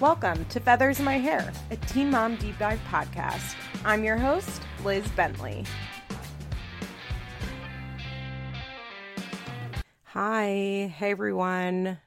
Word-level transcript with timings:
Welcome 0.00 0.44
to 0.46 0.58
Feathers 0.58 0.98
in 0.98 1.04
My 1.04 1.18
Hair, 1.18 1.52
a 1.70 1.76
Teen 1.76 2.10
Mom 2.10 2.34
Deep 2.34 2.58
Dive 2.58 2.80
podcast. 2.90 3.54
I'm 3.84 4.02
your 4.02 4.16
host, 4.16 4.60
Liz 4.84 5.06
Bentley. 5.12 5.64
Hi, 10.06 10.92
hey 10.96 11.10
everyone. 11.12 11.98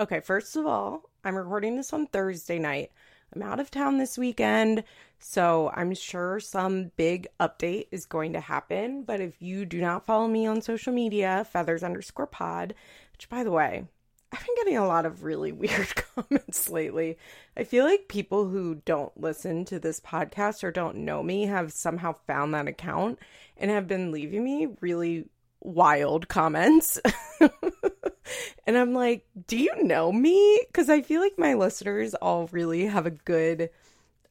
Okay, 0.00 0.20
first 0.20 0.56
of 0.56 0.64
all, 0.64 1.10
I'm 1.22 1.36
recording 1.36 1.76
this 1.76 1.92
on 1.92 2.06
Thursday 2.06 2.58
night. 2.58 2.90
I'm 3.34 3.42
out 3.42 3.60
of 3.60 3.70
town 3.70 3.98
this 3.98 4.16
weekend, 4.16 4.82
so 5.18 5.70
I'm 5.74 5.94
sure 5.94 6.40
some 6.40 6.90
big 6.96 7.28
update 7.38 7.88
is 7.90 8.06
going 8.06 8.32
to 8.32 8.40
happen. 8.40 9.02
But 9.02 9.20
if 9.20 9.42
you 9.42 9.66
do 9.66 9.82
not 9.82 10.06
follow 10.06 10.26
me 10.26 10.46
on 10.46 10.62
social 10.62 10.94
media, 10.94 11.46
feathers 11.52 11.82
underscore 11.82 12.28
pod, 12.28 12.74
which 13.12 13.28
by 13.28 13.44
the 13.44 13.50
way, 13.50 13.84
I've 14.32 14.46
been 14.46 14.54
getting 14.56 14.76
a 14.76 14.86
lot 14.86 15.06
of 15.06 15.24
really 15.24 15.52
weird 15.52 15.88
comments 15.94 16.68
lately. 16.68 17.18
I 17.56 17.64
feel 17.64 17.84
like 17.84 18.08
people 18.08 18.48
who 18.48 18.76
don't 18.84 19.18
listen 19.20 19.64
to 19.66 19.78
this 19.78 20.00
podcast 20.00 20.62
or 20.62 20.70
don't 20.70 20.98
know 20.98 21.22
me 21.22 21.46
have 21.46 21.72
somehow 21.72 22.14
found 22.26 22.54
that 22.54 22.68
account 22.68 23.18
and 23.56 23.70
have 23.70 23.88
been 23.88 24.12
leaving 24.12 24.44
me 24.44 24.68
really 24.80 25.26
wild 25.60 26.28
comments. 26.28 26.98
and 28.66 28.78
I'm 28.78 28.94
like, 28.94 29.26
do 29.46 29.56
you 29.56 29.82
know 29.82 30.10
me? 30.12 30.60
Because 30.66 30.88
I 30.88 31.02
feel 31.02 31.20
like 31.20 31.38
my 31.38 31.54
listeners 31.54 32.14
all 32.14 32.48
really 32.52 32.86
have 32.86 33.06
a 33.06 33.10
good 33.10 33.70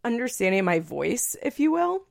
understanding 0.03 0.59
of 0.59 0.66
my 0.66 0.79
voice, 0.79 1.35
if 1.41 1.59
you 1.59 1.71
will, 1.71 2.05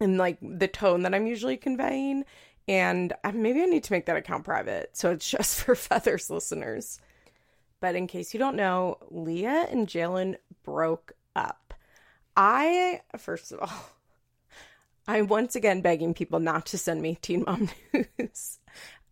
and 0.00 0.18
like 0.18 0.38
the 0.40 0.68
tone 0.68 1.02
that 1.02 1.14
I'm 1.14 1.26
usually 1.26 1.56
conveying. 1.56 2.24
And 2.68 3.12
maybe 3.32 3.62
I 3.62 3.66
need 3.66 3.84
to 3.84 3.92
make 3.92 4.06
that 4.06 4.16
account 4.16 4.44
private 4.44 4.96
so 4.96 5.12
it's 5.12 5.28
just 5.30 5.60
for 5.60 5.74
Feathers 5.74 6.30
listeners. 6.30 7.00
But 7.80 7.94
in 7.94 8.06
case 8.06 8.32
you 8.32 8.40
don't 8.40 8.56
know, 8.56 8.98
Leah 9.10 9.66
and 9.70 9.86
Jaylan 9.86 10.36
broke 10.64 11.12
up. 11.34 11.74
I, 12.36 13.02
first 13.18 13.52
of 13.52 13.60
all, 13.60 13.90
I'm 15.08 15.28
once 15.28 15.54
again 15.54 15.82
begging 15.82 16.14
people 16.14 16.40
not 16.40 16.66
to 16.66 16.78
send 16.78 17.00
me 17.00 17.16
Teen 17.20 17.44
Mom 17.46 17.68
news. 18.18 18.58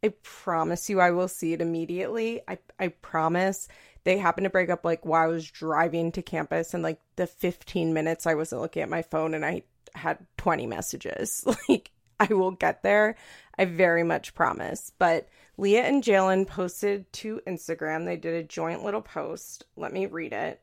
I 0.02 0.12
promise 0.22 0.90
you 0.90 1.00
I 1.00 1.12
will 1.12 1.28
see 1.28 1.52
it 1.52 1.62
immediately. 1.62 2.42
I, 2.46 2.58
I 2.78 2.88
promise. 2.88 3.68
They 4.02 4.18
happened 4.18 4.44
to 4.44 4.50
break 4.50 4.68
up 4.68 4.84
like 4.84 5.06
while 5.06 5.22
I 5.22 5.32
was 5.32 5.50
driving 5.50 6.12
to 6.12 6.22
campus 6.22 6.74
and 6.74 6.82
like 6.82 7.00
the 7.16 7.26
15 7.26 7.94
minutes 7.94 8.26
I 8.26 8.34
wasn't 8.34 8.60
looking 8.60 8.82
at 8.82 8.90
my 8.90 9.00
phone 9.00 9.32
and 9.32 9.46
I 9.46 9.62
had 9.94 10.18
20 10.38 10.66
messages. 10.66 11.44
Like 11.68 11.90
I 12.20 12.32
will 12.32 12.52
get 12.52 12.82
there. 12.82 13.16
I 13.58 13.64
very 13.64 14.02
much 14.02 14.34
promise. 14.34 14.92
But 14.98 15.28
Leah 15.56 15.84
and 15.84 16.02
Jaylan 16.02 16.46
posted 16.46 17.12
to 17.14 17.40
Instagram. 17.46 18.04
They 18.04 18.16
did 18.16 18.34
a 18.34 18.46
joint 18.46 18.84
little 18.84 19.02
post. 19.02 19.64
Let 19.76 19.92
me 19.92 20.06
read 20.06 20.32
it. 20.32 20.60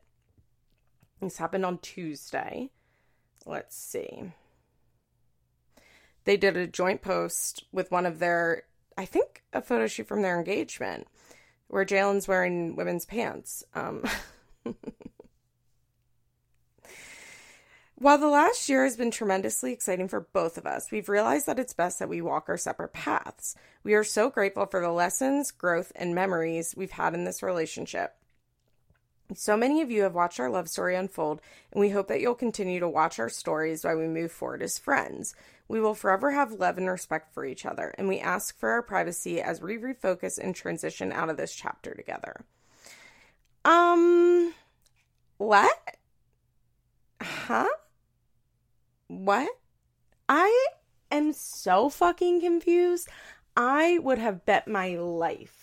This 1.20 1.38
happened 1.38 1.64
on 1.64 1.78
Tuesday. 1.78 2.70
Let's 3.46 3.76
see. 3.76 4.32
They 6.24 6.36
did 6.36 6.56
a 6.56 6.66
joint 6.66 7.02
post 7.02 7.64
with 7.72 7.90
one 7.90 8.06
of 8.06 8.18
their, 8.18 8.64
I 8.96 9.04
think, 9.04 9.42
a 9.52 9.62
photo 9.62 9.86
shoot 9.86 10.06
from 10.06 10.22
their 10.22 10.38
engagement 10.38 11.06
where 11.68 11.84
Jaylan's 11.84 12.28
wearing 12.28 12.76
women's 12.76 13.06
pants. 13.06 13.64
Um, 13.74 14.04
While 18.02 18.18
the 18.18 18.26
last 18.26 18.68
year 18.68 18.82
has 18.82 18.96
been 18.96 19.12
tremendously 19.12 19.72
exciting 19.72 20.08
for 20.08 20.26
both 20.32 20.58
of 20.58 20.66
us, 20.66 20.90
we've 20.90 21.08
realized 21.08 21.46
that 21.46 21.60
it's 21.60 21.72
best 21.72 22.00
that 22.00 22.08
we 22.08 22.20
walk 22.20 22.48
our 22.48 22.56
separate 22.56 22.92
paths. 22.92 23.54
We 23.84 23.94
are 23.94 24.02
so 24.02 24.28
grateful 24.28 24.66
for 24.66 24.80
the 24.80 24.90
lessons, 24.90 25.52
growth, 25.52 25.92
and 25.94 26.12
memories 26.12 26.74
we've 26.76 26.90
had 26.90 27.14
in 27.14 27.22
this 27.22 27.44
relationship. 27.44 28.16
So 29.36 29.56
many 29.56 29.82
of 29.82 29.92
you 29.92 30.02
have 30.02 30.16
watched 30.16 30.40
our 30.40 30.50
love 30.50 30.68
story 30.68 30.96
unfold, 30.96 31.40
and 31.70 31.80
we 31.80 31.90
hope 31.90 32.08
that 32.08 32.20
you'll 32.20 32.34
continue 32.34 32.80
to 32.80 32.88
watch 32.88 33.20
our 33.20 33.28
stories 33.28 33.84
while 33.84 33.96
we 33.96 34.08
move 34.08 34.32
forward 34.32 34.64
as 34.64 34.78
friends. 34.80 35.36
We 35.68 35.80
will 35.80 35.94
forever 35.94 36.32
have 36.32 36.50
love 36.50 36.78
and 36.78 36.90
respect 36.90 37.32
for 37.32 37.44
each 37.44 37.64
other, 37.64 37.94
and 37.96 38.08
we 38.08 38.18
ask 38.18 38.58
for 38.58 38.70
our 38.70 38.82
privacy 38.82 39.40
as 39.40 39.62
we 39.62 39.78
refocus 39.78 40.40
and 40.42 40.56
transition 40.56 41.12
out 41.12 41.30
of 41.30 41.36
this 41.36 41.54
chapter 41.54 41.94
together. 41.94 42.44
Um, 43.64 44.54
what? 45.38 45.96
Huh? 47.20 47.68
What? 49.08 49.48
I 50.28 50.66
am 51.10 51.32
so 51.32 51.88
fucking 51.88 52.40
confused. 52.40 53.08
I 53.56 53.98
would 53.98 54.18
have 54.18 54.46
bet 54.46 54.66
my 54.66 54.96
life 54.96 55.61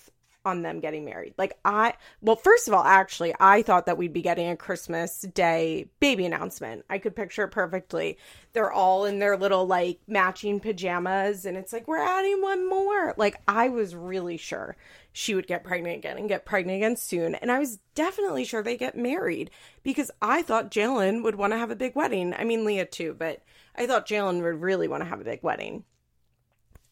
on 0.49 0.61
them 0.61 0.79
getting 0.79 1.05
married. 1.05 1.33
Like 1.37 1.57
I 1.63 1.93
well, 2.21 2.35
first 2.35 2.67
of 2.67 2.73
all, 2.73 2.83
actually, 2.83 3.33
I 3.39 3.61
thought 3.61 3.85
that 3.85 3.97
we'd 3.97 4.13
be 4.13 4.21
getting 4.21 4.49
a 4.49 4.57
Christmas 4.57 5.21
Day 5.21 5.89
baby 5.99 6.25
announcement. 6.25 6.85
I 6.89 6.97
could 6.97 7.15
picture 7.15 7.43
it 7.43 7.49
perfectly. 7.49 8.17
They're 8.53 8.71
all 8.71 9.05
in 9.05 9.19
their 9.19 9.37
little 9.37 9.65
like 9.65 9.99
matching 10.07 10.59
pajamas 10.59 11.45
and 11.45 11.57
it's 11.57 11.71
like 11.71 11.87
we're 11.87 11.97
adding 11.97 12.41
one 12.41 12.67
more. 12.67 13.13
Like 13.17 13.41
I 13.47 13.69
was 13.69 13.95
really 13.95 14.37
sure 14.37 14.75
she 15.11 15.35
would 15.35 15.47
get 15.47 15.63
pregnant 15.63 15.97
again 15.97 16.17
and 16.17 16.29
get 16.29 16.45
pregnant 16.45 16.77
again 16.77 16.95
soon. 16.95 17.35
And 17.35 17.51
I 17.51 17.59
was 17.59 17.79
definitely 17.95 18.45
sure 18.45 18.63
they 18.63 18.77
get 18.77 18.97
married 18.97 19.51
because 19.83 20.11
I 20.21 20.41
thought 20.41 20.71
Jaylan 20.71 21.23
would 21.23 21.35
want 21.35 21.53
to 21.53 21.57
have 21.57 21.71
a 21.71 21.75
big 21.75 21.95
wedding. 21.95 22.33
I 22.33 22.43
mean, 22.43 22.65
Leah 22.65 22.85
too, 22.85 23.15
but 23.17 23.41
I 23.75 23.87
thought 23.87 24.07
Jaylan 24.07 24.41
would 24.43 24.61
really 24.61 24.87
want 24.87 25.03
to 25.03 25.09
have 25.09 25.21
a 25.21 25.25
big 25.25 25.43
wedding. 25.43 25.83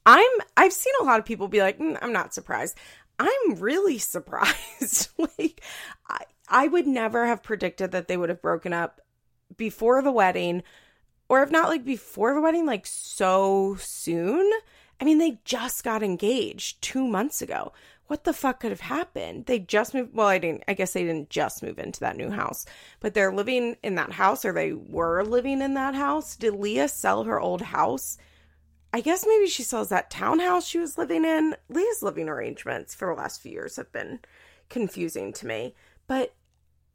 I'm 0.06 0.30
I've 0.56 0.74
seen 0.74 0.94
a 1.02 1.04
lot 1.04 1.20
of 1.20 1.26
people 1.26 1.50
be 1.50 1.60
like, 1.60 1.80
mm, 1.80 1.98
I'm 2.02 2.14
not 2.14 2.34
surprised. 2.34 2.78
I'm 3.20 3.56
really 3.56 3.98
surprised. 3.98 5.10
like 5.18 5.62
I 6.10 6.24
I 6.50 6.68
would 6.68 6.88
never 6.88 7.26
have 7.26 7.44
predicted 7.44 7.92
that 7.92 8.08
they 8.08 8.18
would 8.18 8.30
have 8.30 8.42
broken 8.42 8.74
up 8.74 9.02
before 9.56 10.02
the 10.02 10.12
wedding 10.12 10.64
or 11.30 11.44
if 11.44 11.52
not 11.52 11.70
like 11.70 11.84
before 11.84 12.34
the 12.34 12.42
wedding 12.42 12.66
like 12.66 12.86
so 12.86 13.76
soon. 13.80 14.50
I 15.00 15.06
mean, 15.06 15.20
they 15.20 15.40
just 15.46 15.84
got 15.84 16.02
engaged 16.02 16.82
2 16.82 17.08
months 17.08 17.42
ago 17.42 17.72
what 18.08 18.24
the 18.24 18.34
fuck 18.34 18.62
could 18.62 18.72
have 18.72 18.80
happened? 18.82 19.46
They 19.46 19.60
just 19.60 19.94
moved. 19.94 20.14
Well, 20.14 20.28
I 20.28 20.38
didn't. 20.38 20.64
I 20.68 20.74
guess 20.74 20.94
they 20.94 21.04
didn't 21.04 21.30
just 21.30 21.62
move 21.62 21.78
into 21.78 22.00
that 22.00 22.16
new 22.16 22.30
house, 22.30 22.66
but 23.00 23.14
they're 23.14 23.34
living 23.34 23.76
in 23.84 23.96
that 23.96 24.14
house, 24.14 24.46
or 24.46 24.54
they 24.54 24.74
were 24.74 25.24
living 25.24 25.62
in 25.62 25.74
that 25.76 25.94
house. 25.94 26.36
Did 26.36 26.56
Leah 26.56 26.88
sell 26.88 27.26
her 27.26 27.40
old 27.40 27.62
house? 27.62 28.18
I 28.94 29.02
guess 29.02 29.26
maybe 29.28 29.48
she 29.48 29.64
sells 29.64 29.90
that 29.90 30.10
townhouse 30.10 30.66
she 30.66 30.80
was 30.80 30.98
living 30.98 31.26
in. 31.26 31.56
Leah's 31.70 32.02
living 32.02 32.30
arrangements 32.30 32.96
for 32.96 33.10
the 33.10 33.22
last 33.22 33.42
few 33.42 33.52
years 33.52 33.76
have 33.76 33.92
been 33.92 34.20
confusing 34.70 35.34
to 35.34 35.48
me, 35.48 35.76
but 36.08 36.34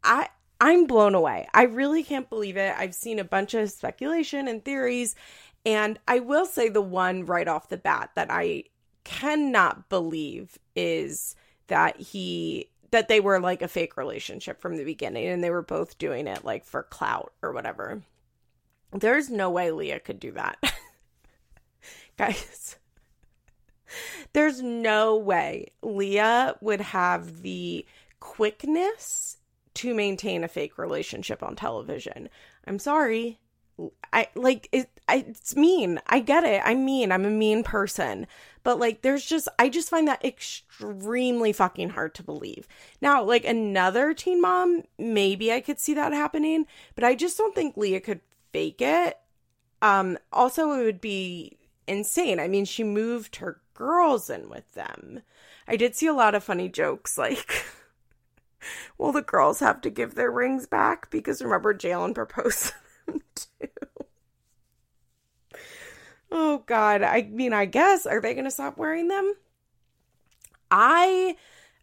I 0.03 0.29
I'm 0.61 0.87
blown 0.87 1.15
away. 1.15 1.49
I 1.53 1.65
really 1.65 2.03
can't 2.03 2.31
believe 2.31 2.57
it. 2.57 2.75
I've 2.79 2.95
seen 2.95 3.19
a 3.19 3.25
bunch 3.25 3.55
of 3.55 3.71
speculation 3.71 4.47
and 4.49 4.65
theories, 4.65 5.17
and 5.67 5.99
I 6.07 6.21
will 6.21 6.47
say 6.47 6.69
the 6.69 6.81
one 6.81 7.27
right 7.27 7.49
off 7.49 7.69
the 7.69 7.77
bat 7.77 8.11
that 8.15 8.31
I 8.31 8.65
cannot 9.05 9.89
believe 9.89 10.59
is 10.77 11.35
that 11.67 11.99
he 11.99 12.69
that 12.93 13.09
they 13.09 13.21
were 13.21 13.41
like 13.41 13.63
a 13.63 13.69
fake 13.69 13.97
relationship 13.97 14.61
from 14.61 14.77
the 14.77 14.85
beginning 14.85 15.27
and 15.27 15.43
they 15.43 15.51
were 15.51 15.63
both 15.63 15.97
doing 15.99 16.27
it 16.27 16.45
like 16.45 16.65
for 16.65 16.83
clout 16.83 17.33
or 17.43 17.53
whatever. 17.53 18.03
There's 18.93 19.31
no 19.31 19.51
way 19.51 19.71
Leah 19.71 20.01
could 20.01 20.21
do 20.21 20.33
that. 20.33 20.59
Guys, 22.23 22.77
there's 24.33 24.63
no 24.63 25.17
way 25.17 25.73
Leah 25.83 26.55
would 26.61 26.81
have 26.81 27.43
the 27.43 27.85
quickness 28.21 29.39
to 29.75 29.93
maintain 29.93 30.45
a 30.45 30.49
fake 30.49 30.79
relationship 30.79 31.43
on 31.43 31.57
television. 31.57 32.29
I'm 32.65 32.79
sorry. 32.79 33.41
I 34.13 34.29
like 34.37 34.69
it, 34.71 34.89
I, 35.09 35.25
it's 35.27 35.57
mean. 35.57 35.99
I 36.07 36.21
get 36.21 36.45
it. 36.45 36.63
I'm 36.65 36.85
mean. 36.85 37.11
I'm 37.11 37.25
a 37.25 37.31
mean 37.31 37.65
person. 37.65 38.29
But 38.63 38.79
like 38.79 39.03
there's 39.03 39.25
just 39.27 39.49
I 39.59 39.69
just 39.69 39.91
find 39.91 40.07
that 40.07 40.25
extremely 40.25 41.53
fucking 41.53 41.89
hard 41.89 42.15
to 42.15 42.23
believe. 42.23 42.69
Now, 43.01 43.25
like 43.25 43.45
another 43.45 44.15
teen 44.15 44.41
mom, 44.41 44.85
maybe 44.97 45.53
I 45.53 45.61
could 45.61 45.81
see 45.81 45.95
that 45.95 46.13
happening, 46.13 46.67
but 46.95 47.03
I 47.03 47.17
just 47.17 47.37
don't 47.37 47.53
think 47.53 47.77
Leah 47.77 48.01
could 48.01 48.21
fake 48.53 48.81
it. 48.81 49.19
Um 49.81 50.19
also 50.33 50.71
it 50.75 50.85
would 50.85 51.01
be 51.01 51.59
insane. 51.93 52.41
I 52.41 52.49
mean, 52.49 52.65
she 52.65 52.83
moved 52.83 53.37
her 53.37 53.61
girls 53.75 54.29
in 54.29 54.49
with 54.49 54.73
them. 54.73 55.23
I 55.69 55.77
did 55.77 55.95
see 55.95 56.07
a 56.07 56.13
lot 56.13 56.35
of 56.35 56.43
funny 56.43 56.69
jokes 56.69 57.17
like 57.19 57.65
Will 58.99 59.13
the 59.13 59.23
girls 59.23 59.61
have 59.61 59.81
to 59.83 59.91
give 59.91 60.15
their 60.15 60.31
rings 60.31 60.67
back? 60.67 61.11
Because 61.11 61.43
remember, 61.43 61.75
Jaylan 61.75 62.15
proposed 62.15 62.73
them 63.07 63.21
too. 63.35 63.69
Oh 66.31 66.63
God. 66.67 67.03
I 67.03 67.23
mean, 67.23 67.53
I 67.53 67.67
guess 67.67 68.07
are 68.07 68.21
they 68.21 68.35
going 68.35 68.45
to 68.45 68.51
stop 68.51 68.79
wearing 68.79 69.09
them? 69.09 69.35
I 70.71 71.37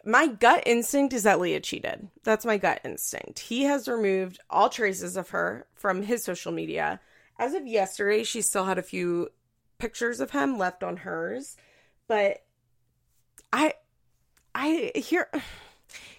my 0.06 0.28
gut 0.28 0.64
instinct 0.66 1.14
is 1.14 1.24
that 1.24 1.40
Leah 1.40 1.60
cheated. 1.60 2.08
That's 2.24 2.46
my 2.46 2.58
gut 2.58 2.80
instinct. 2.84 3.40
He 3.40 3.64
has 3.64 3.88
removed 3.88 4.40
all 4.50 4.70
traces 4.70 5.18
of 5.18 5.30
her 5.30 5.68
from 5.76 6.04
his 6.04 6.24
social 6.24 6.52
media. 6.52 7.00
As 7.38 7.54
of 7.54 7.68
yesterday, 7.68 8.24
she 8.24 8.42
still 8.42 8.66
had 8.66 8.78
a 8.78 8.84
few 8.84 9.30
pictures 9.80 10.20
of 10.20 10.32
him 10.32 10.58
left 10.58 10.84
on 10.84 10.98
hers, 10.98 11.58
but 12.08 12.44
I 13.52 13.74
I 14.54 14.92
here 14.96 15.30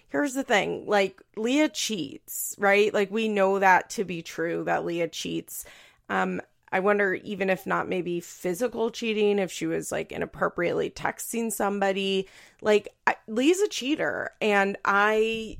here's 0.09 0.35
the 0.35 0.43
thing 0.43 0.85
like 0.87 1.23
Leah 1.37 1.69
cheats, 1.69 2.55
right? 2.59 2.93
Like 2.93 3.11
we 3.11 3.29
know 3.29 3.59
that 3.59 3.91
to 3.91 4.05
be 4.05 4.23
true 4.23 4.65
that 4.65 4.85
Leah 4.85 5.09
cheats. 5.09 5.65
Um 6.09 6.41
I 6.73 6.81
wonder 6.81 7.15
even 7.15 7.51
if 7.51 7.67
not 7.67 7.89
maybe 7.89 8.21
physical 8.21 8.91
cheating 8.91 9.39
if 9.39 9.51
she 9.51 9.67
was 9.67 9.91
like 9.91 10.13
inappropriately 10.13 10.91
texting 10.91 11.53
somebody. 11.53 12.29
Like 12.63 12.89
I, 13.07 13.17
Leah's 13.27 13.61
a 13.61 13.69
cheater 13.69 14.31
and 14.41 14.77
I 14.85 15.59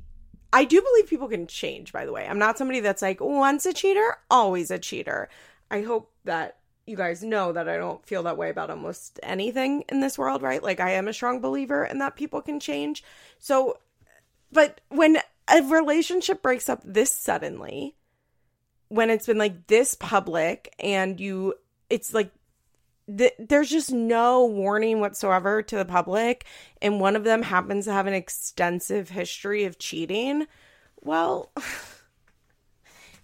I 0.53 0.65
do 0.65 0.81
believe 0.81 1.07
people 1.07 1.29
can 1.29 1.47
change 1.47 1.93
by 1.93 2.05
the 2.05 2.11
way. 2.11 2.25
I'm 2.27 2.39
not 2.39 2.57
somebody 2.57 2.79
that's 2.79 3.01
like 3.01 3.21
once 3.21 3.65
a 3.65 3.73
cheater, 3.73 4.17
always 4.29 4.71
a 4.71 4.79
cheater. 4.79 5.29
I 5.69 5.81
hope 5.81 6.11
that 6.25 6.57
you 6.85 6.95
guys 6.95 7.23
know 7.23 7.51
that 7.51 7.69
I 7.69 7.77
don't 7.77 8.05
feel 8.05 8.23
that 8.23 8.37
way 8.37 8.49
about 8.49 8.69
almost 8.69 9.19
anything 9.23 9.83
in 9.89 9.99
this 9.99 10.17
world, 10.17 10.41
right? 10.41 10.61
Like 10.61 10.79
I 10.79 10.91
am 10.91 11.07
a 11.07 11.13
strong 11.13 11.39
believer 11.39 11.85
in 11.85 11.99
that 11.99 12.15
people 12.15 12.41
can 12.41 12.59
change. 12.59 13.03
So 13.39 13.77
but 14.51 14.81
when 14.89 15.17
a 15.47 15.61
relationship 15.61 16.41
breaks 16.41 16.69
up 16.69 16.81
this 16.83 17.11
suddenly, 17.11 17.95
when 18.89 19.09
it's 19.09 19.27
been 19.27 19.37
like 19.37 19.67
this 19.67 19.95
public 19.95 20.73
and 20.79 21.19
you 21.19 21.53
it's 21.89 22.13
like 22.13 22.31
th- 23.17 23.33
there's 23.39 23.69
just 23.69 23.91
no 23.91 24.45
warning 24.45 24.99
whatsoever 24.99 25.61
to 25.61 25.77
the 25.77 25.85
public 25.85 26.45
and 26.81 26.99
one 26.99 27.15
of 27.15 27.23
them 27.23 27.41
happens 27.41 27.85
to 27.85 27.93
have 27.93 28.07
an 28.07 28.13
extensive 28.13 29.09
history 29.09 29.63
of 29.63 29.79
cheating 29.79 30.45
well 30.99 31.51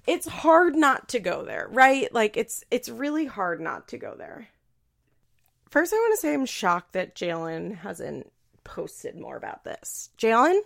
it's 0.07 0.27
hard 0.27 0.75
not 0.75 1.09
to 1.09 1.19
go 1.19 1.43
there 1.45 1.67
right 1.71 2.13
like 2.13 2.37
it's 2.37 2.63
it's 2.71 2.89
really 2.89 3.25
hard 3.25 3.61
not 3.61 3.87
to 3.87 3.97
go 3.97 4.15
there 4.17 4.47
first 5.69 5.93
i 5.93 5.97
want 5.97 6.13
to 6.13 6.21
say 6.21 6.33
i'm 6.33 6.45
shocked 6.45 6.93
that 6.93 7.15
jaylan 7.15 7.75
hasn't 7.75 8.31
posted 8.63 9.17
more 9.17 9.37
about 9.37 9.63
this 9.63 10.09
jaylan 10.17 10.59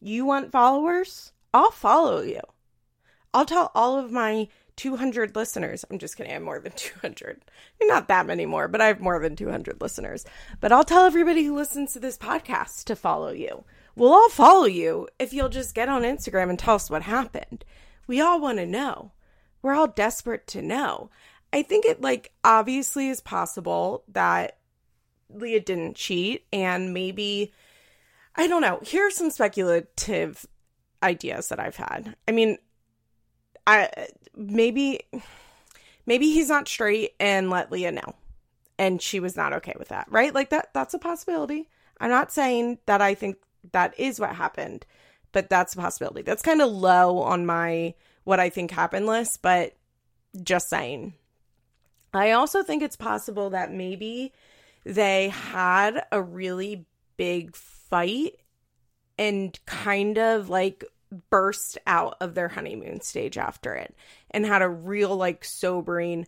you 0.00 0.24
want 0.24 0.52
followers 0.52 1.32
i'll 1.52 1.70
follow 1.70 2.22
you 2.22 2.40
I'll 3.32 3.46
tell 3.46 3.70
all 3.74 3.98
of 3.98 4.10
my 4.10 4.48
200 4.76 5.36
listeners. 5.36 5.84
I'm 5.90 5.98
just 5.98 6.16
kidding. 6.16 6.30
I 6.32 6.34
have 6.34 6.42
more 6.42 6.58
than 6.58 6.72
200. 6.76 7.44
Not 7.82 8.08
that 8.08 8.26
many 8.26 8.46
more, 8.46 8.68
but 8.68 8.80
I 8.80 8.86
have 8.86 9.00
more 9.00 9.20
than 9.20 9.36
200 9.36 9.80
listeners. 9.80 10.24
But 10.60 10.72
I'll 10.72 10.84
tell 10.84 11.04
everybody 11.04 11.44
who 11.44 11.54
listens 11.54 11.92
to 11.92 12.00
this 12.00 12.18
podcast 12.18 12.84
to 12.84 12.96
follow 12.96 13.30
you. 13.30 13.64
We'll 13.96 14.12
all 14.12 14.28
follow 14.30 14.66
you 14.66 15.08
if 15.18 15.32
you'll 15.32 15.48
just 15.48 15.74
get 15.74 15.88
on 15.88 16.02
Instagram 16.02 16.50
and 16.50 16.58
tell 16.58 16.76
us 16.76 16.90
what 16.90 17.02
happened. 17.02 17.64
We 18.06 18.20
all 18.20 18.40
want 18.40 18.58
to 18.58 18.66
know. 18.66 19.12
We're 19.62 19.74
all 19.74 19.88
desperate 19.88 20.46
to 20.48 20.62
know. 20.62 21.10
I 21.52 21.62
think 21.62 21.84
it, 21.84 22.00
like, 22.00 22.32
obviously 22.44 23.08
is 23.08 23.20
possible 23.20 24.04
that 24.08 24.58
Leah 25.32 25.60
didn't 25.60 25.96
cheat 25.96 26.46
and 26.52 26.94
maybe, 26.94 27.52
I 28.36 28.46
don't 28.46 28.62
know. 28.62 28.80
Here 28.82 29.06
are 29.06 29.10
some 29.10 29.30
speculative 29.30 30.46
ideas 31.02 31.48
that 31.48 31.60
I've 31.60 31.76
had. 31.76 32.16
I 32.26 32.32
mean, 32.32 32.58
I 33.66 34.08
maybe 34.34 35.00
maybe 36.06 36.30
he's 36.30 36.48
not 36.48 36.68
straight 36.68 37.14
and 37.20 37.50
let 37.50 37.70
Leah 37.70 37.92
know. 37.92 38.14
And 38.78 39.00
she 39.00 39.20
was 39.20 39.36
not 39.36 39.52
okay 39.52 39.74
with 39.78 39.88
that, 39.88 40.06
right? 40.10 40.34
Like 40.34 40.50
that 40.50 40.72
that's 40.72 40.94
a 40.94 40.98
possibility. 40.98 41.68
I'm 42.00 42.10
not 42.10 42.32
saying 42.32 42.78
that 42.86 43.02
I 43.02 43.14
think 43.14 43.36
that 43.72 43.98
is 43.98 44.18
what 44.18 44.34
happened, 44.34 44.86
but 45.32 45.48
that's 45.48 45.74
a 45.74 45.78
possibility. 45.78 46.22
That's 46.22 46.42
kind 46.42 46.62
of 46.62 46.70
low 46.70 47.18
on 47.18 47.46
my 47.46 47.94
what 48.24 48.40
I 48.40 48.50
think 48.50 48.70
happened 48.70 49.06
list, 49.06 49.42
but 49.42 49.74
just 50.42 50.68
saying. 50.68 51.14
I 52.12 52.32
also 52.32 52.62
think 52.62 52.82
it's 52.82 52.96
possible 52.96 53.50
that 53.50 53.72
maybe 53.72 54.32
they 54.84 55.28
had 55.28 56.04
a 56.10 56.20
really 56.20 56.86
big 57.16 57.54
fight 57.54 58.34
and 59.18 59.58
kind 59.66 60.18
of 60.18 60.48
like 60.48 60.84
burst 61.28 61.76
out 61.86 62.16
of 62.20 62.34
their 62.34 62.48
honeymoon 62.48 63.00
stage 63.00 63.36
after 63.36 63.74
it 63.74 63.94
and 64.30 64.46
had 64.46 64.62
a 64.62 64.68
real 64.68 65.16
like 65.16 65.44
sobering 65.44 66.26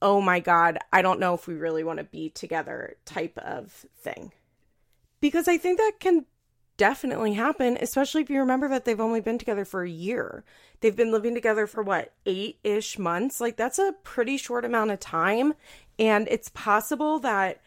oh 0.00 0.20
my 0.20 0.38
god 0.38 0.78
i 0.92 1.02
don't 1.02 1.18
know 1.18 1.34
if 1.34 1.48
we 1.48 1.54
really 1.54 1.82
want 1.82 1.98
to 1.98 2.04
be 2.04 2.30
together 2.30 2.96
type 3.04 3.36
of 3.38 3.84
thing 3.98 4.32
because 5.20 5.48
i 5.48 5.58
think 5.58 5.78
that 5.78 5.92
can 5.98 6.24
definitely 6.80 7.34
happen 7.34 7.76
especially 7.82 8.22
if 8.22 8.30
you 8.30 8.40
remember 8.40 8.66
that 8.66 8.86
they've 8.86 9.02
only 9.02 9.20
been 9.20 9.36
together 9.36 9.66
for 9.66 9.82
a 9.82 9.90
year. 9.90 10.42
They've 10.80 10.96
been 10.96 11.12
living 11.12 11.34
together 11.34 11.66
for 11.66 11.82
what 11.82 12.14
eight-ish 12.24 12.98
months? 12.98 13.38
Like 13.38 13.58
that's 13.58 13.78
a 13.78 13.92
pretty 14.02 14.38
short 14.38 14.64
amount 14.64 14.90
of 14.90 14.98
time. 14.98 15.52
And 15.98 16.26
it's 16.30 16.48
possible 16.54 17.18
that 17.18 17.60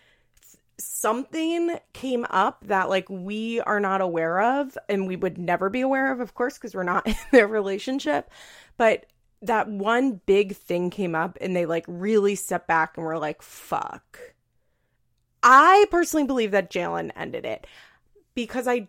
something 0.80 1.78
came 1.94 2.26
up 2.32 2.66
that 2.66 2.90
like 2.90 3.08
we 3.08 3.60
are 3.62 3.80
not 3.80 4.02
aware 4.02 4.42
of 4.42 4.76
and 4.90 5.08
we 5.08 5.16
would 5.16 5.38
never 5.38 5.70
be 5.70 5.82
aware 5.82 6.12
of 6.12 6.20
of 6.20 6.34
course 6.34 6.56
because 6.56 6.74
we're 6.74 6.82
not 6.82 7.06
in 7.08 7.16
their 7.32 7.48
relationship. 7.48 8.32
But 8.78 9.06
that 9.44 9.68
one 9.70 10.22
big 10.26 10.56
thing 10.56 10.90
came 10.90 11.14
up 11.14 11.38
and 11.40 11.56
they 11.56 11.68
like 11.68 11.86
really 11.88 12.34
stepped 12.34 12.68
back 12.68 12.98
and 12.98 13.06
were 13.06 13.20
like 13.20 13.44
fuck. 13.44 14.34
I 15.44 15.86
personally 15.92 16.26
believe 16.26 16.50
that 16.50 16.72
jaylan 16.72 17.12
ended 17.16 17.46
it 17.46 17.68
because 18.36 18.68
i 18.68 18.88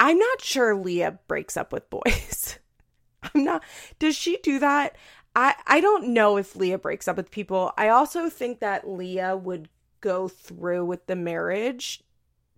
i'm 0.00 0.18
not 0.18 0.40
sure 0.40 0.74
leah 0.74 1.18
breaks 1.28 1.56
up 1.56 1.72
with 1.72 1.88
boys. 1.90 2.58
I'm 3.34 3.44
not 3.44 3.62
does 3.98 4.16
she 4.16 4.38
do 4.38 4.58
that? 4.58 4.96
I 5.36 5.54
i 5.66 5.80
don't 5.80 6.08
know 6.08 6.36
if 6.36 6.56
leah 6.56 6.78
breaks 6.78 7.06
up 7.06 7.16
with 7.16 7.30
people. 7.30 7.72
I 7.76 7.88
also 7.88 8.28
think 8.28 8.58
that 8.60 8.88
leah 8.88 9.36
would 9.36 9.68
go 10.00 10.28
through 10.28 10.86
with 10.86 11.06
the 11.06 11.16
marriage 11.16 12.02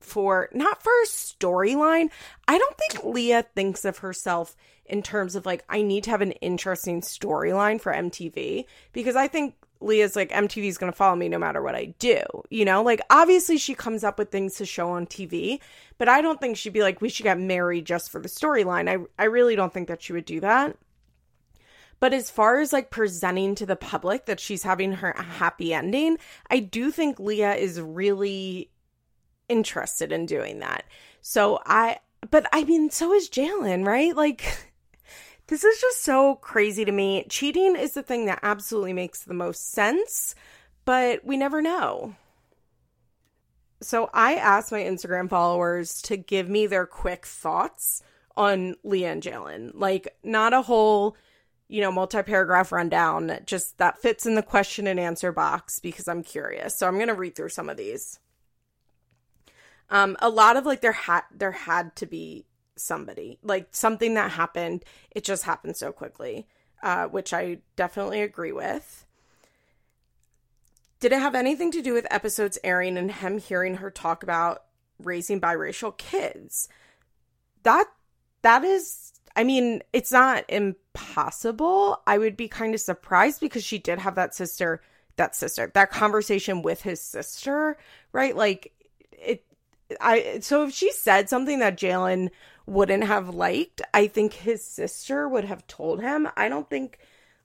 for 0.03 0.49
not 0.53 0.83
for 0.83 0.93
a 1.03 1.07
storyline. 1.07 2.11
I 2.49 2.59
don't 2.59 2.79
think 2.79 3.05
Leah 3.05 3.47
thinks 3.55 3.85
of 3.85 3.99
herself 3.99 4.57
in 4.85 5.03
terms 5.03 5.37
of 5.37 5.47
like, 5.47 5.65
I 5.69 5.83
need 5.83 6.05
to 6.05 6.11
have 6.11 6.23
an 6.23 6.33
interesting 6.33 7.01
storyline 7.01 7.81
for 7.81 7.93
MTV 7.93 8.65
because 8.93 9.17
I 9.17 9.29
think 9.29 9.55
Leah's 9.85 10.17
like, 10.17 10.31
MTV 10.31 10.65
is 10.65 10.79
going 10.79 10.93
to 10.93 10.97
follow 10.97 11.17
me 11.17 11.29
no 11.29 11.39
matter 11.39 11.63
what 11.63 11.75
I 11.75 11.95
do. 11.99 12.23
You 12.51 12.65
know, 12.65 12.83
like 12.83 13.01
obviously 13.11 13.59
she 13.59 13.75
comes 13.75 14.05
up 14.05 14.19
with 14.19 14.31
things 14.31 14.57
to 14.57 14.67
show 14.67 14.91
on 14.91 15.07
TV, 15.07 15.61
but 15.99 16.09
I 16.09 16.21
don't 16.21 16.41
think 16.41 16.57
she'd 16.57 16.73
be 16.73 16.83
like, 16.83 17.01
we 17.01 17.09
should 17.09 17.25
get 17.25 17.39
married 17.39 17.85
just 17.85 18.11
for 18.11 18.21
the 18.21 18.29
storyline. 18.29 18.89
I, 18.89 19.05
I 19.23 19.27
really 19.27 19.57
don't 19.57 19.73
think 19.73 19.89
that 19.89 20.03
she 20.03 20.13
would 20.13 20.25
do 20.25 20.41
that. 20.41 20.77
But 22.01 22.13
as 22.13 22.31
far 22.31 22.59
as 22.59 22.73
like 22.73 22.91
presenting 22.91 23.55
to 23.55 23.67
the 23.67 23.77
public 23.77 24.27
that 24.27 24.41
she's 24.41 24.65
having 24.65 24.93
her 24.93 25.13
happy 25.13 25.73
ending, 25.73 26.19
I 26.51 26.59
do 26.59 26.91
think 26.91 27.21
Leah 27.21 27.55
is 27.55 27.81
really 27.81 28.71
interested 29.49 30.11
in 30.11 30.27
doing 30.27 30.59
that. 30.59 30.85
So 31.21 31.61
I, 31.65 31.99
but 32.31 32.47
I 32.53 32.65
mean, 32.65 32.91
so 32.91 33.13
is 33.13 33.29
Jaylan, 33.29 33.87
right? 33.87 34.17
Like, 34.17 34.43
this 35.53 35.65
is 35.65 35.83
just 35.83 36.03
so 36.03 36.37
crazy 36.37 36.83
to 36.83 36.93
me. 36.93 37.27
Cheating 37.29 37.77
is 37.77 37.93
the 37.93 38.03
thing 38.03 38.25
that 38.25 38.39
absolutely 38.43 38.95
makes 38.95 39.23
the 39.23 39.35
most 39.35 39.73
sense, 39.73 40.35
but 40.87 41.27
we 41.27 41.37
never 41.37 41.61
know. 41.61 42.15
So 43.83 44.09
I 44.15 44.37
asked 44.37 44.73
my 44.73 44.81
Instagram 44.81 45.29
followers 45.29 46.01
to 46.03 46.17
give 46.17 46.49
me 46.49 46.67
their 46.67 46.87
quick 46.87 47.27
thoughts 47.27 48.03
on 48.35 48.77
Leah 48.83 49.13
and 49.13 49.23
Jaylan. 49.23 49.73
Like, 49.75 50.17
not 50.25 50.55
a 50.55 50.63
whole 50.63 51.19
you 51.69 51.83
know, 51.83 51.93
multi 51.93 52.23
paragraph 52.23 52.73
rundown 52.73 53.39
just 53.45 53.77
that 53.77 53.99
fits 53.99 54.25
in 54.25 54.35
the 54.35 54.43
question 54.43 54.87
and 54.87 54.99
answer 54.99 55.33
box 55.33 55.81
because 55.81 56.09
I'm 56.09 56.23
curious. 56.23 56.79
So 56.79 56.89
I'm 56.89 56.97
going 56.97 57.09
to 57.09 57.15
read 57.15 57.37
through 57.37 57.51
some 57.51 57.69
of 57.69 57.77
these. 57.77 58.21
Um, 59.91 60.17
a 60.21 60.31
lot 60.31 60.57
of 60.57 60.65
like 60.65 60.81
there 60.81 60.93
had 60.93 61.25
there 61.31 61.53
had 61.53 61.95
to 61.97 62.07
be 62.07 62.47
somebody 62.77 63.39
like 63.43 63.69
something 63.71 64.15
that 64.15 64.33
happened. 64.33 64.85
It 65.11 65.25
just 65.25 65.45
happened 65.45 65.77
so 65.77 65.93
quickly, 65.93 66.47
uh, 66.83 67.07
which 67.07 67.33
I 67.33 67.59
definitely 67.77 68.23
agree 68.23 68.53
with. 68.53 69.07
Did 71.01 71.13
it 71.13 71.21
have 71.21 71.35
anything 71.35 71.73
to 71.73 71.83
do 71.83 71.95
with 71.95 72.07
episodes 72.11 72.59
airing 72.63 72.97
and 72.97 73.11
him 73.11 73.39
hearing 73.39 73.77
her 73.77 73.91
talk 73.91 74.23
about 74.23 74.65
raising 74.99 75.41
biracial 75.41 75.97
kids? 75.97 76.69
That 77.65 77.87
that 78.43 78.65
is 78.65 79.13
I 79.35 79.45
mean, 79.45 79.83
it's 79.93 80.13
not 80.13 80.45
impossible. 80.49 82.03
I 82.07 82.19
would 82.19 82.37
be 82.37 82.49
kind 82.49 82.75
of 82.75 82.81
surprised 82.81 83.41
because 83.41 83.65
she 83.65 83.79
did 83.79 83.99
have 83.99 84.15
that 84.17 84.35
sister, 84.35 84.83
that 85.17 85.35
sister, 85.35 85.71
that 85.75 85.91
conversation 85.91 86.63
with 86.63 86.83
his 86.83 87.01
sister, 87.01 87.79
right? 88.13 88.37
Like 88.37 88.73
I 90.01 90.39
so 90.41 90.65
if 90.65 90.75
she 90.75 90.93
said 90.93 91.29
something 91.29 91.59
that 91.61 91.79
Jaylan 91.79 92.31
wouldn't 92.67 93.05
have 93.05 93.35
liked, 93.35 93.83
I 93.93 94.07
think 94.07 94.33
his 94.33 94.65
sister 94.65 95.29
would 95.29 95.45
have 95.45 95.67
told 95.67 96.01
him. 96.01 96.29
I 96.37 96.49
don't 96.49 96.69
think 96.69 96.99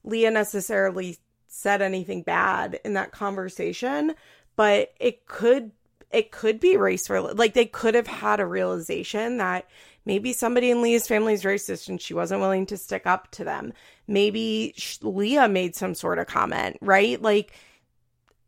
Leah 0.04 0.32
necessarily 0.32 1.18
said 1.48 1.82
anything 1.82 2.22
bad 2.22 2.80
in 2.84 2.94
that 2.94 3.12
conversation, 3.12 4.16
but 4.56 4.94
it 5.00 5.25
could 5.25 5.72
it 6.12 6.32
could 6.32 6.60
be 6.60 6.77
race 6.77 7.08
for 7.08 7.22
like 7.34 7.54
they 7.54 7.66
could 7.66 7.96
have 7.96 8.08
had 8.08 8.39
a 8.39 8.46
realization 8.46 9.38
that 9.38 9.68
Maybe 10.08 10.32
somebody 10.32 10.72
in 10.72 10.82
Leah's 10.82 11.06
family 11.06 11.34
is 11.34 11.44
racist 11.44 11.89
and 11.89 12.00
she 12.00 12.13
wasn't 12.13 12.39
willing 12.39 12.66
to 12.68 12.77
stick 12.77 13.06
up 13.06 13.30
to 13.32 13.44
them. 13.44 13.74
Maybe 14.08 14.74
Leah 15.01 15.50
made 15.50 15.75
some 15.75 15.94
sort 15.94 16.18
of 16.18 16.27
comment, 16.27 16.77
right? 16.80 17.22
Like 17.22 17.51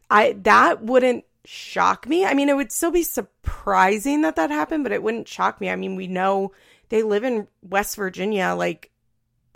I 0.10 0.38
that 0.44 0.82
wouldn't 0.82 1.25
shock 1.50 2.08
me. 2.08 2.25
I 2.25 2.36
mean, 2.36 2.48
it 2.48 2.56
would 2.56 2.72
still 2.72 2.91
be 2.91 3.01
surprising 3.01 4.22
that 4.22 4.36
that 4.36 4.51
happened, 4.51 4.84
but 4.84 4.91
it 4.91 5.01
wouldn't 5.01 5.27
shock 5.27 5.60
me. 5.60 5.72
I 5.72 5.75
mean, 5.75 5.96
we 5.96 6.06
know 6.06 6.51
they 6.89 7.01
live 7.01 7.24
in 7.24 7.48
West 7.63 7.96
Virginia. 7.96 8.53
Like, 8.56 8.91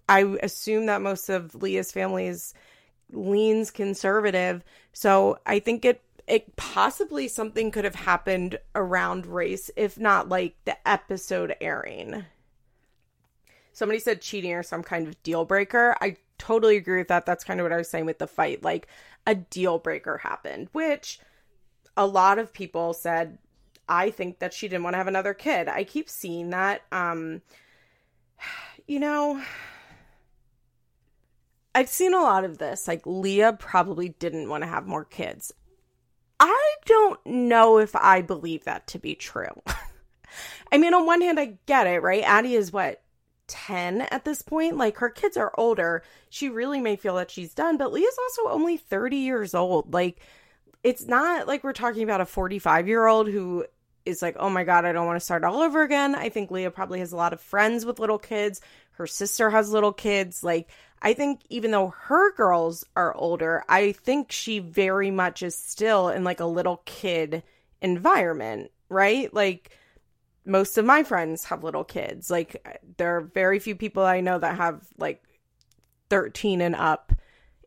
I 0.10 0.22
assume 0.42 0.88
that 0.88 1.04
most 1.04 1.30
of 1.30 1.54
Leah's 1.54 1.92
family 1.92 2.26
is 2.26 2.56
leans 3.12 3.70
conservative. 3.70 4.64
So 4.92 5.38
I 5.46 5.60
think 5.60 5.86
it 5.86 6.02
it 6.26 6.56
possibly 6.56 7.28
something 7.28 7.70
could 7.70 7.84
have 7.84 7.96
happened 7.96 8.58
around 8.74 9.28
race, 9.28 9.70
if 9.76 10.00
not 10.00 10.30
like 10.30 10.56
the 10.66 10.76
episode 10.88 11.56
airing. 11.62 12.26
Somebody 13.72 14.00
said 14.00 14.22
cheating 14.22 14.54
or 14.54 14.64
some 14.64 14.82
kind 14.82 15.08
of 15.08 15.22
deal 15.22 15.46
breaker. 15.46 15.96
I 16.02 16.18
totally 16.40 16.78
agree 16.78 16.98
with 16.98 17.10
that. 17.10 17.28
That's 17.28 17.44
kind 17.44 17.60
of 17.60 17.66
what 17.66 17.74
I 17.74 17.78
was 17.78 17.90
saying 17.90 18.06
with 18.06 18.18
the 18.18 18.28
fight. 18.28 18.64
Like 18.64 18.88
a 19.28 19.36
deal 19.36 19.78
breaker 19.78 20.18
happened, 20.18 20.70
which 20.72 21.20
a 21.96 22.06
lot 22.06 22.40
of 22.40 22.54
people 22.54 22.94
said 22.94 23.38
I 23.88 24.12
think 24.12 24.40
that 24.40 24.54
she 24.54 24.68
didn't 24.68 24.84
want 24.84 24.94
to 24.94 24.98
have 25.00 25.08
another 25.08 25.34
kid. 25.34 25.68
I 25.68 25.84
keep 25.84 26.10
seeing 26.10 26.52
that. 26.52 26.82
Um 26.92 27.42
you 28.88 29.00
know, 29.00 29.42
I've 31.76 31.90
seen 31.90 32.14
a 32.14 32.22
lot 32.22 32.44
of 32.44 32.58
this. 32.58 32.88
Like 32.88 33.02
Leah 33.06 33.54
probably 33.54 34.10
didn't 34.10 34.50
want 34.50 34.64
to 34.64 34.70
have 34.70 34.88
more 34.88 35.06
kids. 35.06 35.54
I 36.40 36.76
don't 36.86 37.26
know 37.26 37.78
if 37.78 37.96
I 37.96 38.22
believe 38.22 38.66
that 38.66 38.88
to 38.88 39.00
be 39.00 39.16
true. 39.16 39.62
I 40.72 40.78
mean, 40.78 40.94
on 40.94 41.06
one 41.06 41.22
hand, 41.22 41.40
I 41.40 41.58
get 41.66 41.88
it, 41.88 42.02
right? 42.02 42.24
Addie 42.24 42.56
is 42.56 42.74
what, 42.74 43.02
10 43.48 44.02
at 44.02 44.26
this 44.26 44.42
point? 44.42 44.78
Like, 44.78 44.98
her 44.98 45.10
kids 45.10 45.38
are 45.38 45.54
older. 45.58 46.04
She 46.30 46.50
really 46.50 46.82
may 46.82 46.96
feel 46.96 47.16
that 47.16 47.32
she's 47.32 47.54
done, 47.54 47.78
but 47.78 47.94
Leah's 47.94 48.18
also 48.18 48.50
only 48.50 48.78
30 48.78 49.18
years 49.18 49.54
old. 49.54 49.94
Like, 49.94 50.20
it's 50.84 51.06
not 51.06 51.48
like 51.48 51.64
we're 51.64 51.74
talking 51.74 52.04
about 52.04 52.22
a 52.22 52.26
45 52.26 52.88
year 52.88 53.06
old 53.06 53.28
who 53.28 53.66
is 54.06 54.22
like, 54.22 54.36
oh 54.38 54.50
my 54.50 54.64
God, 54.64 54.86
I 54.86 54.92
don't 54.92 55.06
want 55.06 55.18
to 55.18 55.26
start 55.26 55.44
all 55.44 55.62
over 55.62 55.82
again. 55.82 56.14
I 56.14 56.30
think 56.30 56.52
Leah 56.52 56.72
probably 56.72 57.00
has 57.00 57.14
a 57.14 57.18
lot 57.18 57.34
of 57.34 57.40
friends 57.40 57.86
with 57.86 58.00
little 58.00 58.20
kids. 58.20 58.60
Her 58.92 59.08
sister 59.08 59.50
has 59.50 59.72
little 59.72 59.94
kids. 59.94 60.44
Like, 60.44 60.70
I 61.02 61.14
think 61.14 61.42
even 61.50 61.72
though 61.72 61.94
her 61.98 62.34
girls 62.34 62.86
are 62.96 63.16
older, 63.16 63.64
I 63.70 63.94
think 63.94 64.32
she 64.32 64.60
very 64.60 65.10
much 65.10 65.42
is 65.42 65.56
still 65.56 66.10
in 66.10 66.24
like 66.24 66.42
a 66.42 66.46
little 66.46 66.82
kid 66.86 67.44
environment, 67.82 68.72
right? 68.90 69.34
Like 69.34 69.78
most 70.46 70.78
of 70.78 70.86
my 70.86 71.04
friends 71.04 71.46
have 71.46 71.64
little 71.64 71.84
kids. 71.84 72.30
Like 72.30 72.84
there 72.98 73.18
are 73.18 73.22
very 73.22 73.60
few 73.60 73.76
people 73.76 74.04
I 74.04 74.22
know 74.22 74.40
that 74.40 74.58
have 74.58 74.86
like 74.98 75.24
13 76.10 76.62
and 76.62 76.76
up 76.76 77.13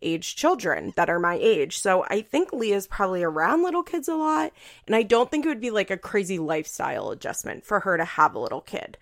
age 0.06 0.36
children 0.36 0.92
that 0.96 1.10
are 1.10 1.18
my 1.18 1.38
age. 1.40 1.78
So 1.78 2.04
I 2.08 2.22
think 2.22 2.52
Leah's 2.52 2.86
probably 2.86 3.22
around 3.22 3.62
little 3.62 3.82
kids 3.82 4.08
a 4.08 4.14
lot. 4.14 4.52
And 4.86 4.94
I 4.94 5.02
don't 5.02 5.30
think 5.30 5.44
it 5.44 5.48
would 5.48 5.60
be 5.60 5.70
like 5.70 5.90
a 5.90 5.96
crazy 5.96 6.38
lifestyle 6.38 7.10
adjustment 7.10 7.64
for 7.64 7.80
her 7.80 7.96
to 7.96 8.04
have 8.04 8.34
a 8.34 8.38
little 8.38 8.60
kid. 8.60 8.98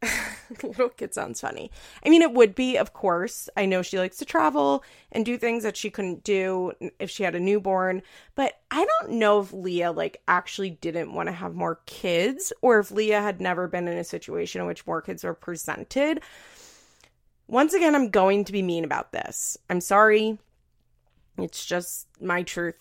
little 0.62 0.88
kid 0.88 1.12
sounds 1.12 1.40
funny. 1.40 1.70
I 2.04 2.08
mean, 2.08 2.22
it 2.22 2.32
would 2.32 2.54
be, 2.54 2.76
of 2.76 2.92
course. 2.92 3.48
I 3.56 3.66
know 3.66 3.82
she 3.82 3.98
likes 3.98 4.18
to 4.18 4.24
travel 4.24 4.84
and 5.10 5.24
do 5.24 5.36
things 5.36 5.62
that 5.64 5.76
she 5.76 5.90
couldn't 5.90 6.24
do 6.24 6.72
if 6.98 7.10
she 7.10 7.24
had 7.24 7.34
a 7.34 7.40
newborn, 7.40 8.02
but 8.34 8.60
I 8.70 8.84
don't 8.84 9.12
know 9.12 9.40
if 9.40 9.52
Leah 9.52 9.92
like 9.92 10.22
actually 10.28 10.70
didn't 10.70 11.12
want 11.12 11.28
to 11.28 11.32
have 11.32 11.54
more 11.54 11.80
kids 11.86 12.52
or 12.62 12.78
if 12.78 12.90
Leah 12.90 13.20
had 13.20 13.40
never 13.40 13.66
been 13.66 13.88
in 13.88 13.98
a 13.98 14.04
situation 14.04 14.60
in 14.60 14.66
which 14.66 14.86
more 14.86 15.02
kids 15.02 15.24
were 15.24 15.34
presented. 15.34 16.20
Once 17.48 17.72
again, 17.72 17.94
I'm 17.94 18.10
going 18.10 18.44
to 18.44 18.52
be 18.52 18.62
mean 18.62 18.84
about 18.84 19.12
this. 19.12 19.56
I'm 19.70 19.80
sorry. 19.80 20.38
It's 21.38 21.64
just 21.64 22.06
my 22.20 22.42
truth. 22.42 22.74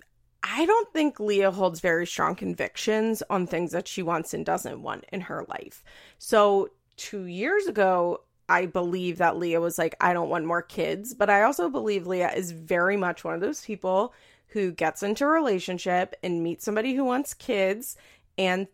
I 0.43 0.65
don't 0.65 0.91
think 0.93 1.19
Leah 1.19 1.51
holds 1.51 1.79
very 1.79 2.05
strong 2.07 2.35
convictions 2.35 3.23
on 3.29 3.47
things 3.47 3.71
that 3.71 3.87
she 3.87 4.01
wants 4.01 4.33
and 4.33 4.45
doesn't 4.45 4.81
want 4.81 5.05
in 5.11 5.21
her 5.21 5.45
life. 5.49 5.83
So 6.19 6.69
two 6.95 7.23
years 7.25 7.67
ago, 7.67 8.21
I 8.49 8.65
believe 8.65 9.17
that 9.17 9.37
Leah 9.37 9.59
was 9.59 9.77
like, 9.77 9.95
I 9.99 10.13
don't 10.13 10.29
want 10.29 10.45
more 10.45 10.61
kids. 10.61 11.13
But 11.13 11.29
I 11.29 11.43
also 11.43 11.69
believe 11.69 12.07
Leah 12.07 12.31
is 12.31 12.51
very 12.51 12.97
much 12.97 13.23
one 13.23 13.33
of 13.33 13.41
those 13.41 13.65
people 13.65 14.13
who 14.47 14.71
gets 14.71 15.03
into 15.03 15.25
a 15.25 15.27
relationship 15.27 16.15
and 16.23 16.43
meets 16.43 16.63
somebody 16.63 16.95
who 16.95 17.03
wants 17.03 17.33
kids. 17.33 17.97
And 18.37 18.67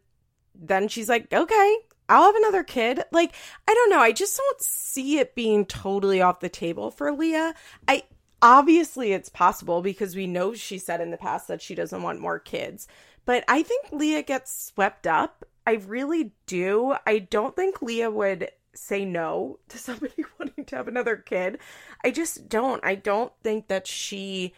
then 0.54 0.88
she's 0.88 1.10
like, 1.10 1.34
okay, 1.34 1.78
I'll 2.08 2.26
have 2.26 2.36
another 2.36 2.64
kid. 2.64 3.02
Like, 3.12 3.34
I 3.68 3.74
don't 3.74 3.90
know. 3.90 4.00
I 4.00 4.12
just 4.12 4.38
don't 4.38 4.62
see 4.62 5.18
it 5.18 5.34
being 5.34 5.66
totally 5.66 6.22
off 6.22 6.42
the 6.42 6.50
table 6.50 6.92
for 6.92 7.12
Leah. 7.12 7.56
I 7.88 8.04
obviously 8.44 9.14
it's 9.14 9.30
possible 9.30 9.82
because 9.82 10.16
we 10.16 10.28
know 10.28 10.54
she 10.54 10.78
said 10.78 11.02
in 11.02 11.10
the 11.10 11.18
past 11.18 11.48
that 11.48 11.64
she 11.64 11.74
doesn't 11.74 12.04
want 12.04 12.20
more 12.20 12.38
kids. 12.38 12.88
But 13.26 13.44
I 13.48 13.64
think 13.64 13.88
Leah 13.92 14.22
gets 14.22 14.66
swept 14.66 15.08
up 15.08 15.46
I 15.66 15.74
really 15.88 16.32
do. 16.46 16.96
I 17.06 17.20
don't 17.20 17.56
think 17.56 17.82
Leah 17.82 18.12
would 18.12 18.50
say 18.74 19.06
no 19.06 19.60
to 19.70 19.78
somebody 19.78 20.26
wanting 20.40 20.66
to 20.66 20.76
have 20.76 20.88
another 20.88 21.18
kid. 21.18 21.60
I 22.04 22.12
just 22.12 22.50
don't. 22.50 22.84
I 22.84 22.96
don't 22.96 23.32
think 23.44 23.68
that 23.68 23.88
she 23.88 24.54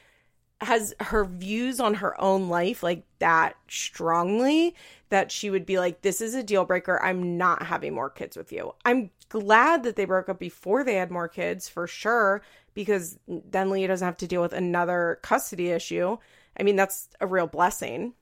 has 0.61 0.93
her 1.01 1.25
views 1.25 1.81
on 1.81 1.95
her 1.95 2.19
own 2.19 2.47
life 2.47 2.81
like 2.81 3.03
that 3.19 3.57
strongly 3.67 4.73
that 5.09 5.29
she 5.29 5.49
would 5.49 5.65
be 5.65 5.77
like 5.77 6.01
this 6.01 6.21
is 6.21 6.33
a 6.33 6.43
deal 6.43 6.63
breaker. 6.63 7.01
I'm 7.03 7.37
not 7.37 7.63
having 7.63 7.93
more 7.93 8.09
kids 8.09 8.37
with 8.37 8.51
you. 8.53 8.73
I'm 8.85 9.11
glad 9.27 9.83
that 9.83 9.97
they 9.97 10.05
broke 10.05 10.29
up 10.29 10.39
before 10.39 10.83
they 10.83 10.95
had 10.95 11.11
more 11.11 11.27
kids 11.27 11.67
for 11.67 11.87
sure 11.87 12.41
because 12.75 13.17
then 13.27 13.71
Leah 13.71 13.87
doesn't 13.87 14.05
have 14.05 14.17
to 14.17 14.27
deal 14.27 14.41
with 14.41 14.53
another 14.53 15.19
custody 15.23 15.69
issue. 15.69 16.17
I 16.57 16.63
mean, 16.63 16.75
that's 16.75 17.09
a 17.19 17.25
real 17.25 17.47
blessing 17.47 18.13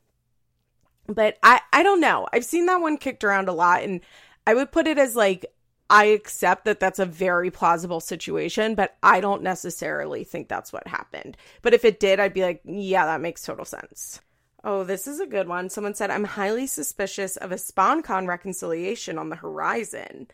but 1.07 1.37
I 1.43 1.61
I 1.71 1.83
don't 1.83 1.99
know. 1.99 2.27
I've 2.31 2.45
seen 2.45 2.65
that 2.67 2.81
one 2.81 2.97
kicked 2.97 3.23
around 3.23 3.49
a 3.49 3.53
lot 3.53 3.83
and 3.83 4.01
I 4.45 4.53
would 4.53 4.71
put 4.71 4.87
it 4.87 4.97
as 4.97 5.15
like 5.15 5.45
I 5.89 6.05
accept 6.05 6.65
that 6.65 6.79
that's 6.79 6.99
a 6.99 7.05
very 7.05 7.51
plausible 7.51 7.99
situation, 7.99 8.73
but 8.73 8.95
I 9.03 9.19
don't 9.19 9.43
necessarily 9.43 10.23
think 10.23 10.47
that's 10.47 10.73
what 10.73 10.87
happened. 10.87 11.37
But 11.61 11.73
if 11.73 11.85
it 11.85 11.99
did, 11.99 12.19
I'd 12.19 12.33
be 12.33 12.41
like, 12.41 12.61
yeah, 12.65 13.05
that 13.05 13.21
makes 13.21 13.43
total 13.43 13.65
sense. 13.65 14.19
Oh, 14.63 14.85
this 14.85 15.07
is 15.07 15.19
a 15.19 15.27
good 15.27 15.47
one. 15.47 15.69
Someone 15.69 15.93
said, 15.93 16.09
I'm 16.09 16.23
highly 16.23 16.67
suspicious 16.67 17.35
of 17.35 17.51
a 17.51 17.57
SponCon 17.57 18.27
reconciliation 18.27 19.17
on 19.17 19.29
the 19.29 19.35
horizon. 19.35 20.29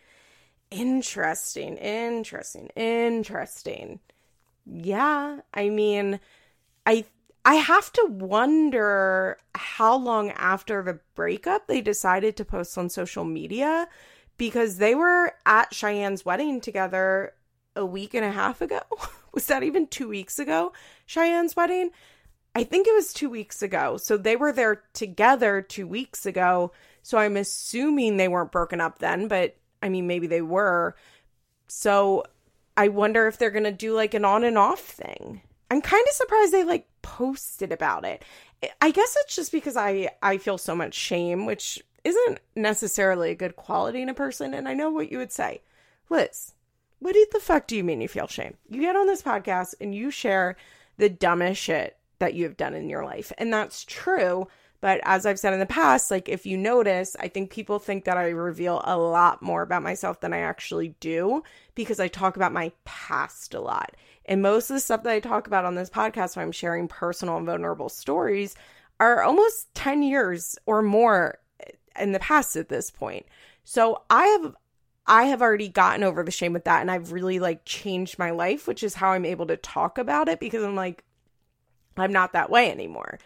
Interesting, 0.71 1.77
interesting, 1.77 2.67
interesting. 2.75 3.99
Yeah, 4.65 5.39
I 5.53 5.69
mean, 5.69 6.19
I 6.85 7.05
I 7.43 7.55
have 7.55 7.91
to 7.93 8.05
wonder 8.09 9.37
how 9.55 9.97
long 9.97 10.29
after 10.31 10.83
the 10.83 10.99
breakup 11.15 11.67
they 11.67 11.81
decided 11.81 12.37
to 12.37 12.45
post 12.45 12.77
on 12.77 12.89
social 12.89 13.23
media 13.23 13.87
because 14.37 14.77
they 14.77 14.93
were 14.93 15.33
at 15.45 15.71
Cheyenne's 15.71 16.25
wedding 16.25 16.61
together 16.61 17.33
a 17.75 17.85
week 17.85 18.13
and 18.13 18.25
a 18.25 18.31
half 18.31 18.61
ago. 18.61 18.81
was 19.33 19.47
that 19.47 19.63
even 19.63 19.87
two 19.87 20.07
weeks 20.07 20.37
ago? 20.37 20.73
Cheyenne's 21.07 21.55
wedding? 21.55 21.91
I 22.55 22.63
think 22.63 22.87
it 22.87 22.93
was 22.93 23.13
two 23.13 23.29
weeks 23.29 23.61
ago. 23.61 23.97
So 23.97 24.17
they 24.17 24.35
were 24.35 24.51
there 24.51 24.83
together 24.93 25.61
two 25.61 25.87
weeks 25.87 26.25
ago. 26.25 26.71
So 27.01 27.17
I'm 27.17 27.37
assuming 27.37 28.17
they 28.17 28.27
weren't 28.27 28.51
broken 28.51 28.81
up 28.81 28.99
then, 28.99 29.27
but 29.27 29.55
I 29.81 29.89
mean, 29.89 30.07
maybe 30.07 30.27
they 30.27 30.41
were. 30.41 30.95
So 31.67 32.23
I 32.75 32.87
wonder 32.87 33.27
if 33.27 33.37
they're 33.37 33.51
going 33.51 33.63
to 33.63 33.71
do 33.71 33.93
like 33.93 34.13
an 34.13 34.25
on 34.25 34.43
and 34.43 34.57
off 34.57 34.79
thing. 34.79 35.41
I'm 35.71 35.81
kind 35.81 36.05
of 36.07 36.15
surprised 36.15 36.51
they 36.51 36.63
like 36.63 36.87
posted 37.01 37.71
about 37.71 38.05
it. 38.05 38.23
I 38.81 38.91
guess 38.91 39.15
it's 39.21 39.35
just 39.35 39.51
because 39.51 39.77
I 39.77 40.09
I 40.21 40.37
feel 40.37 40.57
so 40.57 40.75
much 40.75 40.93
shame, 40.93 41.45
which 41.45 41.81
isn't 42.03 42.39
necessarily 42.55 43.31
a 43.31 43.35
good 43.35 43.55
quality 43.55 44.01
in 44.01 44.09
a 44.09 44.13
person. 44.13 44.53
And 44.53 44.67
I 44.67 44.73
know 44.73 44.89
what 44.89 45.11
you 45.11 45.17
would 45.17 45.31
say, 45.31 45.61
Liz. 46.09 46.53
What 46.99 47.15
the 47.31 47.39
fuck 47.39 47.67
do 47.67 47.77
you 47.77 47.83
mean 47.83 48.01
you 48.01 48.09
feel 48.09 48.27
shame? 48.27 48.55
You 48.67 48.81
get 48.81 48.95
on 48.95 49.07
this 49.07 49.21
podcast 49.21 49.75
and 49.79 49.95
you 49.95 50.11
share 50.11 50.57
the 50.97 51.09
dumbest 51.09 51.61
shit 51.61 51.97
that 52.19 52.33
you 52.33 52.43
have 52.43 52.57
done 52.57 52.73
in 52.73 52.89
your 52.89 53.05
life, 53.05 53.31
and 53.37 53.53
that's 53.53 53.85
true. 53.85 54.47
But 54.81 55.01
as 55.03 55.25
I've 55.25 55.39
said 55.39 55.53
in 55.53 55.59
the 55.59 55.65
past, 55.65 56.09
like 56.09 56.29
if 56.29 56.45
you 56.45 56.57
notice, 56.57 57.15
I 57.19 57.27
think 57.27 57.51
people 57.51 57.79
think 57.79 58.05
that 58.05 58.17
I 58.17 58.29
reveal 58.29 58.81
a 58.85 58.97
lot 58.97 59.41
more 59.41 59.61
about 59.61 59.83
myself 59.83 60.21
than 60.21 60.33
I 60.33 60.39
actually 60.39 60.95
do 60.99 61.43
because 61.75 61.99
I 61.99 62.07
talk 62.07 62.37
about 62.37 62.53
my 62.53 62.71
past 62.85 63.53
a 63.53 63.59
lot. 63.59 63.95
And 64.25 64.41
most 64.41 64.69
of 64.69 64.75
the 64.75 64.79
stuff 64.79 65.03
that 65.03 65.13
I 65.13 65.19
talk 65.19 65.47
about 65.47 65.65
on 65.65 65.75
this 65.75 65.89
podcast, 65.89 66.35
when 66.35 66.45
I'm 66.45 66.51
sharing 66.51 66.87
personal 66.87 67.37
and 67.37 67.45
vulnerable 67.45 67.89
stories, 67.89 68.55
are 68.99 69.23
almost 69.23 69.73
10 69.75 70.03
years 70.03 70.57
or 70.65 70.81
more 70.81 71.39
in 71.99 72.11
the 72.11 72.19
past 72.19 72.55
at 72.55 72.69
this 72.69 72.91
point. 72.91 73.25
So 73.63 74.03
I 74.09 74.25
have 74.27 74.55
I 75.05 75.23
have 75.23 75.41
already 75.41 75.69
gotten 75.69 76.03
over 76.03 76.23
the 76.23 76.31
shame 76.31 76.53
with 76.53 76.65
that 76.65 76.81
and 76.81 76.91
I've 76.91 77.11
really 77.11 77.39
like 77.39 77.65
changed 77.65 78.19
my 78.19 78.29
life, 78.29 78.67
which 78.67 78.83
is 78.83 78.93
how 78.93 79.09
I'm 79.09 79.25
able 79.25 79.47
to 79.47 79.57
talk 79.57 79.97
about 79.97 80.29
it 80.29 80.39
because 80.39 80.63
I'm 80.63 80.75
like 80.75 81.03
I'm 81.97 82.13
not 82.13 82.33
that 82.33 82.49
way 82.49 82.71
anymore. 82.71 83.19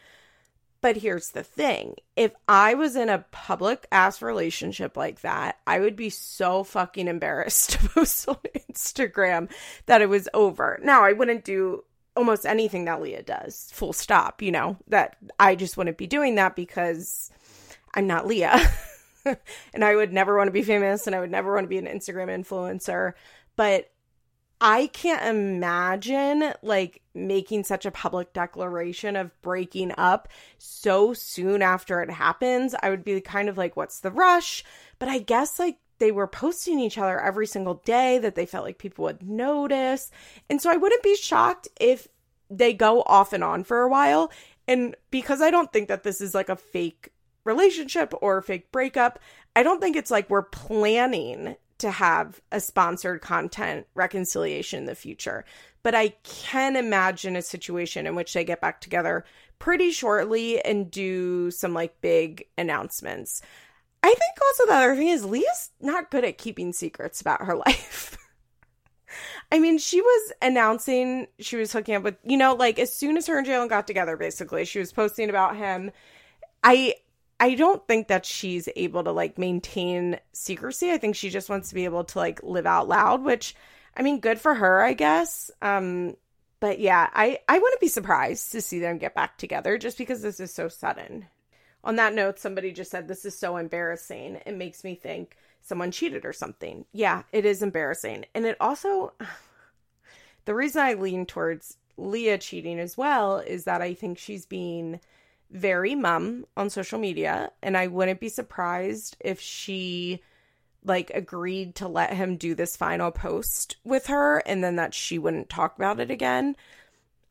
But 0.84 0.98
here's 0.98 1.30
the 1.30 1.44
thing 1.44 1.96
if 2.18 2.34
I 2.46 2.74
was 2.74 2.98
in 2.98 3.08
a 3.08 3.24
public 3.32 3.88
ass 3.90 4.22
relationship 4.22 4.98
like 4.98 5.22
that, 5.22 5.58
I 5.66 5.80
would 5.80 5.96
be 5.96 6.10
so 6.10 6.66
fucking 6.66 7.08
embarrassed 7.08 7.70
to 7.80 7.90
post 7.90 8.28
on 8.28 8.38
Instagram 8.70 9.50
that 9.86 10.02
it 10.02 10.10
was 10.10 10.28
over. 10.34 10.82
Now, 10.84 11.06
I 11.06 11.14
wouldn't 11.14 11.46
do 11.46 11.86
almost 12.18 12.46
anything 12.46 12.84
that 12.84 13.02
Leah 13.02 13.24
does, 13.24 13.70
full 13.72 13.94
stop, 13.94 14.42
you 14.42 14.52
know, 14.52 14.76
that 14.90 15.16
I 15.40 15.56
just 15.56 15.78
wouldn't 15.78 15.98
be 15.98 16.06
doing 16.06 16.36
that 16.36 16.54
because 16.54 17.32
I'm 17.94 18.06
not 18.06 18.28
Leah. 18.28 18.60
and 19.74 19.86
I 19.86 19.96
would 19.96 20.12
never 20.12 20.36
want 20.36 20.50
to 20.50 20.52
be 20.52 20.64
famous 20.64 21.08
and 21.08 21.16
I 21.16 21.22
would 21.22 21.32
never 21.32 21.54
want 21.54 21.64
to 21.64 21.70
be 21.70 21.78
an 21.78 21.86
Instagram 21.86 22.28
influencer. 22.28 23.14
But 23.56 23.90
I 24.66 24.88
can't 24.88 25.26
imagine 25.26 26.54
like 26.62 27.02
making 27.14 27.66
such 27.66 27.86
a 27.86 27.92
public 27.92 28.32
declaration 28.32 29.18
of 29.18 29.30
breaking 29.42 29.92
up 29.98 30.30
so 30.58 31.14
soon 31.14 31.62
after 31.62 32.02
it 32.02 32.10
happens. 32.10 32.74
I 32.82 32.90
would 32.90 33.04
be 33.04 33.20
kind 33.20 33.50
of 33.50 33.58
like, 33.58 33.76
what's 33.76 34.00
the 34.00 34.10
rush? 34.10 34.64
But 35.00 35.10
I 35.10 35.20
guess 35.20 35.60
like 35.60 35.80
they 36.00 36.14
were 36.14 36.28
posting 36.28 36.80
each 36.80 36.98
other 36.98 37.20
every 37.20 37.46
single 37.46 37.82
day 37.84 38.20
that 38.20 38.36
they 38.36 38.46
felt 38.46 38.64
like 38.64 38.78
people 38.78 39.04
would 39.04 39.22
notice. 39.22 40.12
And 40.50 40.62
so 40.62 40.72
I 40.72 40.78
wouldn't 40.78 41.04
be 41.04 41.18
shocked 41.18 41.68
if 41.78 42.08
they 42.50 42.72
go 42.72 43.02
off 43.02 43.34
and 43.34 43.44
on 43.44 43.66
for 43.66 43.82
a 43.82 43.90
while. 43.90 44.32
And 44.66 44.96
because 45.12 45.42
I 45.42 45.52
don't 45.52 45.74
think 45.74 45.90
that 45.90 46.04
this 46.04 46.22
is 46.22 46.34
like 46.34 46.48
a 46.48 46.56
fake 46.56 47.10
relationship 47.44 48.14
or 48.22 48.38
a 48.38 48.44
fake 48.44 48.72
breakup, 48.72 49.20
I 49.58 49.64
don't 49.64 49.82
think 49.82 49.98
it's 49.98 50.12
like 50.12 50.30
we're 50.30 50.44
planning 50.44 51.58
to 51.84 51.92
have 51.92 52.40
a 52.50 52.62
sponsored 52.62 53.22
content 53.22 53.86
reconciliation 53.94 54.80
in 54.80 54.86
the 54.86 54.96
future. 54.96 55.44
But 55.84 55.94
I 55.94 56.14
can 56.24 56.78
imagine 56.78 57.36
a 57.36 57.42
situation 57.42 58.08
in 58.08 58.16
which 58.16 58.34
they 58.34 58.46
get 58.46 58.62
back 58.62 58.80
together 58.80 59.26
pretty 59.60 59.92
shortly 59.92 60.64
and 60.64 60.90
do 60.90 61.52
some 61.52 61.74
like 61.74 62.00
big 62.00 62.46
announcements. 62.58 63.42
I 64.02 64.08
think 64.08 64.42
also 64.42 64.66
the 64.66 64.76
other 64.76 64.96
thing 64.96 65.10
is 65.10 65.26
Leah's 65.26 65.72
not 65.82 66.10
good 66.10 66.24
at 66.24 66.38
keeping 66.38 66.72
secrets 66.72 67.20
about 67.20 67.42
her 67.42 67.56
life. 67.68 68.18
I 69.52 69.60
mean, 69.60 69.78
she 69.78 70.00
was 70.00 70.32
announcing 70.42 71.28
she 71.40 71.58
was 71.58 71.74
hooking 71.74 71.96
up 71.96 72.04
with, 72.04 72.16
you 72.24 72.38
know, 72.38 72.54
like 72.54 72.80
as 72.80 72.96
soon 72.96 73.18
as 73.18 73.28
her 73.28 73.38
and 73.38 73.46
Jaylan 73.46 73.68
got 73.68 73.88
together, 73.88 74.16
basically, 74.16 74.64
she 74.64 74.80
was 74.80 74.94
posting 74.94 75.30
about 75.30 75.58
him. 75.58 75.92
I 76.64 76.96
I 77.44 77.56
don't 77.56 77.86
think 77.90 78.08
that 78.08 78.26
she's 78.26 78.70
able 78.74 79.04
to 79.04 79.12
like 79.12 79.38
maintain 79.38 80.18
secrecy. 80.32 80.94
I 80.94 80.98
think 80.98 81.18
she 81.18 81.30
just 81.30 81.50
wants 81.50 81.68
to 81.68 81.76
be 81.76 81.84
able 81.84 82.06
to 82.06 82.18
like 82.18 82.42
live 82.42 82.66
out 82.66 82.88
loud, 82.88 83.22
which 83.22 83.54
I 83.98 84.02
mean, 84.02 84.22
good 84.22 84.40
for 84.40 84.56
her, 84.56 84.80
I 84.80 84.94
guess. 84.94 85.52
Um, 85.62 86.16
but 86.62 86.80
yeah, 86.80 87.10
I 87.14 87.40
I 87.50 87.60
wouldn't 87.60 87.82
be 87.82 87.90
surprised 87.90 88.54
to 88.54 88.62
see 88.62 88.80
them 88.80 88.98
get 88.98 89.14
back 89.14 89.38
together 89.38 89.78
just 89.78 89.98
because 89.98 90.22
this 90.22 90.40
is 90.40 90.54
so 90.54 90.70
sudden. 90.70 91.26
On 91.84 91.98
that 91.98 92.14
note, 92.14 92.40
somebody 92.40 92.72
just 92.72 92.92
said 92.92 93.10
this 93.10 93.26
is 93.26 93.38
so 93.38 93.58
embarrassing. 93.58 94.40
It 94.46 94.56
makes 94.56 94.86
me 94.86 94.96
think 94.96 95.36
someone 95.62 95.92
cheated 95.92 96.24
or 96.24 96.32
something. 96.32 96.86
Yeah, 96.94 97.24
it 97.34 97.46
is 97.46 97.62
embarrassing. 97.62 98.24
And 98.34 98.46
it 98.46 98.56
also 98.62 99.12
the 100.46 100.56
reason 100.56 100.82
I 100.82 100.94
lean 100.94 101.26
towards 101.26 101.76
Leah 101.98 102.38
cheating 102.38 102.80
as 102.80 102.96
well 102.98 103.40
is 103.40 103.66
that 103.66 103.82
I 103.82 103.96
think 103.96 104.18
she's 104.18 104.46
being 104.46 105.02
very 105.54 105.94
mum 105.94 106.46
on 106.58 106.70
social 106.70 107.00
media 107.00 107.52
and 107.62 107.78
I 107.78 107.88
wouldn't 107.88 108.20
be 108.20 108.30
surprised 108.30 109.16
if 109.20 109.40
she 109.40 110.22
like 110.84 111.12
agreed 111.14 111.76
to 111.76 111.88
let 111.88 112.14
him 112.14 112.36
do 112.36 112.56
this 112.56 112.76
final 112.76 113.12
post 113.12 113.78
with 113.86 114.08
her 114.08 114.40
and 114.40 114.64
then 114.64 114.76
that 114.78 114.94
she 114.94 115.18
wouldn't 115.18 115.50
talk 115.50 115.78
about 115.78 116.00
it 116.00 116.12
again. 116.12 116.56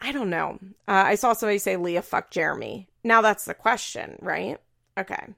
I 0.00 0.12
don't 0.12 0.30
know. 0.30 0.58
Uh, 0.88 1.04
I 1.06 1.16
saw 1.16 1.32
somebody 1.32 1.58
say 1.58 1.76
Leah 1.76 2.02
fuck 2.02 2.30
Jeremy. 2.30 2.88
Now 3.04 3.20
that's 3.20 3.44
the 3.44 3.54
question, 3.54 4.16
right? 4.20 4.58
Okay. 4.96 5.34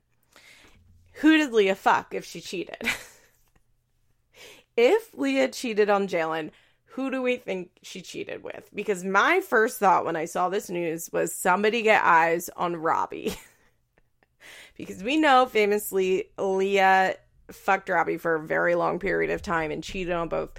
Who 1.15 1.37
did 1.37 1.53
Leah 1.53 1.75
fuck 1.75 2.15
if 2.15 2.25
she 2.25 2.41
cheated? 2.41 2.83
if 4.77 5.11
Leah 5.15 5.49
cheated 5.49 5.89
on 5.89 6.07
Jaylan, 6.07 6.51
who 6.95 7.11
do 7.11 7.21
we 7.21 7.37
think 7.37 7.71
she 7.83 8.01
cheated 8.03 8.45
with? 8.45 8.71
Because 8.73 9.03
my 9.03 9.41
first 9.41 9.81
thought 9.81 10.05
when 10.05 10.15
I 10.15 10.27
saw 10.27 10.49
this 10.49 10.71
news 10.71 11.11
was 11.13 11.35
somebody 11.35 11.83
get 11.83 12.05
eyes 12.05 12.49
on 12.57 12.77
Robbie. 12.77 13.37
because 14.77 15.03
we 15.03 15.17
know 15.17 15.47
famously 15.47 16.31
Leah 16.39 17.17
fucked 17.51 17.89
Robbie 17.89 18.17
for 18.17 18.37
a 18.37 18.47
very 18.47 18.77
long 18.77 19.01
period 19.01 19.33
of 19.33 19.43
time 19.43 19.73
and 19.73 19.83
cheated 19.83 20.13
on 20.13 20.29
both 20.29 20.51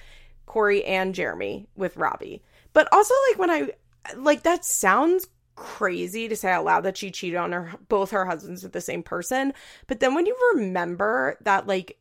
Corey 0.46 0.84
and 0.84 1.16
Jeremy 1.16 1.68
with 1.78 1.96
Robbie. 1.96 2.44
But 2.74 2.90
also 2.92 3.14
like 3.30 3.40
when 3.40 3.50
I 3.50 3.70
like 4.18 4.44
that 4.44 4.66
sounds 4.66 5.28
crazy 5.56 6.28
to 6.28 6.36
say 6.36 6.52
out 6.52 6.66
loud 6.66 6.84
that 6.84 6.98
she 6.98 7.12
cheated 7.12 7.38
on 7.38 7.54
her 7.54 7.72
both 7.88 8.12
her 8.12 8.26
husbands 8.26 8.62
with 8.62 8.74
the 8.74 8.82
same 8.82 9.04
person. 9.04 9.54
But 9.88 10.02
then 10.02 10.14
when 10.14 10.26
you 10.26 10.36
remember 10.56 11.38
that 11.44 11.66
like 11.66 11.98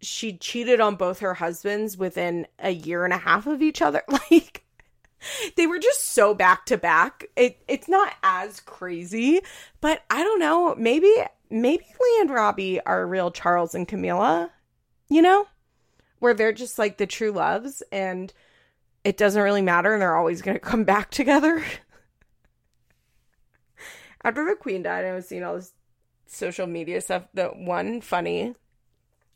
she 0.00 0.36
cheated 0.36 0.80
on 0.80 0.96
both 0.96 1.20
her 1.20 1.34
husbands 1.34 1.96
within 1.96 2.46
a 2.58 2.70
year 2.70 3.04
and 3.04 3.12
a 3.12 3.18
half 3.18 3.46
of 3.46 3.62
each 3.62 3.82
other, 3.82 4.02
like 4.30 4.64
they 5.56 5.66
were 5.66 5.78
just 5.78 6.12
so 6.12 6.34
back 6.34 6.66
to 6.66 6.76
back. 6.76 7.26
It 7.36 7.58
it's 7.68 7.88
not 7.88 8.12
as 8.22 8.60
crazy, 8.60 9.40
but 9.80 10.02
I 10.10 10.22
don't 10.22 10.38
know. 10.38 10.74
Maybe 10.76 11.12
maybe 11.50 11.84
Leah 11.84 12.20
and 12.20 12.30
Robbie 12.30 12.80
are 12.80 13.06
real 13.06 13.30
Charles 13.30 13.74
and 13.74 13.88
Camilla, 13.88 14.50
you 15.08 15.22
know, 15.22 15.46
where 16.18 16.34
they're 16.34 16.52
just 16.52 16.78
like 16.78 16.98
the 16.98 17.06
true 17.06 17.32
loves 17.32 17.82
and 17.90 18.32
it 19.04 19.16
doesn't 19.16 19.42
really 19.42 19.62
matter 19.62 19.92
and 19.92 20.02
they're 20.02 20.16
always 20.16 20.42
to 20.42 20.58
come 20.58 20.84
back 20.84 21.10
together. 21.10 21.64
After 24.24 24.44
the 24.44 24.56
queen 24.56 24.82
died, 24.82 25.04
I 25.04 25.14
was 25.14 25.28
seeing 25.28 25.44
all 25.44 25.54
this 25.54 25.72
social 26.26 26.66
media 26.66 27.00
stuff. 27.00 27.26
The 27.34 27.46
one 27.48 28.00
funny, 28.00 28.54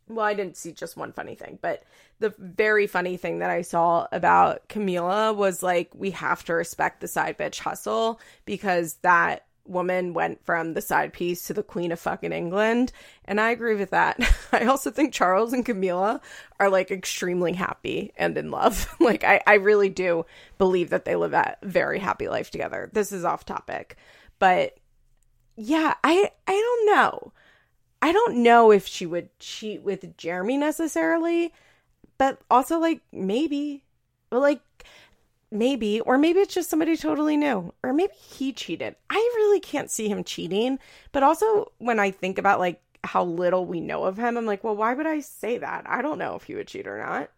well, 0.09 0.27
I 0.27 0.35
didn't 0.35 0.57
see 0.57 0.73
just 0.73 0.97
one 0.97 1.12
funny 1.12 1.35
thing, 1.35 1.59
but 1.62 1.83
the 2.19 2.35
very 2.38 2.87
funny 2.87 3.17
thing 3.17 3.41
that 3.41 3.51
I 3.51 3.62
saw 3.62 4.07
about 4.12 4.69
Camilla 4.69 5.33
was 5.33 5.62
like, 5.62 5.91
we 5.95 6.11
have 6.12 6.45
to 6.45 6.55
respect 6.55 7.01
the 7.01 7.09
side 7.09 7.38
bitch 7.38 7.59
hustle 7.59 8.21
because 8.45 8.95
that 9.03 9.47
woman 9.65 10.12
went 10.12 10.45
from 10.45 10.75
the 10.75 10.81
side 10.81 11.12
piece 11.12 11.47
to 11.47 11.55
the 11.55 11.62
queen 11.62 11.93
of 11.93 12.01
fucking 12.01 12.33
England. 12.33 12.93
And 13.25 13.41
I 13.41 13.51
agree 13.51 13.77
with 13.77 13.91
that. 13.91 14.19
I 14.53 14.67
also 14.67 14.91
think 14.91 15.12
Charles 15.12 15.53
and 15.53 15.65
Camilla 15.65 16.21
are 16.59 16.69
like 16.69 16.91
extremely 16.91 17.53
happy 17.53 18.12
and 18.17 18.37
in 18.37 18.51
love. 18.51 18.93
like 19.01 19.25
I, 19.25 19.41
I 19.47 19.55
really 19.55 19.88
do 19.88 20.27
believe 20.59 20.91
that 20.91 21.05
they 21.05 21.17
live 21.17 21.33
a 21.33 21.57
very 21.62 21.99
happy 21.99 22.29
life 22.29 22.51
together. 22.51 22.91
This 22.93 23.12
is 23.12 23.25
off 23.25 23.45
topic. 23.45 23.97
But 24.38 24.79
yeah, 25.57 25.95
I 26.03 26.31
I 26.47 26.53
don't 26.53 26.97
know. 26.97 27.33
I 28.03 28.12
don't 28.12 28.43
know 28.43 28.73
if 28.73 28.87
she 28.87 29.07
would 29.07 29.38
cheat 29.38 29.83
with 29.83 30.17
Jeremy 30.17 30.59
necessarily, 30.59 31.55
but 32.19 32.41
also 32.51 32.79
like 32.79 33.01
maybe. 33.12 33.85
Like 34.31 34.61
maybe 35.53 36.01
or 36.01 36.17
maybe 36.17 36.41
it's 36.41 36.55
just 36.55 36.71
somebody 36.71 36.97
totally 36.97 37.37
new 37.37 37.73
or 37.83 37.93
maybe 37.93 38.15
he 38.15 38.53
cheated 38.53 38.97
i 39.11 39.33
really 39.37 39.61
can't 39.61 39.91
see 39.91 40.09
him 40.09 40.25
cheating 40.25 40.79
but 41.12 41.23
also 41.23 41.71
when 41.79 41.99
i 41.99 42.11
think 42.11 42.38
about 42.38 42.59
like 42.59 42.81
how 43.05 43.23
little 43.23 43.67
we 43.67 43.79
know 43.79 44.05
of 44.05 44.17
him 44.17 44.38
i'm 44.38 44.47
like 44.47 44.65
well 44.65 44.75
why 44.75 44.95
would 44.95 45.07
i 45.07 45.21
say 45.21 45.59
that 45.59 45.85
i 45.87 46.01
don't 46.01 46.19
know 46.19 46.35
if 46.35 46.45
he 46.45 46.55
would 46.55 46.67
cheat 46.67 46.87
or 46.87 46.99
not 46.99 47.29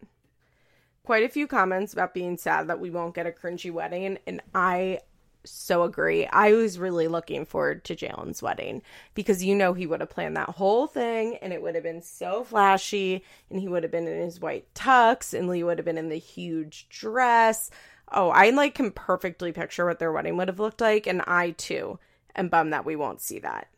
quite 1.03 1.25
a 1.25 1.29
few 1.29 1.49
comments 1.49 1.93
about 1.93 2.15
being 2.15 2.37
sad 2.37 2.69
that 2.69 2.79
we 2.79 2.89
won't 2.89 3.17
get 3.17 3.27
a 3.27 3.33
cringy 3.33 3.73
wedding 3.73 4.17
and 4.27 4.41
i 4.55 4.99
so 5.45 5.83
agree 5.83 6.27
i 6.27 6.53
was 6.53 6.79
really 6.79 7.09
looking 7.09 7.45
forward 7.45 7.85
to 7.85 7.95
jaylan's 7.95 8.43
wedding 8.43 8.83
because 9.15 9.45
you 9.45 9.55
know 9.55 9.73
he 9.75 9.87
would 9.87 10.01
have 10.01 10.11
planned 10.11 10.37
that 10.37 10.49
whole 10.51 10.87
thing 10.87 11.37
and 11.43 11.53
it 11.53 11.63
would 11.63 11.75
have 11.75 11.85
been 11.85 12.03
so 12.03 12.45
flashy 12.45 13.23
and 13.51 13.61
he 13.61 13.69
would 13.69 13.83
have 13.83 13.93
been 13.93 14.09
in 14.09 14.21
his 14.21 14.41
white 14.41 14.67
tux 14.75 15.37
and 15.39 15.49
leah 15.49 15.67
would 15.67 15.79
have 15.79 15.85
been 15.85 15.99
in 15.99 16.09
the 16.09 16.19
huge 16.19 16.89
dress 16.89 17.71
oh, 18.15 18.31
I 18.31 18.51
like 18.51 18.75
can 18.75 18.91
perfectly 18.91 19.53
picture 19.53 19.87
what 19.87 19.99
their 19.99 20.13
wedding 20.13 20.37
would 20.37 20.49
have 20.49 20.61
looked 20.61 20.81
like, 20.81 21.07
and 21.07 21.23
I 21.27 21.51
too 21.51 21.99
am 22.35 22.49
bummed 22.49 22.73
that 22.73 22.85
we 22.85 22.97
won't 22.97 23.21
see 23.21 23.41
that. 23.41 23.69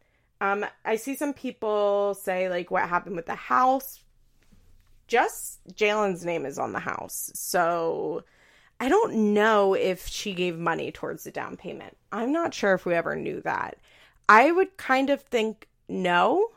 Um, 0.40 0.66
I 0.84 0.96
see 0.96 1.14
some 1.14 1.32
people 1.32 2.14
say 2.14 2.48
like 2.48 2.70
what 2.70 2.88
happened 2.88 3.16
with 3.16 3.26
the 3.26 3.34
house. 3.34 4.00
Just 5.08 5.60
Jaylan's 5.74 6.24
name 6.24 6.44
is 6.44 6.58
on 6.58 6.72
the 6.72 6.80
house, 6.80 7.30
so 7.34 8.24
I 8.78 8.88
don't 8.88 9.34
know 9.34 9.74
if 9.74 10.06
she 10.06 10.34
gave 10.34 10.58
money 10.58 10.92
towards 10.92 11.24
the 11.24 11.30
down 11.30 11.56
payment. 11.56 11.96
I'm 12.12 12.32
not 12.32 12.54
sure 12.54 12.74
if 12.74 12.84
we 12.84 12.94
ever 12.94 13.16
knew 13.16 13.40
that. 13.42 13.78
I 14.28 14.50
would 14.50 14.76
kind 14.76 15.10
of 15.10 15.22
think 15.22 15.68
no, 15.88 16.48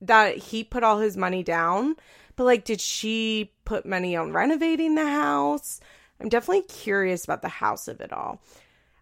that 0.00 0.36
he 0.36 0.62
put 0.62 0.84
all 0.84 0.98
his 0.98 1.16
money 1.16 1.42
down, 1.42 1.96
but 2.36 2.44
like, 2.44 2.64
did 2.64 2.80
she 2.80 3.52
put 3.64 3.86
money 3.86 4.14
on 4.14 4.32
renovating 4.32 4.94
the 4.94 5.06
house? 5.06 5.80
I'm 6.20 6.28
definitely 6.28 6.62
curious 6.62 7.24
about 7.24 7.42
the 7.42 7.48
house 7.48 7.88
of 7.88 8.00
it 8.00 8.12
all. 8.12 8.40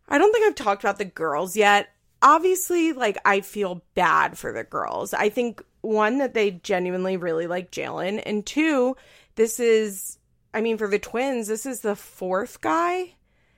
I 0.09 0.19
don't 0.19 0.33
think 0.33 0.47
I've 0.47 0.55
talked 0.55 0.85
about 0.85 0.99
the 0.99 1.05
girls 1.05 1.57
yet. 1.57 1.91
Obviously, 2.23 2.93
like, 2.93 3.19
I 3.25 3.41
feel 3.41 3.83
bad 3.95 4.39
for 4.39 4.53
the 4.53 4.65
girls. 4.65 5.13
I 5.13 5.29
think, 5.29 5.63
one, 5.83 6.19
that 6.19 6.35
they 6.35 6.53
genuinely 6.53 7.17
really 7.17 7.47
like 7.47 7.71
Jaylan, 7.71 8.23
and 8.25 8.47
two, 8.47 8.97
this 9.35 9.61
is, 9.61 10.19
I 10.55 10.61
mean, 10.61 10.79
for 10.79 10.87
the 10.87 11.01
twins, 11.01 11.49
this 11.49 11.67
is 11.67 11.81
the 11.81 11.97
fourth 11.97 12.61
guy 12.61 13.17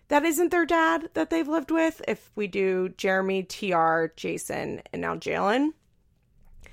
that 0.09 0.25
isn't 0.25 0.51
their 0.51 0.65
dad 0.65 1.11
that 1.13 1.29
they've 1.29 1.47
lived 1.47 1.71
with. 1.71 2.01
If 2.09 2.31
we 2.35 2.47
do 2.47 2.89
Jeremy, 2.97 3.43
TR, 3.43 4.07
Jason, 4.17 4.81
and 4.93 5.03
now 5.03 5.15
Jaylan. 5.17 5.75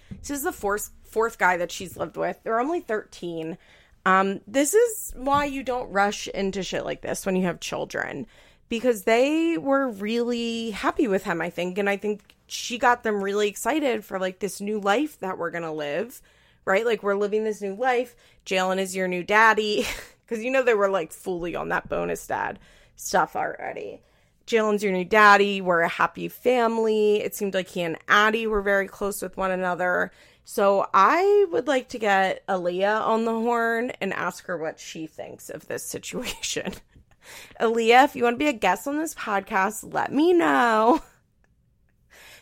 This 0.09 0.29
is 0.29 0.43
the 0.43 0.53
fourth 0.53 0.91
fourth 1.03 1.37
guy 1.37 1.57
that 1.57 1.71
she's 1.71 1.97
lived 1.97 2.15
with. 2.15 2.39
They're 2.43 2.59
only 2.59 2.79
13. 2.79 3.57
Um, 4.05 4.41
this 4.47 4.73
is 4.73 5.13
why 5.15 5.45
you 5.45 5.61
don't 5.61 5.91
rush 5.91 6.27
into 6.29 6.63
shit 6.63 6.85
like 6.85 7.01
this 7.01 7.25
when 7.25 7.35
you 7.35 7.43
have 7.43 7.59
children 7.59 8.25
because 8.69 9.03
they 9.03 9.57
were 9.57 9.89
really 9.89 10.71
happy 10.71 11.07
with 11.07 11.23
him, 11.23 11.41
I 11.41 11.49
think. 11.49 11.77
And 11.77 11.89
I 11.89 11.97
think 11.97 12.35
she 12.47 12.77
got 12.77 13.03
them 13.03 13.23
really 13.23 13.47
excited 13.47 14.05
for 14.05 14.19
like 14.19 14.39
this 14.39 14.61
new 14.61 14.79
life 14.79 15.19
that 15.19 15.37
we're 15.37 15.51
to 15.51 15.71
live 15.71 16.21
right? 16.65 16.85
Like 16.85 17.03
we're 17.03 17.15
living 17.15 17.43
this 17.43 17.61
new 17.61 17.75
life. 17.75 18.15
Jaylan 18.45 18.79
is 18.79 18.95
your 18.95 19.07
new 19.07 19.23
daddy. 19.23 19.85
Because 20.25 20.43
you 20.43 20.51
know 20.51 20.63
they 20.63 20.73
were 20.73 20.89
like 20.89 21.11
fully 21.11 21.55
on 21.55 21.69
that 21.69 21.89
bonus 21.89 22.25
dad 22.25 22.59
stuff 22.95 23.35
already. 23.35 24.01
Jaylan's 24.45 24.83
your 24.83 24.91
new 24.91 25.05
daddy. 25.05 25.61
We're 25.61 25.81
a 25.81 25.89
happy 25.89 26.27
family. 26.27 27.21
It 27.21 27.35
seemed 27.35 27.53
like 27.53 27.69
he 27.69 27.81
and 27.81 27.97
Addie 28.07 28.47
were 28.47 28.61
very 28.61 28.87
close 28.87 29.21
with 29.21 29.37
one 29.37 29.51
another. 29.51 30.11
So 30.45 30.87
I 30.93 31.45
would 31.51 31.67
like 31.67 31.89
to 31.89 31.99
get 31.99 32.45
Aleeah 32.47 33.01
on 33.01 33.23
the 33.23 33.31
horn 33.31 33.91
and 34.01 34.13
ask 34.13 34.45
her 34.45 34.57
what 34.57 34.79
she 34.79 35.07
thinks 35.07 35.49
of 35.49 35.67
this 35.67 35.85
situation. 35.85 36.73
Aleeah, 37.61 38.03
if 38.03 38.15
you 38.15 38.23
want 38.23 38.35
to 38.35 38.43
be 38.43 38.49
a 38.49 38.53
guest 38.53 38.87
on 38.87 38.97
this 38.97 39.15
podcast, 39.15 39.93
let 39.93 40.11
me 40.11 40.33
know. 40.33 41.01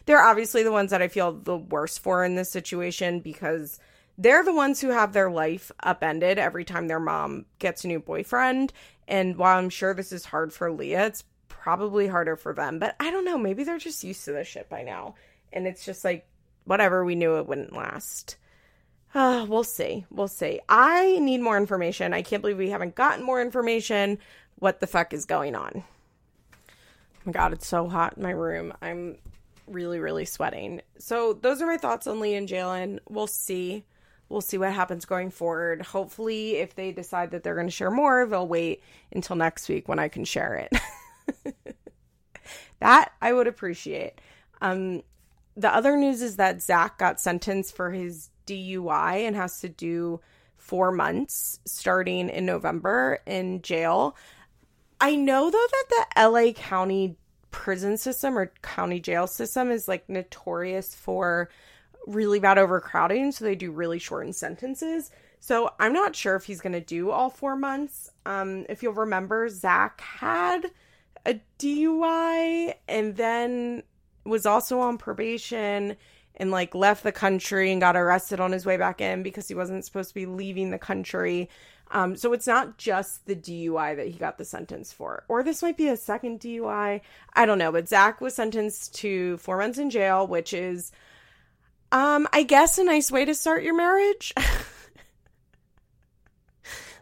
They're 0.06 0.24
obviously 0.24 0.63
the 0.63 0.72
ones 0.72 0.89
that 0.89 1.04
I 1.04 1.08
feel 1.08 1.32
the 1.32 1.58
worst 1.58 2.02
for 2.02 2.26
in 2.26 2.34
this 2.34 2.50
situation 2.50 3.20
because 3.20 3.80
they're 4.17 4.43
the 4.43 4.54
ones 4.54 4.82
who 4.82 4.89
have 4.89 5.13
their 5.13 5.32
life 5.32 5.71
upended 5.82 6.38
every 6.38 6.65
time 6.65 6.88
their 6.88 7.00
mom 7.00 7.45
gets 7.60 7.84
a 7.84 7.88
new 7.88 8.00
boyfriend. 8.00 8.74
And 9.08 9.38
while 9.38 9.58
I'm 9.58 9.69
sure 9.69 9.93
this 9.93 10.12
is 10.12 10.26
hard 10.26 10.54
for 10.54 10.71
Leah, 10.71 11.08
it's 11.08 11.24
probably 11.47 12.08
harder 12.08 12.36
for 12.36 12.54
them. 12.54 12.80
But 12.80 12.95
I 13.00 13.12
don't 13.12 13.26
know. 13.26 13.38
Maybe 13.38 13.63
they're 13.63 13.78
just 13.78 14.04
used 14.04 14.26
to 14.26 14.32
this 14.32 14.47
shit 14.47 14.69
by 14.69 14.84
now. 14.84 15.15
And 15.54 15.67
it's 15.67 15.86
just 15.86 16.04
like, 16.04 16.28
whatever, 16.65 17.04
we 17.04 17.15
knew 17.15 17.38
it 17.38 17.47
wouldn't 17.47 17.76
last. 17.76 18.38
Uh, 19.13 19.45
we'll 19.47 19.63
see. 19.63 20.06
We'll 20.10 20.28
see. 20.28 20.62
I 20.69 21.19
need 21.19 21.41
more 21.41 21.58
information. 21.58 22.13
I 22.13 22.21
can't 22.21 22.41
believe 22.41 22.58
we 22.58 22.69
haven't 22.69 22.95
gotten 22.95 23.26
more 23.26 23.41
information. 23.41 24.19
What 24.60 24.80
the 24.80 24.88
fuck 24.88 25.13
is 25.13 25.26
going 25.26 25.56
on? 25.56 25.84
Oh 25.84 27.19
my 27.26 27.32
god, 27.32 27.54
it's 27.54 27.67
so 27.67 27.88
hot 27.88 28.15
in 28.17 28.24
my 28.24 28.32
room. 28.32 28.74
I'm 28.82 29.17
really, 29.67 30.00
really 30.00 30.26
sweating. 30.26 30.82
So 30.97 31.34
those 31.34 31.62
are 31.62 31.67
my 31.67 31.78
thoughts 31.78 32.08
on 32.08 32.19
Leah 32.19 32.38
and 32.38 32.47
Jaylan. 32.47 33.00
We'll 33.10 33.28
see. 33.28 33.84
We'll 34.32 34.41
see 34.41 34.58
what 34.58 34.72
happens 34.72 35.04
going 35.04 35.30
forward. 35.30 35.82
Hopefully, 35.82 36.56
if 36.56 36.76
they 36.76 36.91
decide 36.91 37.32
that 37.32 37.44
they're 37.44 37.56
going 37.56 37.67
to 37.67 37.72
share 37.72 37.91
more, 37.91 38.26
they'll 38.26 38.48
wait 38.48 38.82
until 39.12 39.36
next 39.36 39.67
week 39.67 39.89
when 39.89 40.00
I 40.00 40.08
can 40.08 40.24
share 40.24 40.56
it. 40.56 41.56
that 42.80 43.12
I 43.22 43.34
would 43.34 43.48
appreciate. 43.48 44.22
Um, 44.62 45.04
the 45.58 45.74
other 45.74 45.98
news 45.98 46.22
is 46.22 46.38
that 46.38 46.62
Zach 46.62 46.98
got 46.98 47.20
sentenced 47.20 47.76
for 47.76 47.91
his 47.91 48.30
DUI 48.48 49.28
and 49.28 49.36
has 49.36 49.60
to 49.62 49.70
do 49.70 50.22
four 50.56 50.91
months 50.91 51.60
starting 51.65 52.30
in 52.30 52.46
November 52.46 53.20
in 53.26 53.62
jail. 53.62 54.15
I 55.02 55.15
know 55.15 55.50
though 55.50 55.67
that 55.72 56.06
the 56.15 56.30
LA 56.30 56.54
County 56.54 57.17
prison 57.50 57.98
system 57.98 58.38
or 58.38 58.54
county 58.62 59.00
jail 59.02 59.28
system 59.28 59.70
is 59.72 59.88
like 59.88 60.08
notorious 60.08 60.96
for 60.96 61.50
really 62.08 62.40
bad 62.40 62.58
overcrowding, 62.58 63.32
so 63.32 63.46
they 63.46 63.56
do 63.56 63.72
really 63.72 64.00
shortened 64.00 64.36
sentences. 64.36 65.12
So 65.40 65.72
I'm 65.80 65.94
not 65.94 66.16
sure 66.16 66.36
if 66.36 66.46
he's 66.46 66.62
going 66.62 66.74
to 66.74 66.82
do 66.82 67.10
all 67.10 67.30
four 67.30 67.56
months. 67.56 68.12
Um, 68.26 68.66
if 68.70 68.84
you'll 68.84 68.94
remember, 68.94 69.50
Zach 69.50 70.00
had 70.02 70.72
a 71.26 71.42
DUI 71.60 72.76
and 72.88 73.16
then 73.16 73.84
was 74.24 74.46
also 74.46 74.80
on 74.80 74.98
probation 74.98 75.98
and 76.36 76.52
like 76.52 76.76
left 76.76 77.04
the 77.04 77.12
country 77.12 77.72
and 77.72 77.82
got 77.82 77.96
arrested 77.96 78.40
on 78.40 78.52
his 78.52 78.66
way 78.66 78.78
back 78.78 79.02
in 79.02 79.24
because 79.24 79.48
he 79.48 79.56
wasn't 79.56 79.84
supposed 79.84 80.10
to 80.10 80.16
be 80.16 80.26
leaving 80.26 80.72
the 80.72 80.80
country. 80.80 81.50
Um, 81.92 82.16
so 82.16 82.32
it's 82.34 82.48
not 82.48 82.78
just 82.78 83.26
the 83.26 83.36
DUI 83.36 83.96
that 83.98 84.08
he 84.08 84.14
got 84.14 84.38
the 84.38 84.46
sentence 84.46 84.94
for, 84.94 85.26
or 85.28 85.44
this 85.44 85.62
might 85.62 85.76
be 85.76 85.90
a 85.90 85.98
second 85.98 86.40
DUI. 86.40 87.02
I 87.34 87.46
don't 87.46 87.58
know, 87.58 87.72
but 87.72 87.90
Zach 87.90 88.22
was 88.22 88.36
sentenced 88.36 88.96
to 88.96 89.38
four 89.38 89.58
months 89.58 89.78
in 89.78 89.90
jail, 89.90 90.26
which 90.26 90.54
is, 90.54 90.92
um, 91.91 92.27
I 92.32 92.43
guess, 92.43 92.77
a 92.77 92.84
nice 92.84 93.12
way 93.12 93.25
to 93.25 93.36
start 93.36 93.63
your 93.63 93.75
marriage. 93.75 94.34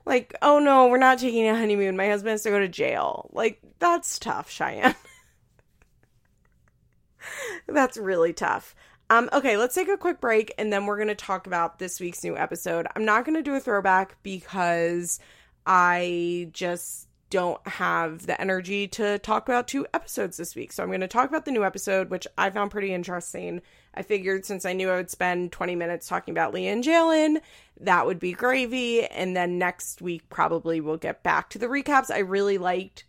like, 0.05 0.33
oh 0.41 0.59
no, 0.59 0.87
we're 0.87 0.97
not 0.97 1.19
taking 1.19 1.47
a 1.47 1.55
honeymoon. 1.55 1.97
My 1.97 2.07
husband 2.07 2.31
has 2.31 2.43
to 2.43 2.49
go 2.49 2.59
to 2.59 2.67
jail. 2.67 3.29
Like, 3.33 3.59
that's 3.79 4.19
tough, 4.19 4.49
Cheyenne. 4.49 4.95
that's 7.67 7.97
really 7.97 8.33
tough. 8.33 8.75
Um, 9.11 9.29
okay, 9.33 9.57
let's 9.57 9.73
take 9.73 9.89
a 9.89 9.97
quick 9.97 10.21
break 10.21 10.53
and 10.57 10.71
then 10.71 10.85
we're 10.85 10.97
going 10.97 11.07
to 11.07 11.15
talk 11.15 11.47
about 11.47 11.79
this 11.79 11.99
week's 11.99 12.23
new 12.23 12.37
episode. 12.37 12.85
I'm 12.95 13.05
not 13.05 13.25
going 13.25 13.35
to 13.35 13.41
do 13.41 13.55
a 13.55 13.59
throwback 13.59 14.21
because 14.21 15.19
I 15.65 16.49
just 16.53 17.08
don't 17.29 17.65
have 17.67 18.25
the 18.25 18.39
energy 18.39 18.87
to 18.87 19.19
talk 19.19 19.47
about 19.47 19.67
two 19.67 19.85
episodes 19.93 20.37
this 20.37 20.55
week. 20.55 20.71
So 20.71 20.83
I'm 20.83 20.89
going 20.89 21.01
to 21.01 21.07
talk 21.07 21.29
about 21.29 21.45
the 21.45 21.51
new 21.51 21.63
episode, 21.63 22.09
which 22.09 22.27
I 22.37 22.49
found 22.49 22.71
pretty 22.71 22.93
interesting. 22.93 23.61
I 23.93 24.01
figured 24.01 24.45
since 24.45 24.65
I 24.65 24.73
knew 24.73 24.89
I 24.89 24.95
would 24.95 25.09
spend 25.09 25.51
20 25.51 25.75
minutes 25.75 26.07
talking 26.07 26.31
about 26.31 26.53
Leah 26.53 26.73
and 26.73 26.83
Jaylan, 26.83 27.41
that 27.81 28.05
would 28.05 28.19
be 28.19 28.33
gravy. 28.33 29.05
And 29.05 29.35
then 29.35 29.57
next 29.57 30.01
week, 30.01 30.29
probably 30.29 30.81
we'll 30.81 30.97
get 30.97 31.23
back 31.23 31.49
to 31.51 31.59
the 31.59 31.67
recaps. 31.67 32.11
I 32.11 32.19
really 32.19 32.57
liked 32.57 33.05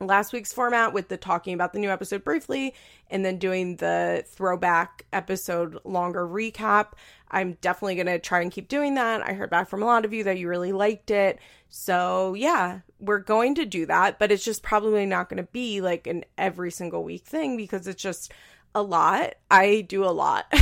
last 0.00 0.32
week's 0.32 0.52
format 0.52 0.92
with 0.92 1.08
the 1.08 1.16
talking 1.16 1.54
about 1.54 1.72
the 1.72 1.78
new 1.78 1.90
episode 1.90 2.24
briefly 2.24 2.74
and 3.10 3.24
then 3.24 3.38
doing 3.38 3.76
the 3.76 4.24
throwback 4.26 5.06
episode 5.12 5.78
longer 5.84 6.26
recap. 6.26 6.92
I'm 7.30 7.54
definitely 7.60 7.96
going 7.96 8.06
to 8.06 8.18
try 8.18 8.40
and 8.40 8.50
keep 8.50 8.68
doing 8.68 8.94
that. 8.94 9.26
I 9.26 9.32
heard 9.32 9.50
back 9.50 9.68
from 9.68 9.82
a 9.82 9.86
lot 9.86 10.04
of 10.04 10.12
you 10.12 10.24
that 10.24 10.38
you 10.38 10.48
really 10.48 10.72
liked 10.72 11.10
it. 11.10 11.38
So, 11.68 12.34
yeah, 12.34 12.80
we're 12.98 13.18
going 13.18 13.54
to 13.56 13.66
do 13.66 13.86
that, 13.86 14.18
but 14.18 14.32
it's 14.32 14.44
just 14.44 14.62
probably 14.62 15.04
not 15.04 15.28
going 15.28 15.42
to 15.42 15.50
be 15.52 15.80
like 15.80 16.06
an 16.06 16.24
every 16.36 16.70
single 16.70 17.04
week 17.04 17.26
thing 17.26 17.56
because 17.56 17.86
it's 17.86 18.02
just 18.02 18.32
a 18.74 18.82
lot. 18.82 19.34
I 19.50 19.82
do 19.82 20.04
a 20.04 20.06
lot. 20.06 20.46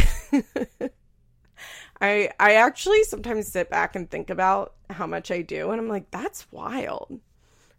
I 2.00 2.30
I 2.38 2.54
actually 2.54 3.02
sometimes 3.04 3.48
sit 3.48 3.70
back 3.70 3.96
and 3.96 4.10
think 4.10 4.30
about 4.30 4.74
how 4.90 5.06
much 5.06 5.30
I 5.30 5.42
do 5.42 5.70
and 5.70 5.80
I'm 5.80 5.88
like 5.88 6.10
that's 6.10 6.50
wild. 6.50 7.20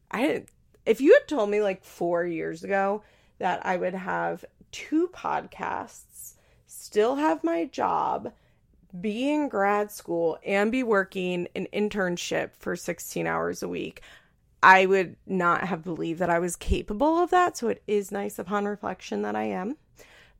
I 0.09 0.21
didn't 0.21 0.49
if 0.87 1.01
you 1.01 1.13
had 1.13 1.27
told 1.27 1.49
me 1.49 1.61
like 1.61 1.83
four 1.83 2.25
years 2.25 2.63
ago 2.63 3.03
that 3.39 3.65
I 3.65 3.77
would 3.77 3.93
have 3.93 4.45
two 4.71 5.09
podcasts, 5.13 6.33
still 6.65 7.15
have 7.15 7.43
my 7.43 7.65
job, 7.65 8.31
be 8.99 9.29
in 9.29 9.49
grad 9.49 9.91
school, 9.91 10.39
and 10.45 10.71
be 10.71 10.83
working 10.83 11.47
an 11.55 11.67
internship 11.73 12.51
for 12.57 12.75
16 12.75 13.27
hours 13.27 13.61
a 13.61 13.67
week, 13.67 14.01
I 14.63 14.85
would 14.85 15.17
not 15.25 15.65
have 15.65 15.83
believed 15.83 16.19
that 16.19 16.29
I 16.29 16.39
was 16.39 16.55
capable 16.55 17.17
of 17.19 17.29
that. 17.29 17.57
So 17.57 17.67
it 17.67 17.83
is 17.85 18.11
nice 18.11 18.39
upon 18.39 18.65
reflection 18.65 19.21
that 19.21 19.35
I 19.35 19.43
am. 19.43 19.77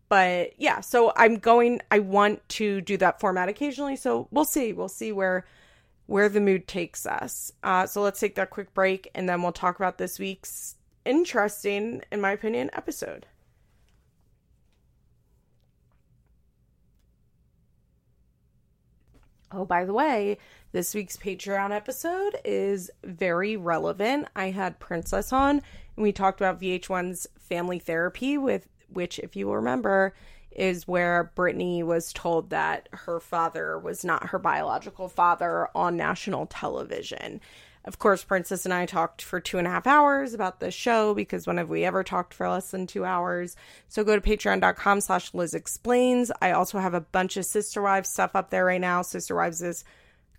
But 0.10 0.54
yeah, 0.58 0.80
so 0.80 1.12
I'm 1.16 1.38
going, 1.38 1.82
I 1.92 2.00
want 2.00 2.48
to 2.50 2.80
do 2.82 2.98
that 2.98 3.20
format 3.20 3.50
occasionally. 3.50 3.98
So 3.98 4.28
we'll 4.32 4.46
see. 4.46 4.72
We'll 4.72 4.88
see 4.88 5.12
where 5.12 5.46
where 6.08 6.30
the 6.30 6.42
mood 6.42 6.68
takes 6.68 7.06
us. 7.06 7.52
Uh, 7.64 7.86
so 7.86 8.02
let's 8.02 8.20
take 8.20 8.36
that 8.36 8.50
quick 8.50 8.74
break 8.74 9.10
and 9.14 9.30
then 9.30 9.42
we'll 9.42 9.52
talk 9.52 9.76
about 9.76 9.98
this 9.98 10.18
week's 10.18 10.76
interesting, 11.06 12.02
in 12.12 12.20
my 12.20 12.32
opinion, 12.32 12.70
episode. 12.74 13.28
Oh, 19.52 19.64
by 19.64 19.86
the 19.86 19.94
way, 19.94 20.38
this 20.74 20.94
week's 20.94 21.16
Patreon 21.16 21.72
episode 21.72 22.38
is 22.44 22.92
very 23.04 23.56
relevant. 23.56 24.28
I 24.36 24.50
had 24.50 24.80
Princess 24.80 25.32
on 25.32 25.62
and 25.96 26.04
we 26.04 26.12
talked 26.12 26.42
about 26.42 26.62
VH1's 26.62 27.28
family 27.38 27.80
therapy, 27.80 28.38
with 28.38 28.68
which, 28.90 29.20
if 29.20 29.36
you 29.36 29.52
remember, 29.52 30.14
is 30.52 30.88
where 30.88 31.32
Britney 31.36 31.84
was 31.84 32.12
told 32.14 32.50
that 32.50 32.90
her 32.92 33.20
father 33.20 33.78
was 33.78 34.04
not 34.04 34.28
her 34.28 34.40
biological 34.40 35.08
father 35.08 35.68
on 35.76 35.98
national 35.98 36.48
television. 36.48 37.42
Of 37.88 38.00
course, 38.00 38.26
Princess 38.26 38.66
and 38.66 38.74
I 38.74 38.86
talked 38.86 39.22
for 39.22 39.40
two 39.40 39.58
and 39.58 39.66
a 39.66 39.70
half 39.70 39.88
hours 39.88 40.34
about 40.34 40.60
the 40.60 40.72
show 40.72 41.14
because 41.14 41.48
when 41.48 41.56
have 41.56 41.70
we 41.70 41.86
ever 41.86 42.04
talked 42.04 42.34
for 42.34 42.50
less 42.50 42.70
than 42.70 42.86
two 42.86 43.06
hours? 43.06 43.56
So 43.88 44.04
go 44.04 44.20
to 44.20 44.22
patreon.com 44.22 45.00
slash 45.00 45.34
Liz 45.34 45.54
Explains. 45.54 46.30
I 46.42 46.52
also 46.52 46.80
have 46.80 46.94
a 46.94 47.00
bunch 47.00 47.38
of 47.38 47.46
Sister 47.46 47.82
Wives 47.82 48.10
stuff 48.10 48.36
up 48.36 48.50
there 48.50 48.66
right 48.66 48.82
now. 48.82 49.04
Sister 49.04 49.36
Wives 49.36 49.62
is 49.62 49.86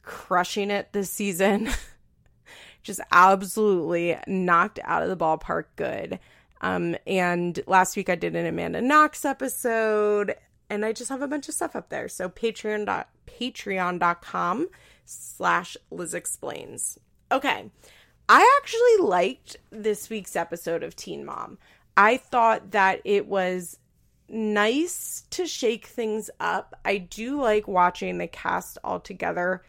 crushing 0.02 0.70
it 0.70 0.92
this 0.92 1.10
season. 1.10 1.70
Just 2.82 3.00
absolutely 3.12 4.18
knocked 4.26 4.78
out 4.84 5.02
of 5.02 5.08
the 5.08 5.16
ballpark 5.16 5.64
good. 5.76 6.18
Um, 6.60 6.96
and 7.06 7.60
last 7.66 7.96
week 7.96 8.08
I 8.08 8.14
did 8.14 8.34
an 8.36 8.46
Amanda 8.46 8.80
Knox 8.80 9.24
episode, 9.24 10.34
and 10.68 10.84
I 10.84 10.92
just 10.92 11.08
have 11.08 11.22
a 11.22 11.28
bunch 11.28 11.48
of 11.48 11.54
stuff 11.54 11.76
up 11.76 11.88
there. 11.88 12.08
So 12.08 12.28
patreon 12.28 12.86
dot 12.86 13.08
patreon.com 13.26 14.68
slash 15.04 15.76
Liz 15.90 16.14
Explains. 16.14 16.98
Okay. 17.30 17.70
I 18.28 18.60
actually 18.60 19.06
liked 19.06 19.56
this 19.70 20.10
week's 20.10 20.36
episode 20.36 20.82
of 20.82 20.94
Teen 20.94 21.24
Mom. 21.24 21.58
I 21.96 22.18
thought 22.18 22.72
that 22.72 23.00
it 23.04 23.26
was 23.26 23.78
nice 24.28 25.24
to 25.30 25.46
shake 25.46 25.86
things 25.86 26.28
up. 26.38 26.78
I 26.84 26.98
do 26.98 27.40
like 27.40 27.66
watching 27.66 28.18
the 28.18 28.26
cast 28.26 28.76
all 28.84 29.00
together 29.00 29.62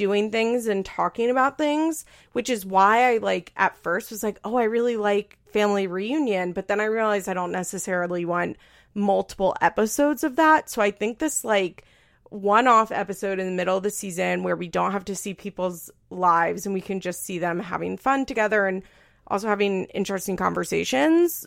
doing 0.00 0.30
things 0.30 0.66
and 0.66 0.82
talking 0.82 1.28
about 1.28 1.58
things, 1.58 2.06
which 2.32 2.48
is 2.48 2.64
why 2.64 3.12
I 3.12 3.18
like 3.18 3.52
at 3.54 3.76
first 3.76 4.10
was 4.10 4.22
like, 4.22 4.40
oh, 4.44 4.56
I 4.56 4.62
really 4.62 4.96
like 4.96 5.36
family 5.52 5.86
reunion, 5.86 6.54
but 6.54 6.68
then 6.68 6.80
I 6.80 6.86
realized 6.86 7.28
I 7.28 7.34
don't 7.34 7.52
necessarily 7.52 8.24
want 8.24 8.56
multiple 8.94 9.54
episodes 9.60 10.24
of 10.24 10.36
that. 10.36 10.70
So 10.70 10.80
I 10.80 10.90
think 10.90 11.18
this 11.18 11.44
like 11.44 11.84
one 12.30 12.66
off 12.66 12.90
episode 12.90 13.38
in 13.38 13.44
the 13.44 13.52
middle 13.52 13.76
of 13.76 13.82
the 13.82 13.90
season 13.90 14.42
where 14.42 14.56
we 14.56 14.68
don't 14.68 14.92
have 14.92 15.04
to 15.04 15.14
see 15.14 15.34
people's 15.34 15.90
lives 16.08 16.64
and 16.64 16.72
we 16.72 16.80
can 16.80 17.00
just 17.00 17.22
see 17.22 17.38
them 17.38 17.60
having 17.60 17.98
fun 17.98 18.24
together 18.24 18.66
and 18.66 18.82
also 19.26 19.48
having 19.48 19.84
interesting 19.84 20.38
conversations 20.38 21.44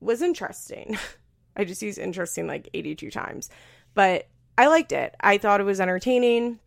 was 0.00 0.22
interesting. 0.22 0.96
I 1.54 1.64
just 1.64 1.82
used 1.82 1.98
interesting 1.98 2.46
like 2.46 2.70
82 2.72 3.10
times, 3.10 3.50
but 3.92 4.26
I 4.56 4.68
liked 4.68 4.92
it. 4.92 5.14
I 5.20 5.36
thought 5.36 5.60
it 5.60 5.64
was 5.64 5.82
entertaining. 5.82 6.60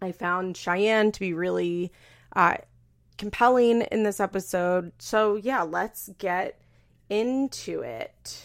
I 0.00 0.12
found 0.12 0.56
Cheyenne 0.56 1.12
to 1.12 1.20
be 1.20 1.32
really 1.32 1.92
uh, 2.34 2.56
compelling 3.16 3.82
in 3.82 4.02
this 4.04 4.20
episode. 4.20 4.92
So, 4.98 5.36
yeah, 5.36 5.62
let's 5.62 6.10
get 6.18 6.60
into 7.08 7.80
it. 7.80 8.42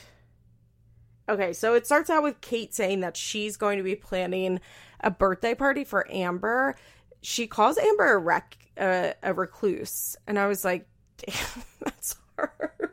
Okay, 1.30 1.54
so 1.54 1.74
it 1.74 1.86
starts 1.86 2.10
out 2.10 2.24
with 2.24 2.42
Kate 2.42 2.74
saying 2.74 3.00
that 3.02 3.16
she's 3.16 3.56
going 3.56 3.78
to 3.78 3.84
be 3.84 3.96
planning 3.96 4.60
a 5.00 5.10
birthday 5.10 5.56
party 5.56 5.84
for 5.84 6.10
Amber. 6.12 6.76
She 7.22 7.48
calls 7.48 7.78
Amber 7.78 8.16
a 8.16 8.18
rec 8.18 8.58
uh, 8.78 9.12
a 9.22 9.34
recluse, 9.34 10.18
and 10.28 10.38
I 10.38 10.48
was 10.48 10.66
like, 10.66 10.86
"Damn, 11.18 11.64
that's 11.80 12.18
harsh." 12.36 12.90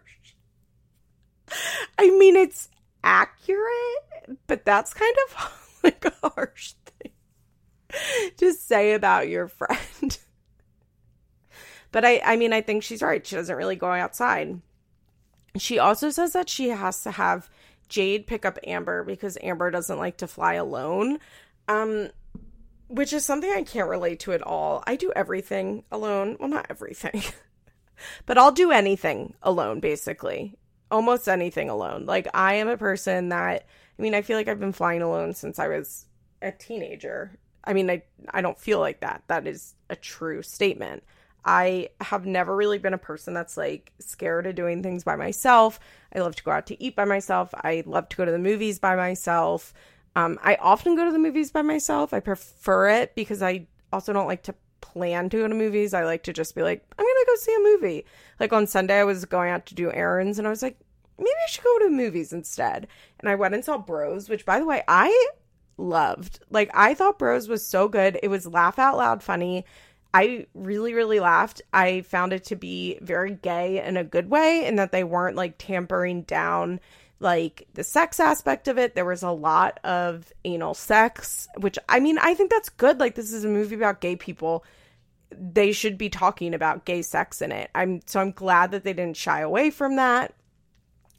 I 1.99 2.11
mean, 2.11 2.37
it's 2.37 2.69
accurate, 3.03 4.39
but 4.47 4.65
that's 4.65 4.95
kind 4.95 5.17
of 5.27 5.79
like 5.83 6.05
a 6.05 6.29
harsh 6.29 6.75
to 8.37 8.53
say 8.53 8.93
about 8.93 9.29
your 9.29 9.49
friend. 9.49 10.19
but 11.93 12.05
I, 12.05 12.21
I 12.25 12.37
mean, 12.37 12.53
I 12.53 12.61
think 12.61 12.83
she's 12.83 13.03
right. 13.03 13.27
She 13.27 13.37
doesn't 13.37 13.57
really 13.57 13.77
go 13.77 13.91
outside. 13.91 14.61
She 15.57 15.79
also 15.79 16.11
says 16.11 16.33
that 16.33 16.49
she 16.49 16.69
has 16.69 17.03
to 17.03 17.11
have 17.11 17.51
Jade 17.89 18.27
pick 18.27 18.45
up 18.45 18.59
Amber 18.65 19.05
because 19.05 19.37
Amber 19.43 19.71
doesn't 19.71 19.99
like 19.99 20.19
to 20.19 20.27
fly 20.27 20.55
alone. 20.55 21.19
Um 21.69 22.09
which 22.89 23.13
is 23.13 23.25
something 23.25 23.51
I 23.51 23.63
can't 23.63 23.89
relate 23.89 24.19
to 24.21 24.33
at 24.33 24.43
all. 24.43 24.83
I 24.85 24.97
do 24.97 25.13
everything 25.15 25.85
alone. 25.93 26.37
Well, 26.41 26.49
not 26.49 26.67
everything. 26.71 27.23
but 28.27 28.37
I'll 28.37 28.51
do 28.51 28.73
anything 28.73 29.35
alone 29.43 29.81
basically. 29.81 30.57
Almost 30.91 31.29
anything 31.29 31.71
alone. 31.71 32.07
Like 32.07 32.29
I 32.35 32.55
am 32.55 32.69
a 32.69 32.77
person 32.77 33.29
that 33.31 33.67
I 33.99 34.03
mean, 34.03 34.15
I 34.15 34.23
feel 34.23 34.37
like 34.37 34.49
I've 34.49 34.61
been 34.61 34.73
flying 34.73 35.03
alone 35.03 35.35
since 35.35 35.59
I 35.59 35.69
was 35.69 36.07
a 36.41 36.53
teenager. 36.53 37.39
I 37.65 37.73
mean, 37.73 37.91
I 37.91 38.03
I 38.31 38.41
don't 38.41 38.59
feel 38.59 38.81
like 38.81 39.01
that. 39.01 39.23
That 39.29 39.47
is 39.47 39.75
a 39.89 39.97
true 39.97 40.43
statement. 40.43 41.03
I 41.45 41.89
have 42.01 42.27
never 42.27 42.55
really 42.55 42.79
been 42.79 42.95
a 42.95 42.99
person 42.99 43.33
that's 43.33 43.57
like 43.57 43.93
scared 43.99 44.47
of 44.47 44.55
doing 44.55 44.83
things 44.83 45.05
by 45.05 45.17
myself. 45.17 45.81
I 46.15 46.21
love 46.21 46.37
to 46.37 46.43
go 46.43 46.51
out 46.51 46.67
to 46.67 46.83
eat 46.83 46.97
by 46.97 47.05
myself. 47.05 47.55
I 47.55 47.83
love 47.87 48.09
to 48.11 48.17
go 48.17 48.25
to 48.25 48.33
the 48.33 48.39
movies 48.39 48.79
by 48.79 48.95
myself. 48.95 49.73
Um, 50.17 50.39
I 50.43 50.57
often 50.57 50.97
go 50.97 51.05
to 51.05 51.13
the 51.13 51.19
movies 51.19 51.51
by 51.51 51.63
myself. 51.63 52.13
I 52.13 52.21
prefer 52.21 52.91
it 52.91 53.15
because 53.15 53.43
I 53.43 53.67
also 53.93 54.13
don't 54.13 54.27
like 54.27 54.43
to 54.45 54.55
plan 54.81 55.29
to 55.31 55.39
go 55.39 55.49
to 55.49 55.55
movies. 55.55 55.95
I 55.95 56.05
like 56.05 56.25
to 56.25 56.33
just 56.33 56.55
be 56.55 56.63
like, 56.63 56.85
I'm 56.99 57.05
gonna 57.05 57.27
go 57.27 57.35
see 57.37 57.55
a 57.55 57.61
movie. 57.61 58.05
Like 58.39 58.53
on 58.53 58.67
Sunday, 58.67 59.01
I 59.01 59.05
was 59.05 59.25
going 59.25 59.51
out 59.51 59.67
to 59.67 59.75
do 59.75 59.93
errands, 59.93 60.39
and 60.39 60.47
I 60.47 60.51
was 60.51 60.63
like, 60.63 60.79
maybe 61.19 61.31
I 61.31 61.51
should 61.51 61.65
go 61.65 61.79
to 61.79 61.85
the 61.85 61.91
movies 61.91 62.33
instead. 62.33 62.89
And 63.19 63.29
I 63.29 63.35
went 63.35 63.55
and 63.55 63.65
saw 63.65 63.79
Bros, 63.79 64.29
which 64.29 64.45
by 64.45 64.59
the 64.59 64.67
way, 64.67 64.83
I 64.89 65.29
loved. 65.81 66.41
Like 66.51 66.71
I 66.75 66.95
thought 66.95 67.19
Bros 67.19 67.49
was 67.49 67.67
so 67.67 67.89
good. 67.89 68.19
It 68.23 68.29
was 68.29 68.47
laugh 68.47 68.79
out 68.79 68.97
loud 68.97 69.23
funny. 69.23 69.65
I 70.13 70.47
really, 70.55 70.93
really 70.93 71.21
laughed. 71.21 71.63
I 71.73 72.01
found 72.03 72.33
it 72.33 72.45
to 72.47 72.57
be 72.57 72.99
very 73.01 73.33
gay 73.33 73.85
in 73.85 73.97
a 73.97 74.05
good 74.05 74.29
way, 74.29 74.67
and 74.67 74.79
that 74.79 74.93
they 74.93 75.05
weren't 75.05 75.37
like 75.37 75.55
tampering 75.57 76.23
down 76.23 76.81
like 77.21 77.69
the 77.75 77.85
sex 77.85 78.19
aspect 78.19 78.67
of 78.67 78.79
it. 78.79 78.95
There 78.95 79.05
was 79.05 79.23
a 79.23 79.31
lot 79.31 79.79
of 79.85 80.33
anal 80.45 80.75
sex, 80.75 81.47
which 81.59 81.79
I 81.89 82.01
mean, 82.01 82.19
I 82.19 82.35
think 82.35 82.51
that's 82.51 82.71
good. 82.71 82.99
Like, 82.99 83.15
this 83.15 83.33
is 83.33 83.45
a 83.45 83.49
movie 83.49 83.77
about 83.77 84.01
gay 84.01 84.17
people. 84.17 84.65
They 85.31 85.71
should 85.71 85.97
be 85.97 86.09
talking 86.09 86.55
about 86.55 86.85
gay 86.85 87.03
sex 87.03 87.41
in 87.41 87.53
it. 87.53 87.71
I'm 87.75 88.01
so 88.07 88.21
I'm 88.21 88.33
glad 88.33 88.73
that 88.73 88.83
they 88.83 88.93
didn't 88.93 89.17
shy 89.17 89.41
away 89.41 89.71
from 89.71 89.97
that. 89.97 90.35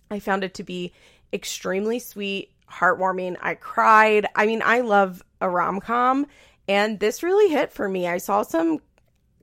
I 0.09 0.19
found 0.19 0.43
it 0.43 0.55
to 0.55 0.63
be 0.63 0.91
extremely 1.31 1.99
sweet, 1.99 2.51
heartwarming. 2.71 3.37
I 3.41 3.55
cried. 3.55 4.25
I 4.35 4.45
mean, 4.45 4.61
I 4.63 4.81
love 4.81 5.21
a 5.39 5.49
rom 5.49 5.79
com 5.79 6.27
and 6.67 6.99
this 6.99 7.23
really 7.23 7.49
hit 7.49 7.71
for 7.71 7.89
me. 7.89 8.07
I 8.07 8.17
saw 8.17 8.43
some 8.43 8.79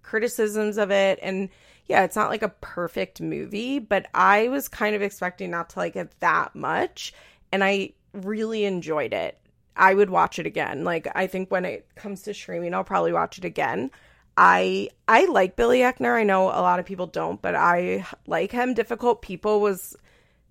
criticisms 0.02 0.78
of 0.78 0.90
it 0.90 1.18
and 1.22 1.48
yeah, 1.86 2.04
it's 2.04 2.16
not 2.16 2.30
like 2.30 2.42
a 2.42 2.48
perfect 2.48 3.20
movie, 3.20 3.78
but 3.78 4.06
I 4.14 4.48
was 4.48 4.68
kind 4.68 4.94
of 4.94 5.02
expecting 5.02 5.50
not 5.50 5.70
to 5.70 5.78
like 5.78 5.96
it 5.96 6.12
that 6.20 6.54
much 6.54 7.12
and 7.52 7.64
I 7.64 7.92
really 8.12 8.64
enjoyed 8.64 9.12
it. 9.12 9.38
I 9.76 9.94
would 9.94 10.10
watch 10.10 10.38
it 10.38 10.46
again. 10.46 10.84
Like 10.84 11.08
I 11.14 11.26
think 11.26 11.50
when 11.50 11.64
it 11.64 11.86
comes 11.94 12.22
to 12.22 12.34
streaming, 12.34 12.74
I'll 12.74 12.84
probably 12.84 13.12
watch 13.12 13.38
it 13.38 13.44
again. 13.44 13.90
I 14.36 14.90
I 15.08 15.26
like 15.26 15.56
Billy 15.56 15.80
Eichner. 15.80 16.14
I 16.14 16.22
know 16.22 16.44
a 16.44 16.62
lot 16.62 16.78
of 16.78 16.86
people 16.86 17.06
don't, 17.06 17.42
but 17.42 17.54
I 17.54 18.06
like 18.26 18.52
him. 18.52 18.74
Difficult 18.74 19.20
People 19.20 19.60
was 19.60 19.96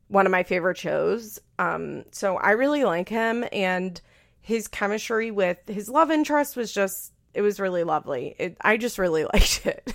one 0.07 0.25
of 0.25 0.31
my 0.31 0.43
favorite 0.43 0.77
shows. 0.77 1.39
Um 1.59 2.05
so 2.11 2.37
I 2.37 2.51
really 2.51 2.83
like 2.83 3.09
him 3.09 3.45
and 3.51 3.99
his 4.41 4.67
chemistry 4.67 5.29
with 5.31 5.57
his 5.67 5.89
love 5.89 6.11
interest 6.11 6.55
was 6.55 6.71
just 6.71 7.13
it 7.33 7.41
was 7.41 7.59
really 7.59 7.83
lovely. 7.83 8.35
It, 8.39 8.57
I 8.61 8.77
just 8.77 8.97
really 8.97 9.23
liked 9.33 9.65
it. 9.65 9.93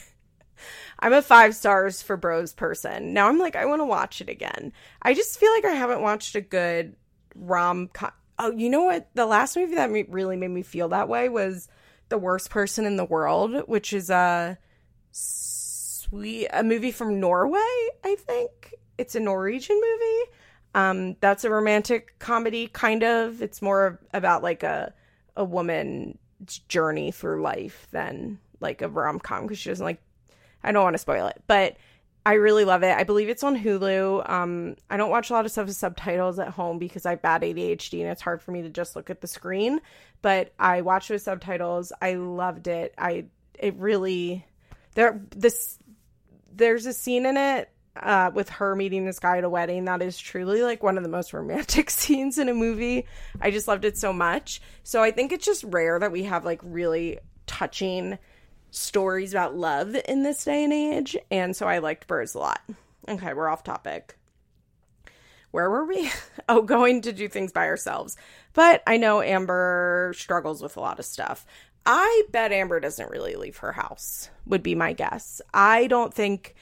I'm 0.98 1.12
a 1.12 1.22
five 1.22 1.56
stars 1.56 2.02
for 2.02 2.16
Bros 2.16 2.52
person. 2.52 3.12
Now 3.12 3.28
I'm 3.28 3.38
like 3.38 3.56
I 3.56 3.64
want 3.64 3.80
to 3.80 3.86
watch 3.86 4.20
it 4.20 4.28
again. 4.28 4.72
I 5.00 5.14
just 5.14 5.38
feel 5.38 5.50
like 5.52 5.64
I 5.64 5.72
haven't 5.72 6.02
watched 6.02 6.34
a 6.34 6.40
good 6.40 6.94
rom 7.34 7.88
com. 7.92 8.12
Oh, 8.38 8.50
you 8.50 8.70
know 8.70 8.82
what? 8.82 9.08
The 9.14 9.26
last 9.26 9.56
movie 9.56 9.74
that 9.76 9.90
really 10.08 10.36
made 10.36 10.48
me 10.48 10.62
feel 10.62 10.88
that 10.88 11.08
way 11.08 11.28
was 11.28 11.68
The 12.08 12.18
Worst 12.18 12.50
Person 12.50 12.86
in 12.86 12.96
the 12.96 13.04
World, 13.04 13.62
which 13.66 13.92
is 13.92 14.10
a 14.10 14.58
sweet 15.12 16.48
a 16.52 16.62
movie 16.62 16.92
from 16.92 17.20
Norway, 17.20 17.88
I 18.04 18.16
think. 18.18 18.74
It's 18.98 19.14
a 19.14 19.20
Norwegian 19.20 19.76
movie. 19.76 20.30
Um, 20.74 21.16
that's 21.20 21.44
a 21.44 21.50
romantic 21.50 22.18
comedy, 22.18 22.68
kind 22.68 23.02
of. 23.02 23.42
It's 23.42 23.60
more 23.60 24.00
about 24.12 24.42
like 24.42 24.62
a 24.62 24.92
a 25.36 25.44
woman's 25.44 26.18
journey 26.68 27.10
through 27.10 27.42
life 27.42 27.88
than 27.90 28.38
like 28.60 28.82
a 28.82 28.88
rom 28.88 29.18
com 29.18 29.42
because 29.42 29.58
she 29.58 29.70
doesn't 29.70 29.84
like. 29.84 30.00
I 30.62 30.72
don't 30.72 30.84
want 30.84 30.94
to 30.94 30.98
spoil 30.98 31.26
it, 31.26 31.42
but 31.46 31.76
I 32.24 32.34
really 32.34 32.64
love 32.64 32.84
it. 32.84 32.96
I 32.96 33.02
believe 33.02 33.28
it's 33.28 33.42
on 33.42 33.58
Hulu. 33.58 34.28
Um, 34.30 34.76
I 34.88 34.96
don't 34.96 35.10
watch 35.10 35.30
a 35.30 35.32
lot 35.32 35.44
of 35.44 35.50
stuff 35.50 35.66
with 35.66 35.76
subtitles 35.76 36.38
at 36.38 36.48
home 36.48 36.78
because 36.78 37.04
I 37.04 37.10
have 37.10 37.22
bad 37.22 37.42
ADHD 37.42 38.00
and 38.00 38.10
it's 38.10 38.22
hard 38.22 38.40
for 38.40 38.52
me 38.52 38.62
to 38.62 38.70
just 38.70 38.94
look 38.94 39.10
at 39.10 39.20
the 39.20 39.26
screen. 39.26 39.80
But 40.22 40.52
I 40.58 40.82
watched 40.82 41.10
with 41.10 41.22
subtitles. 41.22 41.92
I 42.00 42.14
loved 42.14 42.68
it. 42.68 42.94
I 42.96 43.24
it 43.58 43.74
really 43.76 44.46
there 44.94 45.20
this 45.30 45.78
there's 46.54 46.86
a 46.86 46.92
scene 46.92 47.26
in 47.26 47.36
it 47.36 47.71
uh, 47.96 48.30
with 48.32 48.48
her 48.48 48.74
meeting 48.74 49.04
this 49.04 49.18
guy 49.18 49.38
at 49.38 49.44
a 49.44 49.50
wedding. 49.50 49.84
That 49.84 50.02
is 50.02 50.18
truly 50.18 50.62
like 50.62 50.82
one 50.82 50.96
of 50.96 51.02
the 51.02 51.08
most 51.08 51.32
romantic 51.32 51.90
scenes 51.90 52.38
in 52.38 52.48
a 52.48 52.54
movie. 52.54 53.06
I 53.40 53.50
just 53.50 53.68
loved 53.68 53.84
it 53.84 53.98
so 53.98 54.12
much. 54.12 54.60
So 54.82 55.02
I 55.02 55.10
think 55.10 55.32
it's 55.32 55.44
just 55.44 55.64
rare 55.64 55.98
that 55.98 56.12
we 56.12 56.24
have 56.24 56.44
like 56.44 56.60
really 56.62 57.18
touching 57.46 58.18
stories 58.70 59.32
about 59.32 59.54
love 59.54 59.94
in 60.08 60.22
this 60.22 60.44
day 60.44 60.64
and 60.64 60.72
age. 60.72 61.16
And 61.30 61.54
so 61.54 61.66
I 61.66 61.78
liked 61.78 62.06
Bros 62.06 62.34
a 62.34 62.38
lot. 62.38 62.60
Okay, 63.08 63.34
we're 63.34 63.48
off 63.48 63.64
topic. 63.64 64.16
Where 65.50 65.68
were 65.68 65.84
we? 65.84 66.10
oh, 66.48 66.62
going 66.62 67.02
to 67.02 67.12
do 67.12 67.28
things 67.28 67.52
by 67.52 67.66
ourselves. 67.66 68.16
But 68.54 68.82
I 68.86 68.96
know 68.96 69.20
Amber 69.20 70.14
struggles 70.16 70.62
with 70.62 70.76
a 70.76 70.80
lot 70.80 70.98
of 70.98 71.04
stuff. 71.04 71.46
I 71.84 72.22
bet 72.30 72.52
Amber 72.52 72.80
doesn't 72.80 73.10
really 73.10 73.34
leave 73.34 73.58
her 73.58 73.72
house, 73.72 74.30
would 74.46 74.62
be 74.62 74.74
my 74.74 74.92
guess. 74.92 75.42
I 75.52 75.88
don't 75.88 76.14
think 76.14 76.54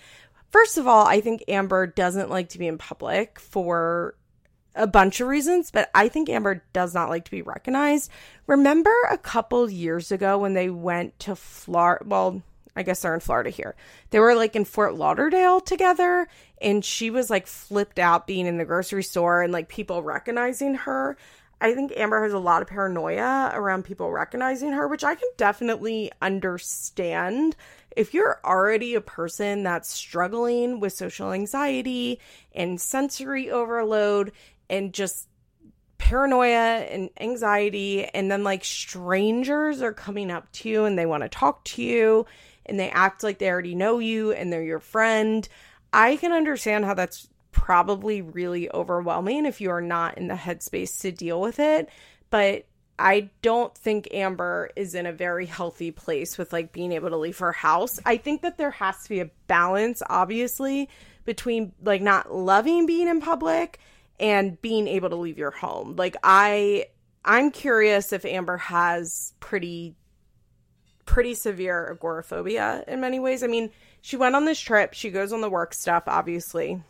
First 0.51 0.79
of 0.79 0.87
all, 0.87 1.07
I 1.07 1.21
think 1.21 1.45
Amber 1.49 1.87
doesn't 1.87 2.31
like 2.31 2.51
to 2.51 2.59
be 2.59 2.67
in 2.67 2.79
public 2.79 3.39
for 3.39 4.15
a 4.75 4.87
bunch 4.87 5.21
of 5.21 5.29
reasons, 5.29 5.71
but 5.71 5.91
I 5.95 6.09
think 6.09 6.29
Amber 6.29 6.65
does 6.73 6.95
not 6.95 7.09
like 7.09 7.25
to 7.25 7.31
be 7.31 7.43
recognized. 7.43 8.11
Remember 8.47 8.95
a 9.11 9.19
couple 9.19 9.71
years 9.71 10.13
ago 10.13 10.39
when 10.39 10.55
they 10.55 10.71
went 10.71 11.19
to 11.21 11.37
Florida? 11.37 12.05
Well, 12.07 12.43
I 12.77 12.83
guess 12.83 13.03
they're 13.03 13.15
in 13.15 13.21
Florida 13.21 13.51
here. 13.51 13.75
They 14.11 14.21
were 14.21 14.35
like 14.35 14.55
in 14.55 14.65
Fort 14.65 14.95
Lauderdale 14.95 15.61
together, 15.61 16.29
and 16.61 16.85
she 16.85 17.11
was 17.11 17.31
like 17.31 17.47
flipped 17.47 17.99
out 17.99 18.27
being 18.27 18.47
in 18.47 18.59
the 18.59 18.65
grocery 18.65 19.03
store 19.03 19.43
and 19.43 19.53
like 19.53 19.69
people 19.69 20.03
recognizing 20.03 20.75
her. 20.75 21.17
I 21.61 21.75
think 21.75 21.93
Amber 21.95 22.23
has 22.23 22.33
a 22.33 22.39
lot 22.39 22.63
of 22.63 22.69
paranoia 22.69 23.51
around 23.53 23.85
people 23.85 24.11
recognizing 24.11 24.73
her, 24.73 24.89
which 24.89 25.05
I 25.05 25.15
can 25.15 25.29
definitely 25.37 26.11
understand 26.23 27.55
if 27.97 28.15
you're 28.15 28.41
already 28.45 28.95
a 28.95 29.01
person 29.01 29.63
that's 29.63 29.91
struggling 29.91 30.81
with 30.81 30.93
social 30.93 31.33
anxiety 31.33 32.21
and 32.55 32.81
sensory 32.81 33.51
overload 33.51 34.33
and 34.69 34.93
just 34.93 35.29
paranoia 35.99 36.87
and 36.89 37.11
anxiety, 37.21 38.05
and 38.05 38.31
then 38.31 38.43
like 38.45 38.65
strangers 38.65 39.83
are 39.83 39.93
coming 39.93 40.31
up 40.31 40.51
to 40.53 40.69
you 40.69 40.85
and 40.85 40.99
they 40.99 41.07
want 41.07 41.23
to 41.23 41.29
talk 41.29 41.65
to 41.65 41.83
you 41.83 42.27
and 42.67 42.79
they 42.79 42.91
act 42.91 43.23
like 43.23 43.39
they 43.39 43.51
already 43.51 43.75
know 43.75 43.99
you 43.99 44.33
and 44.33 44.53
they're 44.53 44.63
your 44.63 44.81
friend, 44.81 45.49
I 45.93 46.17
can 46.17 46.33
understand 46.33 46.85
how 46.85 46.95
that's 46.95 47.29
probably 47.53 48.23
really 48.23 48.71
overwhelming 48.73 49.45
if 49.45 49.61
you 49.61 49.71
are 49.71 49.81
not 49.81 50.17
in 50.17 50.29
the 50.29 50.35
headspace 50.35 51.01
to 51.01 51.11
deal 51.11 51.41
with 51.41 51.59
it. 51.59 51.89
But 52.31 52.67
I 53.01 53.31
don't 53.41 53.75
think 53.75 54.13
Amber 54.13 54.71
is 54.77 54.95
in 54.95 55.07
a 55.07 55.13
very 55.13 55.47
healthy 55.47 55.91
place 55.91 56.37
with 56.37 56.53
like 56.53 56.71
being 56.71 56.93
able 56.93 57.09
to 57.09 57.17
leave 57.17 57.39
her 57.39 57.53
house. 57.53 57.99
I 58.05 58.19
think 58.19 58.43
that 58.43 58.59
there 58.59 58.71
has 58.73 59.03
to 59.05 59.09
be 59.09 59.21
a 59.21 59.31
balance, 59.47 60.03
obviously, 60.09 60.91
between 61.25 61.73
like 61.83 62.03
not 62.03 62.33
loving 62.33 62.85
being 62.85 63.09
in 63.09 63.21
public 63.23 63.81
and 64.21 64.61
being 64.61 64.87
able 64.87 65.09
to 65.09 65.17
leave 65.17 65.39
your 65.39 65.51
home. 65.51 65.97
Like 65.97 66.17
I 66.23 66.87
I'm 67.25 67.51
curious 67.51 68.13
if 68.13 68.27
Amber 68.27 68.59
has 68.59 69.33
pretty 69.41 69.97
pretty 71.07 71.35
severe 71.35 71.91
agoraphobia 71.91 72.85
in 72.87 73.01
many 73.01 73.19
ways. 73.19 73.43
I 73.43 73.47
mean, 73.47 73.71
she 74.03 74.19
went 74.19 74.37
on 74.37 74.45
this 74.45 74.61
trip, 74.61 74.93
she 74.93 75.11
goes 75.11 75.33
on 75.33 75.41
the 75.41 75.51
work 75.51 75.73
stuff, 75.73 76.05
obviously. 76.07 76.83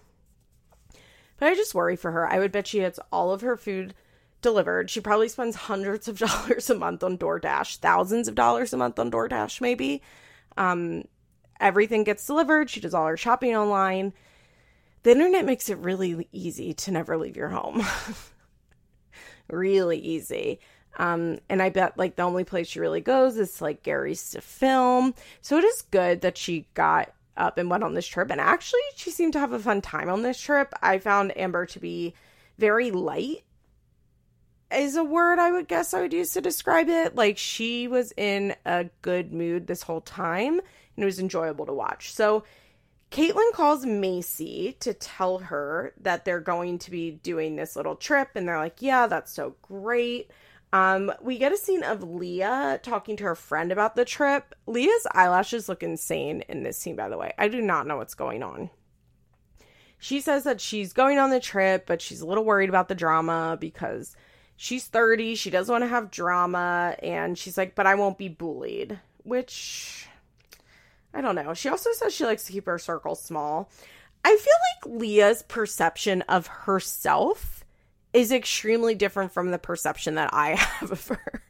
But 1.38 1.48
I 1.48 1.54
just 1.54 1.74
worry 1.74 1.96
for 1.96 2.10
her. 2.10 2.28
I 2.28 2.40
would 2.40 2.52
bet 2.52 2.66
she 2.66 2.80
gets 2.80 2.98
all 3.12 3.32
of 3.32 3.40
her 3.42 3.56
food 3.56 3.94
delivered. 4.40 4.90
She 4.90 5.00
probably 5.00 5.28
spends 5.28 5.56
hundreds 5.56 6.08
of 6.08 6.18
dollars 6.18 6.70
a 6.70 6.74
month 6.74 7.02
on 7.02 7.18
DoorDash, 7.18 7.76
thousands 7.76 8.28
of 8.28 8.34
dollars 8.34 8.72
a 8.72 8.76
month 8.76 8.98
on 8.98 9.10
DoorDash, 9.10 9.60
maybe. 9.60 10.02
Um, 10.56 11.04
everything 11.60 12.04
gets 12.04 12.26
delivered. 12.26 12.70
She 12.70 12.80
does 12.80 12.94
all 12.94 13.06
her 13.06 13.16
shopping 13.16 13.56
online. 13.56 14.12
The 15.02 15.12
internet 15.12 15.44
makes 15.44 15.70
it 15.70 15.78
really 15.78 16.28
easy 16.32 16.74
to 16.74 16.90
never 16.90 17.16
leave 17.16 17.36
your 17.36 17.48
home. 17.48 17.82
really 19.50 19.98
easy. 19.98 20.60
Um, 20.98 21.38
and 21.48 21.62
I 21.62 21.70
bet 21.70 21.96
like 21.96 22.16
the 22.16 22.22
only 22.22 22.44
place 22.44 22.68
she 22.68 22.80
really 22.80 23.00
goes 23.00 23.36
is 23.36 23.62
like 23.62 23.82
Gary's 23.82 24.30
to 24.30 24.40
film. 24.40 25.14
So 25.40 25.56
it 25.56 25.64
is 25.64 25.82
good 25.82 26.20
that 26.20 26.36
she 26.36 26.66
got 26.74 27.12
up 27.36 27.58
and 27.58 27.70
went 27.70 27.84
on 27.84 27.94
this 27.94 28.06
trip. 28.06 28.30
And 28.30 28.40
actually, 28.40 28.80
she 28.96 29.10
seemed 29.10 29.32
to 29.34 29.40
have 29.40 29.52
a 29.52 29.58
fun 29.58 29.80
time 29.80 30.10
on 30.10 30.22
this 30.22 30.40
trip. 30.40 30.74
I 30.82 30.98
found 30.98 31.36
Amber 31.38 31.66
to 31.66 31.78
be 31.78 32.14
very 32.58 32.90
light, 32.90 33.42
is 34.72 34.96
a 34.96 35.04
word 35.04 35.38
I 35.38 35.50
would 35.50 35.68
guess 35.68 35.94
I 35.94 36.00
would 36.00 36.12
use 36.12 36.32
to 36.32 36.40
describe 36.40 36.88
it. 36.88 37.14
Like 37.14 37.38
she 37.38 37.88
was 37.88 38.12
in 38.16 38.54
a 38.64 38.86
good 39.02 39.32
mood 39.32 39.66
this 39.66 39.82
whole 39.82 40.00
time 40.00 40.58
and 40.58 41.02
it 41.02 41.04
was 41.04 41.18
enjoyable 41.18 41.66
to 41.66 41.72
watch. 41.72 42.12
So 42.12 42.44
Catelynn 43.10 43.52
calls 43.52 43.84
Macy 43.84 44.76
to 44.80 44.94
tell 44.94 45.38
her 45.38 45.92
that 46.00 46.24
they're 46.24 46.40
going 46.40 46.78
to 46.80 46.90
be 46.92 47.10
doing 47.10 47.56
this 47.56 47.74
little 47.74 47.96
trip, 47.96 48.30
and 48.36 48.46
they're 48.46 48.58
like, 48.58 48.80
Yeah, 48.80 49.08
that's 49.08 49.32
so 49.32 49.56
great. 49.62 50.30
Um, 50.72 51.12
we 51.20 51.38
get 51.38 51.52
a 51.52 51.56
scene 51.56 51.82
of 51.82 52.04
Leah 52.04 52.78
talking 52.82 53.16
to 53.16 53.24
her 53.24 53.34
friend 53.34 53.72
about 53.72 53.96
the 53.96 54.04
trip. 54.04 54.54
Leah's 54.66 55.06
eyelashes 55.10 55.68
look 55.68 55.82
insane 55.82 56.42
in 56.48 56.62
this 56.62 56.78
scene, 56.78 56.94
by 56.94 57.08
the 57.08 57.18
way. 57.18 57.32
I 57.36 57.48
do 57.48 57.60
not 57.60 57.88
know 57.88 57.96
what's 57.96 58.14
going 58.14 58.44
on. 58.44 58.70
She 59.98 60.20
says 60.20 60.44
that 60.44 60.60
she's 60.60 60.92
going 60.92 61.18
on 61.18 61.30
the 61.30 61.40
trip, 61.40 61.86
but 61.86 62.00
she's 62.00 62.20
a 62.20 62.26
little 62.26 62.44
worried 62.44 62.68
about 62.68 62.88
the 62.88 62.94
drama 62.94 63.58
because 63.60 64.14
she's 64.62 64.84
30, 64.84 65.36
she 65.36 65.48
doesn't 65.48 65.72
want 65.72 65.82
to 65.82 65.88
have 65.88 66.10
drama, 66.10 66.94
and 67.02 67.38
she's 67.38 67.56
like, 67.56 67.74
but 67.74 67.86
I 67.86 67.94
won't 67.94 68.18
be 68.18 68.28
bullied, 68.28 69.00
which 69.22 70.06
I 71.14 71.22
don't 71.22 71.34
know. 71.34 71.54
She 71.54 71.70
also 71.70 71.92
says 71.92 72.12
she 72.12 72.26
likes 72.26 72.44
to 72.44 72.52
keep 72.52 72.66
her 72.66 72.78
circle 72.78 73.14
small. 73.14 73.70
I 74.22 74.36
feel 74.36 74.90
like 74.92 75.00
Leah's 75.00 75.42
perception 75.44 76.20
of 76.22 76.46
herself 76.46 77.64
is 78.12 78.32
extremely 78.32 78.94
different 78.94 79.32
from 79.32 79.50
the 79.50 79.58
perception 79.58 80.16
that 80.16 80.34
I 80.34 80.50
have 80.56 80.92
of 80.92 81.08
her. 81.08 81.42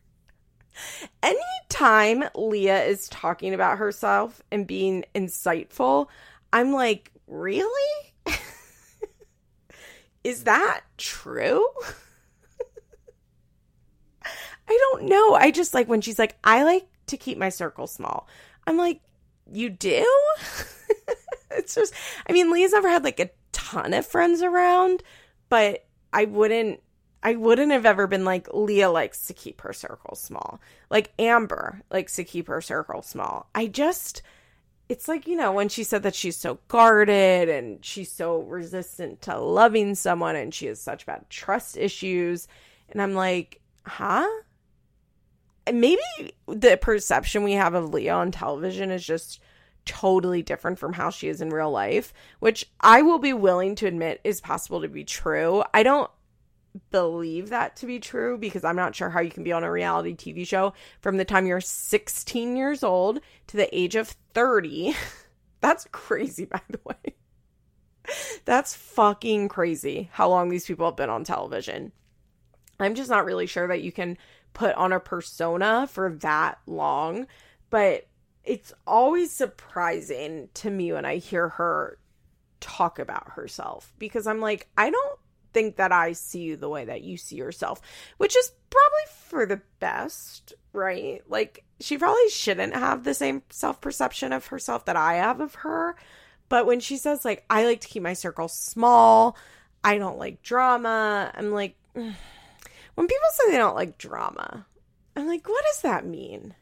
Anytime 1.21 2.31
Leah 2.37 2.85
is 2.85 3.09
talking 3.09 3.55
about 3.55 3.79
herself 3.79 4.41
and 4.53 4.69
being 4.69 5.05
insightful, 5.17 6.07
I'm 6.53 6.73
like, 6.73 7.11
really? 7.27 8.15
is 10.23 10.45
that 10.45 10.83
true? 10.97 11.67
I 14.71 14.79
don't 14.93 15.05
know. 15.05 15.35
I 15.35 15.51
just 15.51 15.75
like 15.75 15.89
when 15.89 16.01
she's 16.01 16.19
like, 16.19 16.37
I 16.45 16.63
like 16.63 16.87
to 17.09 17.17
keep 17.17 17.37
my 17.37 17.49
circle 17.49 17.89
small. 17.89 18.29
I'm 18.67 18.77
like, 18.77 19.01
you 19.53 19.69
do? 19.69 20.07
it's 21.51 21.75
just, 21.75 21.93
I 22.29 22.33
mean, 22.33 22.53
Leah's 22.53 22.73
never 22.73 22.89
had 22.89 23.03
like 23.03 23.19
a 23.19 23.31
ton 23.51 23.93
of 23.93 24.07
friends 24.07 24.43
around, 24.43 25.03
but 25.49 25.87
I 26.13 26.25
wouldn't 26.25 26.81
I 27.23 27.35
wouldn't 27.35 27.73
have 27.73 27.85
ever 27.85 28.07
been 28.07 28.25
like 28.25 28.49
Leah 28.55 28.91
likes 28.91 29.27
to 29.27 29.35
keep 29.35 29.61
her 29.61 29.73
circle 29.73 30.15
small. 30.15 30.61
Like 30.89 31.13
Amber 31.19 31.83
likes 31.91 32.17
to 32.17 32.25
keep 32.25 32.47
her 32.49 32.61
circle 32.61 33.03
small. 33.03 33.51
I 33.55 33.67
just 33.67 34.23
it's 34.89 35.07
like, 35.07 35.29
you 35.29 35.37
know, 35.37 35.53
when 35.53 35.69
she 35.69 35.85
said 35.85 36.03
that 36.03 36.15
she's 36.15 36.37
so 36.37 36.59
guarded 36.69 37.49
and 37.49 37.85
she's 37.85 38.11
so 38.11 38.39
resistant 38.39 39.23
to 39.23 39.39
loving 39.39 39.95
someone 39.95 40.35
and 40.35 40.53
she 40.53 40.67
has 40.67 40.81
such 40.81 41.07
bad 41.07 41.29
trust 41.29 41.77
issues. 41.77 42.49
And 42.89 43.01
I'm 43.01 43.15
like, 43.15 43.61
huh? 43.87 44.27
Maybe 45.67 46.01
the 46.47 46.79
perception 46.81 47.43
we 47.43 47.53
have 47.53 47.75
of 47.75 47.93
Leah 47.93 48.15
on 48.15 48.31
television 48.31 48.91
is 48.91 49.05
just 49.05 49.41
totally 49.85 50.43
different 50.43 50.79
from 50.79 50.93
how 50.93 51.11
she 51.11 51.29
is 51.29 51.41
in 51.41 51.51
real 51.51 51.71
life, 51.71 52.13
which 52.39 52.67
I 52.81 53.03
will 53.03 53.19
be 53.19 53.33
willing 53.33 53.75
to 53.77 53.87
admit 53.87 54.21
is 54.25 54.41
possible 54.41 54.83
to 54.83 54.89
be 54.89 55.05
true. 55.05 55.63
I 55.75 55.83
don't 55.83 56.11
believe 56.91 57.51
that 57.51 57.77
to 57.77 57.87
be 57.87 57.99
true 57.99 58.39
because 58.39 58.65
I'm 58.65 58.77
not 58.77 58.95
sure 58.95 59.11
how 59.11 59.21
you 59.21 59.31
can 59.31 59.43
be 59.43 59.53
on 59.53 59.65
a 59.65 59.71
reality 59.71 60.15
TV 60.15 60.47
show 60.47 60.73
from 61.01 61.17
the 61.17 61.25
time 61.25 61.47
you're 61.47 61.61
16 61.61 62.57
years 62.57 62.83
old 62.83 63.21
to 63.49 63.57
the 63.57 63.75
age 63.77 63.97
of 63.97 64.09
30. 64.35 64.95
That's 65.61 65.87
crazy, 65.93 66.45
by 66.45 66.61
the 66.69 66.81
way. 66.85 67.15
That's 68.45 68.75
fucking 68.75 69.49
crazy 69.49 70.09
how 70.13 70.29
long 70.29 70.49
these 70.49 70.67
people 70.67 70.87
have 70.87 70.97
been 70.97 71.11
on 71.11 71.25
television. 71.25 71.93
I'm 72.79 72.95
just 72.95 73.11
not 73.11 73.27
really 73.27 73.47
sure 73.47 73.69
that 73.69 73.83
you 73.83 73.93
can 73.93 74.17
put 74.53 74.75
on 74.75 74.93
a 74.93 75.01
persona 75.01 75.87
for 75.91 76.13
that 76.21 76.59
long, 76.67 77.27
but 77.71 78.07
it's 78.45 78.73
always 78.87 79.31
surprising 79.31 80.49
to 80.55 80.71
me 80.71 80.93
when 80.93 81.05
I 81.05 81.17
hear 81.17 81.51
her 81.51 81.99
talk 82.61 82.99
about 82.99 83.33
herself 83.33 83.93
because 83.99 84.27
I'm 84.27 84.41
like, 84.41 84.69
I 84.77 84.91
don't 84.91 85.19
think 85.53 85.77
that 85.77 85.93
I 85.93 86.13
see 86.13 86.41
you 86.41 86.57
the 86.57 86.69
way 86.69 86.85
that 86.85 87.03
you 87.03 87.17
see 87.17 87.37
yourself, 87.37 87.81
which 88.19 88.37
is 88.37 88.53
probably 88.71 89.13
for 89.27 89.47
the 89.47 89.61
best, 89.81 90.55
right? 90.73 91.23
Like, 91.29 91.65
she 91.81 91.99
probably 91.99 92.29
shouldn't 92.31 92.75
have 92.75 93.05
the 93.05 93.15
same 93.15 93.43
self 93.51 93.81
perception 93.81 94.33
of 94.33 94.47
herself 94.47 94.85
that 94.87 94.97
I 94.97 95.15
have 95.15 95.41
of 95.41 95.57
her. 95.57 95.97
But 96.49 96.67
when 96.67 96.81
she 96.81 96.97
says, 96.97 97.25
like, 97.25 97.45
I 97.49 97.65
like 97.65 97.81
to 97.83 97.89
keep 97.89 98.03
my 98.03 98.13
circle 98.13 98.49
small, 98.49 99.37
I 99.83 99.99
don't 99.99 100.19
like 100.19 100.43
drama, 100.43 101.31
I'm 101.35 101.53
like, 101.53 101.77
when 103.01 103.09
people 103.09 103.29
say 103.33 103.51
they 103.51 103.57
don't 103.57 103.77
like 103.77 103.97
drama, 103.97 104.67
I'm 105.17 105.27
like, 105.27 105.49
what 105.49 105.65
does 105.73 105.81
that 105.81 106.05
mean? 106.05 106.55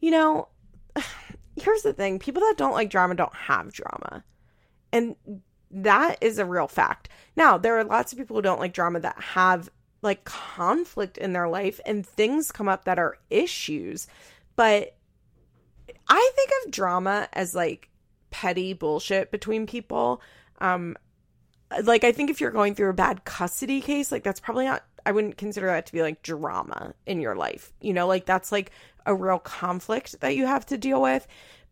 You 0.00 0.10
know, 0.10 0.48
here's 1.56 1.80
the 1.80 1.94
thing 1.94 2.18
people 2.18 2.42
that 2.42 2.58
don't 2.58 2.74
like 2.74 2.90
drama 2.90 3.14
don't 3.14 3.34
have 3.34 3.72
drama. 3.72 4.22
And 4.92 5.16
that 5.70 6.18
is 6.20 6.38
a 6.38 6.44
real 6.44 6.68
fact. 6.68 7.08
Now, 7.36 7.56
there 7.56 7.78
are 7.78 7.84
lots 7.84 8.12
of 8.12 8.18
people 8.18 8.36
who 8.36 8.42
don't 8.42 8.60
like 8.60 8.74
drama 8.74 9.00
that 9.00 9.18
have 9.18 9.70
like 10.02 10.24
conflict 10.24 11.16
in 11.16 11.32
their 11.32 11.48
life 11.48 11.80
and 11.86 12.04
things 12.04 12.52
come 12.52 12.68
up 12.68 12.84
that 12.84 12.98
are 12.98 13.16
issues. 13.30 14.06
But 14.56 14.94
I 16.06 16.32
think 16.36 16.50
of 16.66 16.70
drama 16.70 17.30
as 17.32 17.54
like 17.54 17.88
petty 18.30 18.74
bullshit 18.74 19.30
between 19.30 19.66
people. 19.66 20.20
Um 20.60 20.98
like 21.82 22.04
I 22.04 22.12
think 22.12 22.28
if 22.28 22.42
you're 22.42 22.50
going 22.50 22.74
through 22.74 22.90
a 22.90 22.94
bad 22.94 23.24
custody 23.24 23.80
case, 23.80 24.12
like 24.12 24.22
that's 24.22 24.40
probably 24.40 24.66
not 24.66 24.84
I 25.04 25.12
wouldn't 25.12 25.36
consider 25.36 25.66
that 25.66 25.86
to 25.86 25.92
be 25.92 26.02
like 26.02 26.22
drama 26.22 26.94
in 27.06 27.20
your 27.20 27.34
life. 27.34 27.72
You 27.80 27.92
know, 27.92 28.06
like 28.06 28.26
that's 28.26 28.52
like 28.52 28.70
a 29.06 29.14
real 29.14 29.38
conflict 29.38 30.20
that 30.20 30.36
you 30.36 30.46
have 30.46 30.66
to 30.66 30.78
deal 30.78 31.02
with. 31.02 31.26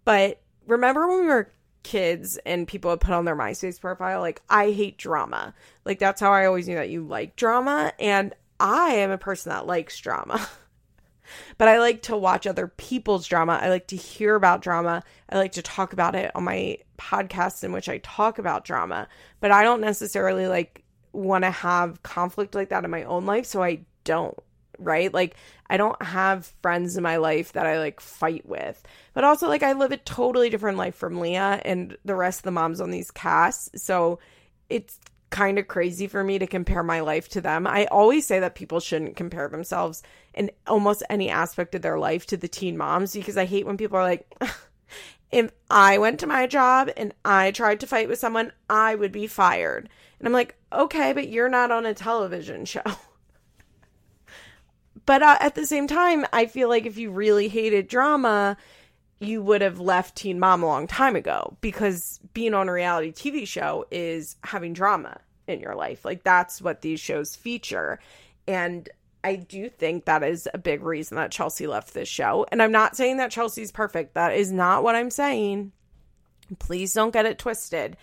But 0.05 0.41
remember 0.67 1.09
when 1.09 1.21
we 1.21 1.27
were 1.27 1.51
kids 1.83 2.39
and 2.45 2.69
people 2.69 2.91
would 2.91 3.01
put 3.01 3.15
on 3.15 3.25
their 3.25 3.37
MySpace 3.37 3.81
profile, 3.81 4.21
like, 4.21 4.43
I 4.49 4.71
hate 4.71 4.99
drama. 4.99 5.55
Like, 5.85 5.99
that's 5.99 6.21
how 6.21 6.33
I 6.33 6.47
always 6.47 6.69
knew 6.69 6.77
that 6.77 6.91
you 6.91 7.07
like 7.07 7.37
drama. 7.37 7.93
And 7.99 8.35
I 8.59 8.95
am 8.97 9.11
a 9.11 9.19
person 9.19 9.51
that 9.51 9.67
likes 9.67 9.99
drama. 9.99 10.47
but 11.59 11.69
I 11.69 11.79
like 11.79 12.03
to 12.03 12.17
watch 12.17 12.47
other 12.47 12.69
people's 12.69 13.27
drama. 13.27 13.59
I 13.61 13.69
like 13.69 13.89
to 13.89 13.97
hear 13.97 14.35
about 14.35 14.63
drama. 14.63 15.03
I 15.29 15.39
like 15.39 15.53
to 15.53 15.63
talk 15.63 15.93
about 15.93 16.15
it 16.15 16.31
on 16.35 16.45
my 16.45 16.79
podcast 16.99 17.65
in 17.65 17.73
which 17.73 17.89
I 17.89 17.99
talk 17.99 18.39
about 18.39 18.65
drama. 18.65 19.09
But 19.41 19.51
I 19.51 19.63
don't 19.63 19.81
necessarily 19.81 20.47
like 20.47 20.80
want 21.13 21.45
to 21.45 21.51
have 21.51 22.03
conflict 22.03 22.55
like 22.55 22.69
that 22.71 22.85
in 22.85 22.91
my 22.91 23.05
own 23.05 23.27
life. 23.27 23.47
So 23.47 23.63
I 23.63 23.81
don't 24.05 24.37
right? 24.81 25.13
Like 25.13 25.37
I 25.69 25.77
don't 25.77 26.01
have 26.03 26.53
friends 26.63 26.97
in 26.97 27.03
my 27.03 27.17
life 27.17 27.53
that 27.53 27.67
I 27.67 27.79
like 27.79 28.01
fight 28.01 28.47
with. 28.47 28.83
But 29.13 29.25
also 29.25 29.49
like 29.49 29.63
I 29.63 29.73
live 29.75 29.93
a 29.93 29.99
totally 29.99 30.51
different 30.51 30.79
life 30.79 30.95
from 30.95 31.21
Leah 31.21 31.61
and 31.65 31.97
the 32.05 32.15
rest 32.15 32.41
of 32.41 32.45
the 32.45 32.51
moms 32.51 32.81
on 32.81 32.91
these 32.91 33.11
casts. 33.11 33.83
So 33.83 34.19
it's 34.69 34.99
kind 35.31 35.59
of 35.59 35.69
crazy 35.69 36.09
for 36.09 36.25
me 36.25 36.39
to 36.39 36.47
compare 36.47 36.83
my 36.83 37.01
life 37.01 37.29
to 37.29 37.41
them. 37.41 37.67
I 37.67 37.87
always 37.87 38.27
say 38.27 38.41
that 38.41 38.57
people 38.57 38.81
shouldn't 38.81 39.17
compare 39.17 39.49
themselves 39.49 40.03
in 40.35 40.51
almost 40.67 41.05
any 41.09 41.31
aspect 41.31 41.75
of 41.75 41.83
their 41.83 41.99
life 41.99 42.27
to 42.27 42.37
the 42.37 42.49
teen 42.49 42.77
moms 42.77 43.13
because 43.13 43.37
I 43.37 43.45
hate 43.45 43.67
when 43.67 43.77
people 43.77 43.97
are 43.97 44.05
like 44.05 44.27
if 45.31 45.53
I 45.71 45.99
went 45.99 46.21
to 46.21 46.27
my 46.27 46.47
job 46.47 46.91
and 46.97 47.15
I 47.25 47.53
tried 47.53 47.81
to 47.81 47.87
fight 47.87 48.09
with 48.09 48.19
someone, 48.19 48.53
I 48.69 48.95
would 48.97 49.13
be 49.13 49.29
fired. 49.29 49.89
And 50.21 50.29
I'm 50.29 50.33
like, 50.33 50.55
okay, 50.71 51.13
but 51.13 51.29
you're 51.29 51.49
not 51.49 51.71
on 51.71 51.87
a 51.87 51.95
television 51.95 52.67
show. 52.67 52.83
but 55.07 55.23
uh, 55.23 55.39
at 55.41 55.55
the 55.55 55.67
same 55.67 55.87
time, 55.87 56.27
I 56.33 56.47
feel 56.47 56.69
like 56.69 56.87
if 56.87 56.99
you 56.99 57.11
really 57.11 57.49
hated 57.49 57.89
drama, 57.89 58.59
you 59.19 59.43
would 59.43 59.63
have 59.63 59.81
left 59.81 60.17
Teen 60.17 60.39
Mom 60.39 60.63
a 60.63 60.67
long 60.67 60.87
time 60.87 61.17
ago 61.17 61.57
because 61.63 62.21
being 62.35 62.53
on 62.53 62.69
a 62.69 62.73
reality 62.73 63.13
TV 63.13 63.49
show 63.49 63.87
is 63.91 64.37
having 64.45 64.75
drama 64.75 65.21
in 65.47 65.61
your 65.61 65.75
life. 65.75 66.05
Like 66.05 66.23
that's 66.23 66.61
what 66.61 66.83
these 66.83 67.01
shows 67.01 67.35
feature. 67.35 67.99
And 68.47 68.89
I 69.25 69.37
do 69.37 69.69
think 69.69 70.05
that 70.05 70.23
is 70.23 70.49
a 70.53 70.59
big 70.59 70.83
reason 70.83 71.17
that 71.17 71.31
Chelsea 71.31 71.67
left 71.67 71.95
this 71.95 72.09
show. 72.09 72.47
And 72.53 72.63
I'm 72.63 72.73
not 72.73 72.97
saying 72.97 73.19
that 73.19 73.31
Chelsea's 73.31 73.73
perfect. 73.73 74.15
That 74.15 74.35
is 74.35 74.53
not 74.53 74.83
what 74.83 74.97
I'm 74.97 75.11
saying. 75.11 75.73
Please 76.59 76.93
don't 76.93 77.13
get 77.13 77.27
it 77.27 77.39
twisted. 77.39 77.97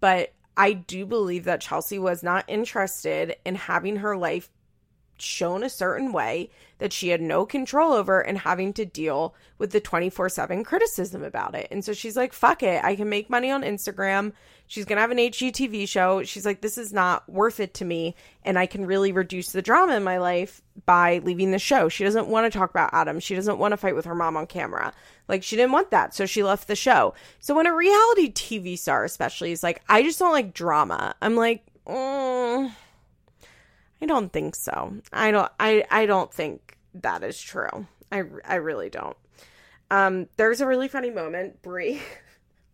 But 0.00 0.32
I 0.58 0.72
do 0.72 1.06
believe 1.06 1.44
that 1.44 1.60
Chelsea 1.60 2.00
was 2.00 2.24
not 2.24 2.44
interested 2.48 3.36
in 3.44 3.54
having 3.54 3.96
her 3.96 4.16
life 4.16 4.50
shown 5.20 5.62
a 5.62 5.70
certain 5.70 6.12
way 6.12 6.50
that 6.78 6.92
she 6.92 7.08
had 7.08 7.20
no 7.20 7.46
control 7.46 7.92
over 7.92 8.20
and 8.20 8.38
having 8.38 8.72
to 8.72 8.84
deal 8.84 9.34
with 9.56 9.70
the 9.70 9.80
24 9.80 10.28
7 10.28 10.64
criticism 10.64 11.22
about 11.22 11.54
it. 11.54 11.68
And 11.70 11.84
so 11.84 11.92
she's 11.92 12.16
like, 12.16 12.32
fuck 12.32 12.64
it. 12.64 12.82
I 12.84 12.96
can 12.96 13.08
make 13.08 13.30
money 13.30 13.52
on 13.52 13.62
Instagram. 13.62 14.32
She's 14.68 14.84
going 14.84 14.98
to 14.98 15.00
have 15.00 15.10
an 15.10 15.18
HGTV 15.18 15.88
show. 15.88 16.22
She's 16.22 16.46
like, 16.46 16.60
this 16.60 16.78
is 16.78 16.92
not 16.92 17.28
worth 17.28 17.58
it 17.58 17.74
to 17.74 17.84
me. 17.84 18.14
And 18.44 18.58
I 18.58 18.66
can 18.66 18.86
really 18.86 19.12
reduce 19.12 19.50
the 19.50 19.62
drama 19.62 19.96
in 19.96 20.04
my 20.04 20.18
life 20.18 20.62
by 20.86 21.18
leaving 21.24 21.50
the 21.50 21.58
show. 21.58 21.88
She 21.88 22.04
doesn't 22.04 22.28
want 22.28 22.50
to 22.50 22.56
talk 22.56 22.70
about 22.70 22.90
Adam. 22.92 23.18
She 23.18 23.34
doesn't 23.34 23.58
want 23.58 23.72
to 23.72 23.76
fight 23.76 23.96
with 23.96 24.04
her 24.04 24.14
mom 24.14 24.36
on 24.36 24.46
camera. 24.46 24.92
Like, 25.26 25.42
she 25.42 25.56
didn't 25.56 25.72
want 25.72 25.90
that. 25.90 26.14
So 26.14 26.26
she 26.26 26.42
left 26.42 26.68
the 26.68 26.76
show. 26.76 27.14
So 27.40 27.54
when 27.54 27.66
a 27.66 27.74
reality 27.74 28.30
TV 28.30 28.78
star, 28.78 29.04
especially, 29.04 29.52
is 29.52 29.62
like, 29.62 29.82
I 29.88 30.02
just 30.02 30.18
don't 30.18 30.32
like 30.32 30.54
drama, 30.54 31.14
I'm 31.20 31.34
like, 31.34 31.64
mm 31.86 32.70
I 34.00 34.06
don't 34.06 34.32
think 34.32 34.54
so. 34.54 34.94
I 35.12 35.30
don't 35.30 35.50
I 35.58 35.84
I 35.90 36.06
don't 36.06 36.32
think 36.32 36.76
that 36.94 37.22
is 37.22 37.40
true. 37.40 37.86
I 38.12 38.22
I 38.44 38.56
really 38.56 38.90
don't. 38.90 39.16
Um 39.90 40.28
there's 40.36 40.60
a 40.60 40.66
really 40.66 40.88
funny 40.88 41.10
moment. 41.10 41.62
Brie 41.62 42.00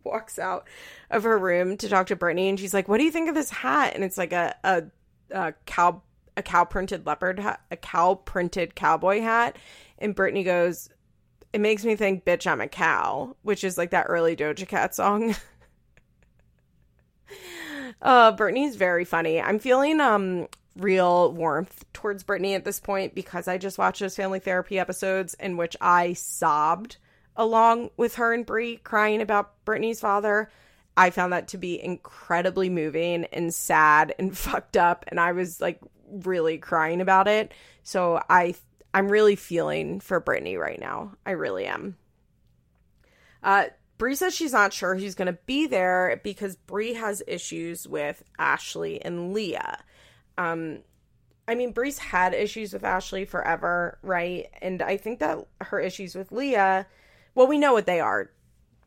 walks 0.05 0.39
out 0.39 0.67
of 1.09 1.23
her 1.23 1.37
room 1.37 1.77
to 1.77 1.89
talk 1.89 2.07
to 2.07 2.15
Brittany 2.15 2.49
and 2.49 2.59
she's 2.59 2.73
like, 2.73 2.87
"What 2.87 2.97
do 2.97 3.03
you 3.03 3.11
think 3.11 3.29
of 3.29 3.35
this 3.35 3.49
hat?" 3.49 3.93
And 3.95 4.03
it's 4.03 4.17
like 4.17 4.33
a 4.33 4.55
a, 4.63 4.83
a 5.31 5.53
cow 5.65 6.01
a 6.37 6.43
cow 6.43 6.65
printed 6.65 7.05
leopard 7.05 7.39
hat, 7.39 7.61
a 7.71 7.77
cow 7.77 8.15
printed 8.15 8.75
cowboy 8.75 9.21
hat. 9.21 9.57
And 9.99 10.15
Brittany 10.15 10.43
goes, 10.43 10.89
"It 11.53 11.61
makes 11.61 11.85
me 11.85 11.95
think, 11.95 12.25
bitch, 12.25 12.47
I'm 12.47 12.61
a 12.61 12.67
cow," 12.67 13.35
which 13.41 13.63
is 13.63 13.77
like 13.77 13.91
that 13.91 14.07
early 14.07 14.35
Doja 14.35 14.67
Cat 14.67 14.95
song. 14.95 15.35
uh, 18.01 18.31
Brittany's 18.33 18.75
very 18.75 19.05
funny. 19.05 19.41
I'm 19.41 19.59
feeling 19.59 19.99
um 19.99 20.47
real 20.75 21.31
warmth 21.31 21.85
towards 21.93 22.23
Brittany 22.23 22.53
at 22.53 22.65
this 22.65 22.79
point 22.79 23.15
because 23.15 23.47
I 23.47 23.57
just 23.57 23.77
watched 23.77 24.01
those 24.01 24.15
family 24.15 24.39
therapy 24.39 24.77
episodes 24.77 25.33
in 25.35 25.57
which 25.57 25.75
I 25.79 26.13
sobbed 26.13 26.97
along 27.35 27.89
with 27.97 28.15
her 28.15 28.33
and 28.33 28.45
Brie 28.45 28.77
crying 28.77 29.21
about 29.21 29.53
Brittany's 29.65 29.99
father. 29.99 30.49
I 30.97 31.09
found 31.09 31.33
that 31.33 31.49
to 31.49 31.57
be 31.57 31.81
incredibly 31.83 32.69
moving 32.69 33.25
and 33.25 33.53
sad 33.53 34.15
and 34.17 34.37
fucked 34.37 34.77
up 34.77 35.05
and 35.07 35.19
I 35.19 35.33
was 35.33 35.59
like 35.59 35.79
really 36.09 36.57
crying 36.57 37.01
about 37.01 37.27
it. 37.27 37.53
So 37.83 38.21
I 38.29 38.55
I'm 38.93 39.09
really 39.09 39.35
feeling 39.35 39.99
for 39.99 40.19
Brittany 40.21 40.55
right 40.55 40.79
now. 40.79 41.13
I 41.25 41.31
really 41.31 41.65
am. 41.65 41.97
Uh 43.43 43.65
Brie 43.97 44.15
says 44.15 44.35
she's 44.35 44.53
not 44.53 44.73
sure 44.73 44.95
who's 44.95 45.15
going 45.15 45.27
to 45.33 45.39
be 45.45 45.67
there 45.67 46.19
because 46.21 46.57
Brie 46.57 46.95
has 46.95 47.23
issues 47.27 47.87
with 47.87 48.23
Ashley 48.37 49.01
and 49.01 49.33
Leah 49.33 49.79
um 50.37 50.79
I 51.47 51.55
mean, 51.55 51.71
Bree's 51.71 51.99
had 51.99 52.33
issues 52.33 52.73
with 52.73 52.83
Ashley 52.83 53.25
forever, 53.25 53.99
right? 54.01 54.47
And 54.61 54.81
I 54.81 54.97
think 54.97 55.19
that 55.19 55.45
her 55.61 55.79
issues 55.79 56.15
with 56.15 56.31
Leah, 56.31 56.87
well, 57.35 57.47
we 57.47 57.57
know 57.57 57.73
what 57.73 57.85
they 57.85 57.99
are. 57.99 58.31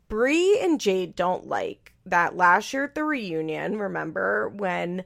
Bree 0.08 0.58
and 0.60 0.80
Jade 0.80 1.14
don't 1.14 1.46
like 1.46 1.92
that 2.06 2.36
last 2.36 2.72
year 2.72 2.84
at 2.84 2.94
the 2.94 3.04
reunion. 3.04 3.78
Remember 3.78 4.48
when 4.48 5.04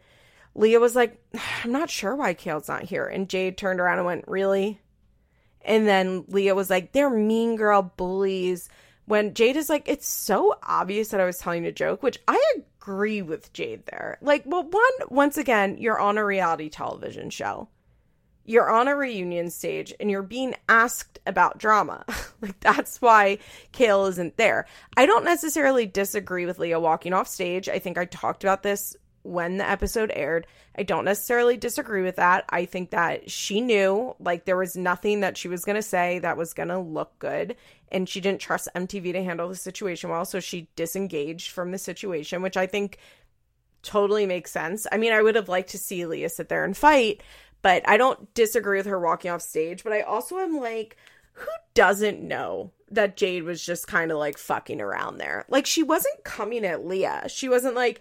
Leah 0.54 0.80
was 0.80 0.94
like, 0.94 1.20
I'm 1.64 1.72
not 1.72 1.90
sure 1.90 2.14
why 2.14 2.34
Kail's 2.34 2.68
not 2.68 2.84
here. 2.84 3.06
And 3.06 3.28
Jade 3.28 3.58
turned 3.58 3.80
around 3.80 3.98
and 3.98 4.06
went, 4.06 4.28
Really? 4.28 4.80
And 5.64 5.86
then 5.86 6.24
Leah 6.28 6.54
was 6.54 6.70
like, 6.70 6.92
They're 6.92 7.10
mean 7.10 7.56
girl 7.56 7.82
bullies. 7.96 8.68
When 9.06 9.34
Jade 9.34 9.56
is 9.56 9.68
like, 9.68 9.88
It's 9.88 10.06
so 10.06 10.56
obvious 10.62 11.08
that 11.08 11.20
I 11.20 11.26
was 11.26 11.38
telling 11.38 11.66
a 11.66 11.72
joke, 11.72 12.02
which 12.02 12.18
I 12.28 12.40
agree 12.56 13.22
with 13.22 13.52
Jade 13.52 13.86
there. 13.86 14.18
Like, 14.20 14.42
well, 14.46 14.64
one, 14.64 15.08
once 15.08 15.36
again, 15.36 15.78
you're 15.78 16.00
on 16.00 16.18
a 16.18 16.24
reality 16.24 16.68
television 16.68 17.30
show. 17.30 17.68
You're 18.44 18.70
on 18.70 18.88
a 18.88 18.96
reunion 18.96 19.50
stage 19.50 19.94
and 20.00 20.10
you're 20.10 20.22
being 20.22 20.54
asked 20.68 21.20
about 21.26 21.58
drama. 21.58 22.04
like, 22.40 22.58
that's 22.60 23.00
why 23.00 23.38
Kail 23.72 24.06
isn't 24.06 24.36
there. 24.36 24.66
I 24.96 25.06
don't 25.06 25.24
necessarily 25.24 25.86
disagree 25.86 26.46
with 26.46 26.58
Leah 26.58 26.80
walking 26.80 27.12
off 27.12 27.28
stage. 27.28 27.68
I 27.68 27.78
think 27.78 27.98
I 27.98 28.04
talked 28.04 28.44
about 28.44 28.62
this 28.62 28.96
when 29.22 29.58
the 29.58 29.68
episode 29.68 30.10
aired. 30.14 30.46
I 30.76 30.82
don't 30.82 31.04
necessarily 31.04 31.56
disagree 31.56 32.02
with 32.02 32.16
that. 32.16 32.44
I 32.48 32.64
think 32.64 32.90
that 32.90 33.30
she 33.30 33.60
knew 33.60 34.16
like 34.18 34.44
there 34.44 34.56
was 34.56 34.76
nothing 34.76 35.20
that 35.20 35.36
she 35.36 35.48
was 35.48 35.64
going 35.64 35.76
to 35.76 35.82
say 35.82 36.18
that 36.18 36.36
was 36.36 36.54
going 36.54 36.70
to 36.70 36.78
look 36.78 37.18
good 37.18 37.56
and 37.92 38.08
she 38.08 38.20
didn't 38.20 38.40
trust 38.40 38.68
MTV 38.74 39.12
to 39.12 39.22
handle 39.22 39.48
the 39.48 39.54
situation 39.54 40.10
well, 40.10 40.24
so 40.24 40.40
she 40.40 40.68
disengaged 40.76 41.50
from 41.50 41.70
the 41.70 41.78
situation, 41.78 42.42
which 42.42 42.56
I 42.56 42.66
think 42.66 42.98
totally 43.82 44.26
makes 44.26 44.50
sense. 44.50 44.86
I 44.90 44.96
mean, 44.96 45.12
I 45.12 45.22
would 45.22 45.34
have 45.34 45.48
liked 45.48 45.70
to 45.70 45.78
see 45.78 46.06
Leah 46.06 46.30
sit 46.30 46.48
there 46.48 46.64
and 46.64 46.76
fight, 46.76 47.22
but 47.62 47.88
I 47.88 47.96
don't 47.96 48.32
disagree 48.34 48.78
with 48.78 48.86
her 48.86 49.00
walking 49.00 49.30
off 49.30 49.42
stage, 49.42 49.82
but 49.84 49.92
I 49.92 50.02
also 50.02 50.38
am 50.38 50.56
like 50.56 50.96
who 51.34 51.50
doesn't 51.74 52.20
know 52.20 52.72
that 52.90 53.16
Jade 53.16 53.44
was 53.44 53.64
just 53.64 53.86
kind 53.86 54.10
of 54.10 54.18
like 54.18 54.36
fucking 54.36 54.80
around 54.80 55.18
there? 55.18 55.44
Like 55.48 55.66
she 55.66 55.82
wasn't 55.82 56.24
coming 56.24 56.64
at 56.64 56.84
Leah. 56.84 57.24
She 57.28 57.48
wasn't 57.48 57.74
like 57.74 58.00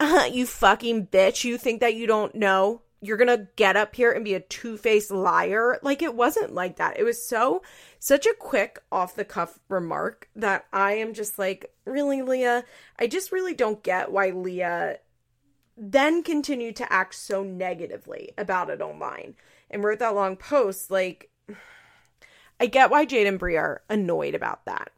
uh, 0.00 0.28
you 0.32 0.46
fucking 0.46 1.06
bitch, 1.06 1.44
you 1.44 1.56
think 1.56 1.80
that 1.80 1.94
you 1.94 2.06
don't 2.06 2.34
know? 2.34 2.82
You're 3.00 3.16
gonna 3.16 3.48
get 3.56 3.76
up 3.76 3.94
here 3.94 4.12
and 4.12 4.24
be 4.24 4.34
a 4.34 4.40
two 4.40 4.76
faced 4.76 5.10
liar? 5.10 5.78
Like, 5.82 6.02
it 6.02 6.14
wasn't 6.14 6.54
like 6.54 6.76
that. 6.76 6.98
It 6.98 7.04
was 7.04 7.24
so, 7.24 7.62
such 7.98 8.26
a 8.26 8.34
quick 8.38 8.80
off 8.90 9.16
the 9.16 9.24
cuff 9.24 9.58
remark 9.68 10.28
that 10.36 10.66
I 10.72 10.94
am 10.94 11.14
just 11.14 11.38
like, 11.38 11.72
really, 11.84 12.22
Leah? 12.22 12.64
I 12.98 13.06
just 13.08 13.32
really 13.32 13.54
don't 13.54 13.82
get 13.82 14.12
why 14.12 14.30
Leah 14.30 14.98
then 15.76 16.22
continued 16.22 16.76
to 16.76 16.92
act 16.92 17.14
so 17.14 17.42
negatively 17.42 18.32
about 18.36 18.70
it 18.70 18.80
online 18.80 19.34
and 19.70 19.82
wrote 19.82 19.98
that 20.00 20.14
long 20.14 20.36
post. 20.36 20.90
Like, 20.90 21.30
I 22.60 22.66
get 22.66 22.90
why 22.90 23.04
Jade 23.04 23.26
and 23.26 23.38
Brie 23.38 23.56
are 23.56 23.82
annoyed 23.88 24.34
about 24.34 24.64
that. 24.66 24.92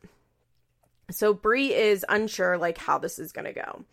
So 1.10 1.32
Brie 1.32 1.74
is 1.74 2.04
unsure 2.08 2.58
like 2.58 2.78
how 2.78 2.98
this 2.98 3.18
is 3.18 3.32
gonna 3.32 3.52
go. 3.52 3.84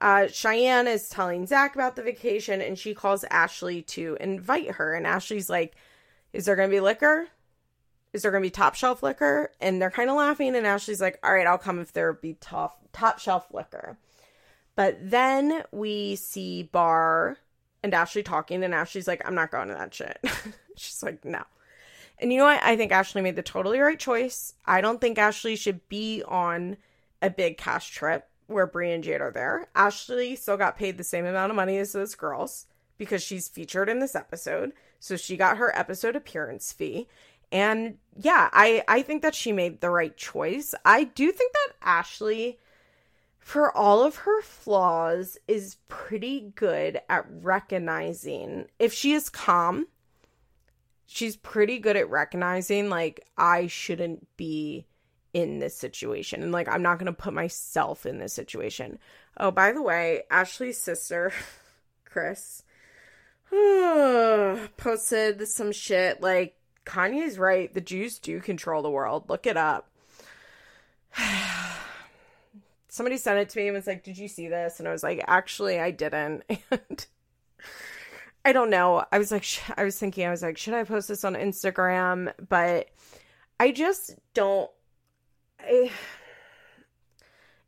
Uh, 0.00 0.26
Cheyenne 0.28 0.86
is 0.86 1.08
telling 1.08 1.46
Zach 1.46 1.74
about 1.74 1.96
the 1.96 2.02
vacation 2.02 2.60
and 2.60 2.78
she 2.78 2.94
calls 2.94 3.24
Ashley 3.30 3.82
to 3.82 4.16
invite 4.20 4.72
her. 4.72 4.94
And 4.94 5.06
Ashley's 5.06 5.48
like, 5.48 5.74
Is 6.32 6.44
there 6.44 6.56
going 6.56 6.68
to 6.68 6.76
be 6.76 6.80
liquor? 6.80 7.28
Is 8.12 8.22
there 8.22 8.30
going 8.30 8.42
to 8.42 8.46
be 8.46 8.50
top 8.50 8.74
shelf 8.74 9.02
liquor? 9.02 9.50
And 9.60 9.80
they're 9.80 9.90
kind 9.90 10.10
of 10.10 10.16
laughing. 10.16 10.54
And 10.56 10.66
Ashley's 10.66 11.00
like, 11.00 11.18
All 11.22 11.32
right, 11.32 11.46
I'll 11.46 11.58
come 11.58 11.80
if 11.80 11.92
there 11.92 12.12
be 12.12 12.34
top, 12.34 12.80
top 12.92 13.18
shelf 13.18 13.46
liquor. 13.52 13.96
But 14.76 14.98
then 15.00 15.62
we 15.70 16.16
see 16.16 16.64
Bar 16.64 17.38
and 17.82 17.94
Ashley 17.94 18.22
talking. 18.22 18.64
And 18.64 18.74
Ashley's 18.74 19.08
like, 19.08 19.26
I'm 19.26 19.34
not 19.34 19.50
going 19.50 19.68
to 19.68 19.74
that 19.74 19.94
shit. 19.94 20.18
She's 20.76 21.02
like, 21.02 21.24
No. 21.24 21.44
And 22.18 22.32
you 22.32 22.38
know 22.38 22.44
what? 22.44 22.62
I 22.62 22.76
think 22.76 22.92
Ashley 22.92 23.22
made 23.22 23.36
the 23.36 23.42
totally 23.42 23.80
right 23.80 23.98
choice. 23.98 24.54
I 24.64 24.80
don't 24.80 25.00
think 25.00 25.18
Ashley 25.18 25.56
should 25.56 25.88
be 25.88 26.22
on 26.26 26.76
a 27.20 27.28
big 27.28 27.58
cash 27.58 27.90
trip 27.90 28.28
where 28.46 28.66
Brie 28.66 28.92
and 28.92 29.02
Jade 29.02 29.20
are 29.20 29.32
there. 29.32 29.68
Ashley 29.74 30.36
still 30.36 30.56
got 30.56 30.76
paid 30.76 30.96
the 30.96 31.04
same 31.04 31.26
amount 31.26 31.50
of 31.50 31.56
money 31.56 31.78
as 31.78 31.92
those 31.92 32.14
girls 32.14 32.66
because 32.98 33.22
she's 33.22 33.48
featured 33.48 33.88
in 33.88 33.98
this 33.98 34.14
episode. 34.14 34.72
So 35.00 35.16
she 35.16 35.36
got 35.36 35.56
her 35.56 35.76
episode 35.76 36.16
appearance 36.16 36.72
fee. 36.72 37.08
And 37.50 37.98
yeah, 38.16 38.48
I, 38.52 38.82
I 38.88 39.02
think 39.02 39.22
that 39.22 39.34
she 39.34 39.52
made 39.52 39.80
the 39.80 39.90
right 39.90 40.16
choice. 40.16 40.74
I 40.84 41.04
do 41.04 41.30
think 41.30 41.52
that 41.52 41.72
Ashley, 41.82 42.58
for 43.44 43.70
all 43.76 44.02
of 44.02 44.16
her 44.16 44.40
flaws, 44.40 45.36
is 45.46 45.76
pretty 45.86 46.52
good 46.54 46.98
at 47.10 47.26
recognizing 47.28 48.68
if 48.78 48.94
she 48.94 49.12
is 49.12 49.28
calm, 49.28 49.86
she's 51.04 51.36
pretty 51.36 51.78
good 51.78 51.94
at 51.94 52.08
recognizing, 52.08 52.88
like, 52.88 53.26
I 53.36 53.66
shouldn't 53.66 54.26
be 54.38 54.86
in 55.34 55.58
this 55.58 55.76
situation. 55.76 56.42
And 56.42 56.52
like, 56.52 56.70
I'm 56.70 56.80
not 56.80 56.98
going 56.98 57.04
to 57.04 57.12
put 57.12 57.34
myself 57.34 58.06
in 58.06 58.16
this 58.16 58.32
situation. 58.32 58.98
Oh, 59.36 59.50
by 59.50 59.72
the 59.72 59.82
way, 59.82 60.22
Ashley's 60.30 60.78
sister, 60.78 61.30
Chris, 62.06 62.62
posted 64.78 65.46
some 65.48 65.70
shit 65.70 66.22
like, 66.22 66.56
Kanye's 66.86 67.38
right. 67.38 67.72
The 67.72 67.82
Jews 67.82 68.18
do 68.18 68.40
control 68.40 68.80
the 68.80 68.90
world. 68.90 69.28
Look 69.28 69.46
it 69.46 69.58
up. 69.58 69.90
Somebody 72.94 73.16
sent 73.16 73.40
it 73.40 73.48
to 73.48 73.58
me 73.58 73.66
and 73.66 73.74
was 73.74 73.88
like, 73.88 74.04
Did 74.04 74.16
you 74.16 74.28
see 74.28 74.46
this? 74.46 74.78
And 74.78 74.86
I 74.86 74.92
was 74.92 75.02
like, 75.02 75.24
Actually, 75.26 75.80
I 75.80 75.90
didn't. 75.90 76.44
And 76.70 77.06
I 78.44 78.52
don't 78.52 78.70
know. 78.70 79.04
I 79.10 79.18
was 79.18 79.32
like, 79.32 79.42
sh- 79.42 79.62
I 79.76 79.82
was 79.82 79.98
thinking, 79.98 80.26
I 80.26 80.30
was 80.30 80.42
like, 80.42 80.58
should 80.58 80.74
I 80.74 80.84
post 80.84 81.08
this 81.08 81.24
on 81.24 81.34
Instagram? 81.34 82.32
But 82.46 82.88
I 83.58 83.72
just 83.72 84.14
don't. 84.34 84.70
I, 85.58 85.90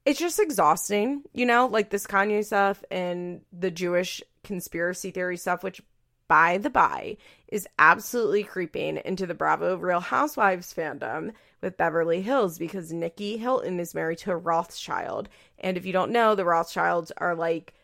it's 0.05 0.21
just 0.21 0.39
exhausting, 0.39 1.23
you 1.33 1.47
know, 1.47 1.67
like 1.67 1.91
this 1.91 2.07
Kanye 2.07 2.45
stuff 2.45 2.85
and 2.91 3.41
the 3.53 3.71
Jewish 3.71 4.23
conspiracy 4.45 5.11
theory 5.11 5.39
stuff, 5.39 5.65
which, 5.65 5.81
by 6.29 6.59
the 6.59 6.71
by, 6.71 7.17
is 7.49 7.69
absolutely 7.79 8.43
creeping 8.43 9.01
into 9.05 9.27
the 9.27 9.35
Bravo 9.35 9.77
Real 9.77 10.01
Housewives 10.01 10.75
fandom 10.75 11.33
with 11.61 11.77
Beverly 11.77 12.21
Hills 12.21 12.59
because 12.59 12.93
Nicky 12.93 13.37
Hilton 13.37 13.81
is 13.81 13.95
married 13.95 14.19
to 14.19 14.33
a 14.33 14.37
Rothschild. 14.37 15.29
And 15.59 15.77
if 15.77 15.87
you 15.87 15.93
don't 15.93 16.13
know, 16.13 16.35
the 16.35 16.45
Rothschilds 16.45 17.13
are 17.17 17.35
like 17.35 17.75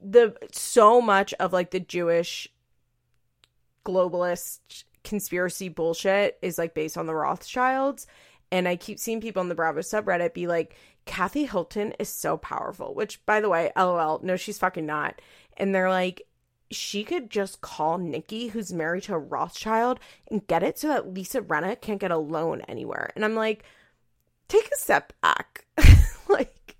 the 0.00 0.34
so 0.52 1.00
much 1.00 1.34
of 1.34 1.52
like 1.52 1.70
the 1.70 1.80
Jewish 1.80 2.48
globalist 3.84 4.84
conspiracy 5.04 5.68
bullshit 5.68 6.38
is 6.42 6.58
like 6.58 6.74
based 6.74 6.98
on 6.98 7.06
the 7.06 7.14
Rothschilds. 7.14 8.06
And 8.52 8.66
I 8.66 8.76
keep 8.76 8.98
seeing 8.98 9.20
people 9.20 9.42
in 9.42 9.48
the 9.48 9.54
Bravo 9.54 9.80
subreddit 9.80 10.34
be 10.34 10.46
like, 10.46 10.76
Kathy 11.06 11.46
Hilton 11.46 11.92
is 11.98 12.08
so 12.08 12.36
powerful, 12.36 12.94
which 12.94 13.24
by 13.26 13.40
the 13.40 13.48
way, 13.48 13.70
lol, 13.76 14.20
no, 14.22 14.36
she's 14.36 14.58
fucking 14.58 14.86
not. 14.86 15.20
And 15.56 15.74
they're 15.74 15.90
like, 15.90 16.22
she 16.70 17.02
could 17.02 17.30
just 17.30 17.60
call 17.60 17.98
Nicky, 17.98 18.48
who's 18.48 18.72
married 18.72 19.02
to 19.04 19.14
a 19.14 19.18
Rothschild, 19.18 19.98
and 20.28 20.46
get 20.46 20.62
it 20.62 20.78
so 20.78 20.88
that 20.88 21.12
Lisa 21.12 21.42
Rinna 21.42 21.80
can't 21.80 22.00
get 22.00 22.10
a 22.10 22.18
loan 22.18 22.60
anywhere. 22.62 23.10
And 23.16 23.24
I'm 23.24 23.34
like, 23.34 23.64
take 24.48 24.66
a 24.66 24.78
step 24.78 25.12
back. 25.20 25.64
like, 26.28 26.76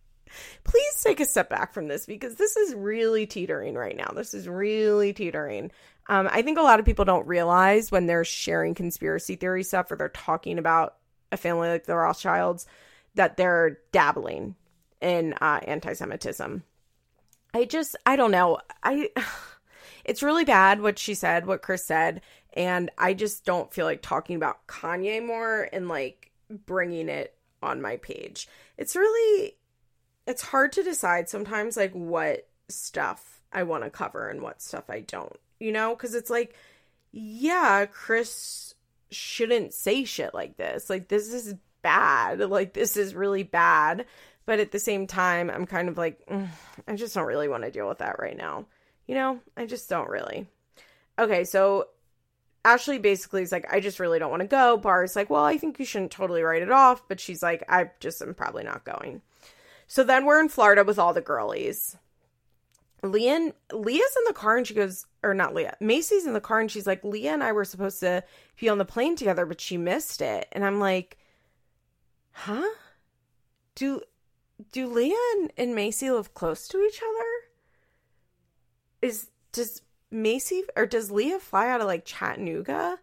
please 0.63 1.03
take 1.03 1.21
a 1.21 1.27
step 1.27 1.51
back 1.51 1.75
from 1.75 1.89
this 1.89 2.07
because 2.07 2.37
this 2.37 2.57
is 2.57 2.75
really 2.75 3.27
teetering 3.27 3.75
right 3.75 3.97
now. 3.97 4.13
This 4.15 4.33
is 4.33 4.49
really 4.49 5.13
teetering. 5.13 5.73
Um, 6.09 6.29
I 6.31 6.43
think 6.43 6.59
a 6.59 6.63
lot 6.63 6.79
of 6.79 6.87
people 6.87 7.05
don't 7.05 7.27
realize 7.27 7.91
when 7.91 8.07
they're 8.07 8.25
sharing 8.25 8.75
conspiracy 8.75 9.37
theory 9.37 9.65
stuff 9.65 9.91
or 9.91 9.97
they're 9.97 10.09
talking 10.09 10.59
about 10.59 10.97
a 11.33 11.37
family 11.37 11.69
like 11.69 11.87
the 11.87 11.97
Rothschilds 11.97 12.67
that 13.15 13.37
they're 13.37 13.79
dabbling 13.93 14.55
in 15.01 15.35
uh, 15.41 15.61
anti-Semitism. 15.65 16.63
I 17.53 17.65
just, 17.65 17.97
I 18.07 18.17
don't 18.17 18.31
know. 18.31 18.59
I, 18.83 19.11
it's 20.11 20.25
really 20.25 20.45
bad 20.45 20.81
what 20.83 20.99
she 20.99 21.15
said, 21.15 21.47
what 21.47 21.63
Chris 21.63 21.85
said, 21.85 22.21
and 22.55 22.91
I 22.99 23.15
just 23.15 23.45
don't 23.45 23.73
feel 23.73 23.87
like 23.87 24.03
talking 24.03 24.35
about 24.35 24.67
Kanye 24.67 25.25
more 25.25 25.69
and 25.73 25.87
like 25.87 26.33
bringing 26.51 27.09
it 27.09 27.37
on 27.63 27.81
my 27.81 27.97
page. 27.99 28.49
It's 28.77 28.97
really, 28.97 29.57
it's 30.27 30.43
hard 30.43 30.73
to 30.73 30.83
decide 30.83 31.29
sometimes 31.29 31.77
like 31.77 31.93
what 31.93 32.49
stuff 32.69 33.41
I 33.53 33.63
want 33.63 33.85
to 33.85 33.91
cover 33.91 34.29
and 34.29 34.43
what 34.43 34.61
stuff 34.61 34.91
I 34.91 34.99
don't, 34.99 35.39
you 35.61 35.71
know, 35.71 35.95
because 35.95 36.17
it's 36.17 36.29
like, 36.29 36.57
yeah, 37.13 37.87
Chris 37.87 38.75
shouldn't 39.13 39.75
say 39.75 40.05
shit 40.05 40.35
like 40.35 40.57
this. 40.57 40.91
Like, 40.91 41.07
this 41.07 41.33
is 41.33 41.55
bad. 41.83 42.41
Like, 42.41 42.73
this 42.73 42.97
is 42.97 43.15
really 43.15 43.45
bad. 43.45 44.07
But 44.45 44.59
at 44.59 44.73
the 44.73 44.81
same 44.81 45.07
time, 45.07 45.51
I'm 45.51 45.67
kind 45.67 45.89
of 45.89 45.97
like, 45.97 46.27
mm, 46.27 46.49
I 46.89 46.97
just 46.97 47.15
don't 47.15 47.27
really 47.27 47.47
want 47.47 47.63
to 47.63 47.71
deal 47.71 47.89
with 47.89 47.99
that 47.99 48.19
right 48.19 48.37
now. 48.37 48.67
You 49.11 49.17
know, 49.17 49.41
I 49.57 49.67
just 49.67 49.89
don't 49.89 50.09
really. 50.09 50.47
Okay, 51.19 51.43
so 51.43 51.89
Ashley 52.65 52.99
basically 52.99 53.43
is 53.43 53.51
like, 53.51 53.67
I 53.69 53.81
just 53.81 53.99
really 53.99 54.21
don't 54.21 54.31
want 54.31 54.43
to 54.43 54.47
go. 54.47 54.77
Bar 54.77 55.03
is 55.03 55.17
like, 55.17 55.29
well, 55.29 55.43
I 55.43 55.59
think 55.59 55.81
you 55.81 55.85
shouldn't 55.85 56.13
totally 56.13 56.43
write 56.43 56.63
it 56.63 56.71
off. 56.71 57.09
But 57.09 57.19
she's 57.19 57.43
like, 57.43 57.65
I 57.69 57.91
just 57.99 58.23
am 58.23 58.35
probably 58.35 58.63
not 58.63 58.85
going. 58.85 59.21
So 59.89 60.05
then 60.05 60.27
we're 60.27 60.39
in 60.39 60.49
Florida 60.49 60.85
with 60.85 60.97
all 60.97 61.13
the 61.13 61.21
girlies. 61.21 61.97
Leah, 63.03 63.53
Leah's 63.73 64.17
in 64.17 64.25
the 64.29 64.33
car 64.33 64.57
and 64.57 64.65
she 64.65 64.75
goes, 64.75 65.07
or 65.25 65.35
not 65.35 65.55
Leah, 65.55 65.77
Macy's 65.81 66.25
in 66.25 66.33
the 66.33 66.41
car 66.41 66.61
and 66.61 66.71
she's 66.71 66.87
like, 66.87 67.03
Leah 67.03 67.33
and 67.33 67.43
I 67.43 67.51
were 67.51 67.65
supposed 67.65 67.99
to 67.99 68.23
be 68.61 68.69
on 68.69 68.79
the 68.79 68.85
plane 68.85 69.17
together, 69.17 69.45
but 69.45 69.61
she 69.61 69.77
missed 69.77 70.23
it. 70.23 70.47
And 70.53 70.65
I'm 70.65 70.79
like, 70.79 71.19
huh? 72.31 72.75
Do 73.75 74.03
do 74.71 74.87
Leah 74.87 75.17
and, 75.33 75.53
and 75.57 75.75
Macy 75.75 76.13
live 76.13 76.33
close 76.33 76.69
to 76.69 76.81
each 76.81 77.01
other? 77.03 77.30
Is 79.03 79.29
does 79.53 79.83
Macy 80.11 80.63
or 80.77 80.87
does 80.87 81.11
Leah 81.11 81.41
fly 81.41 81.69
out 81.69 81.81
of 81.81 81.87
like 81.87 82.05
Chattanooga? 82.05 82.99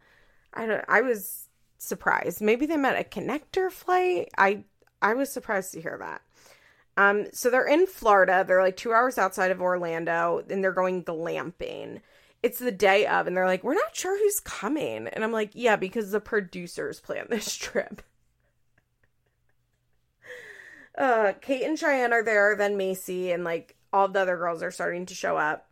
I 0.54 0.66
don't 0.66 0.86
I 0.88 1.02
was 1.02 1.48
surprised. 1.78 2.42
Maybe 2.42 2.66
they 2.66 2.78
met 2.78 3.00
a 3.00 3.08
connector 3.08 3.72
flight. 3.72 4.30
I 4.38 4.64
I 5.02 5.14
was 5.14 5.32
surprised 5.32 5.74
to 5.74 5.82
hear 5.82 5.98
that. 6.00 6.22
Um, 6.98 7.28
so 7.32 7.50
they're 7.50 7.68
in 7.68 7.86
Florida. 7.86 8.44
They're 8.46 8.64
like 8.64 8.76
two 8.78 8.92
hours 8.92 9.20
outside 9.20 9.52
of 9.52 9.62
Orlando, 9.62 10.44
and 10.50 10.64
they're 10.64 10.72
going 10.72 11.04
glamping. 11.04 12.02
It's 12.42 12.58
the 12.60 12.72
day 12.72 13.06
of, 13.06 13.28
and 13.28 13.38
they're 13.38 13.46
like, 13.46 13.64
"We're 13.64 13.76
not 13.76 13.96
sure 13.96 14.18
who's 14.18 14.40
coming." 14.40 15.08
And 15.08 15.24
I'm 15.24 15.32
like, 15.32 15.52
"Yeah, 15.54 15.76
because 15.76 16.12
the 16.12 16.20
producers 16.20 17.00
plan 17.00 17.28
this 17.30 17.56
trip." 17.58 18.02
uh, 20.98 21.34
Kate 21.42 21.64
and 21.64 21.78
Cheyenne 21.78 22.14
are 22.14 22.24
there. 22.24 22.56
Then 22.56 22.78
Macy 22.78 23.32
and 23.32 23.44
like 23.44 23.76
all 23.94 24.08
the 24.08 24.20
other 24.22 24.38
girls 24.38 24.64
are 24.64 24.72
starting 24.72 25.06
to 25.08 25.16
show 25.16 25.38
up. 25.38 25.67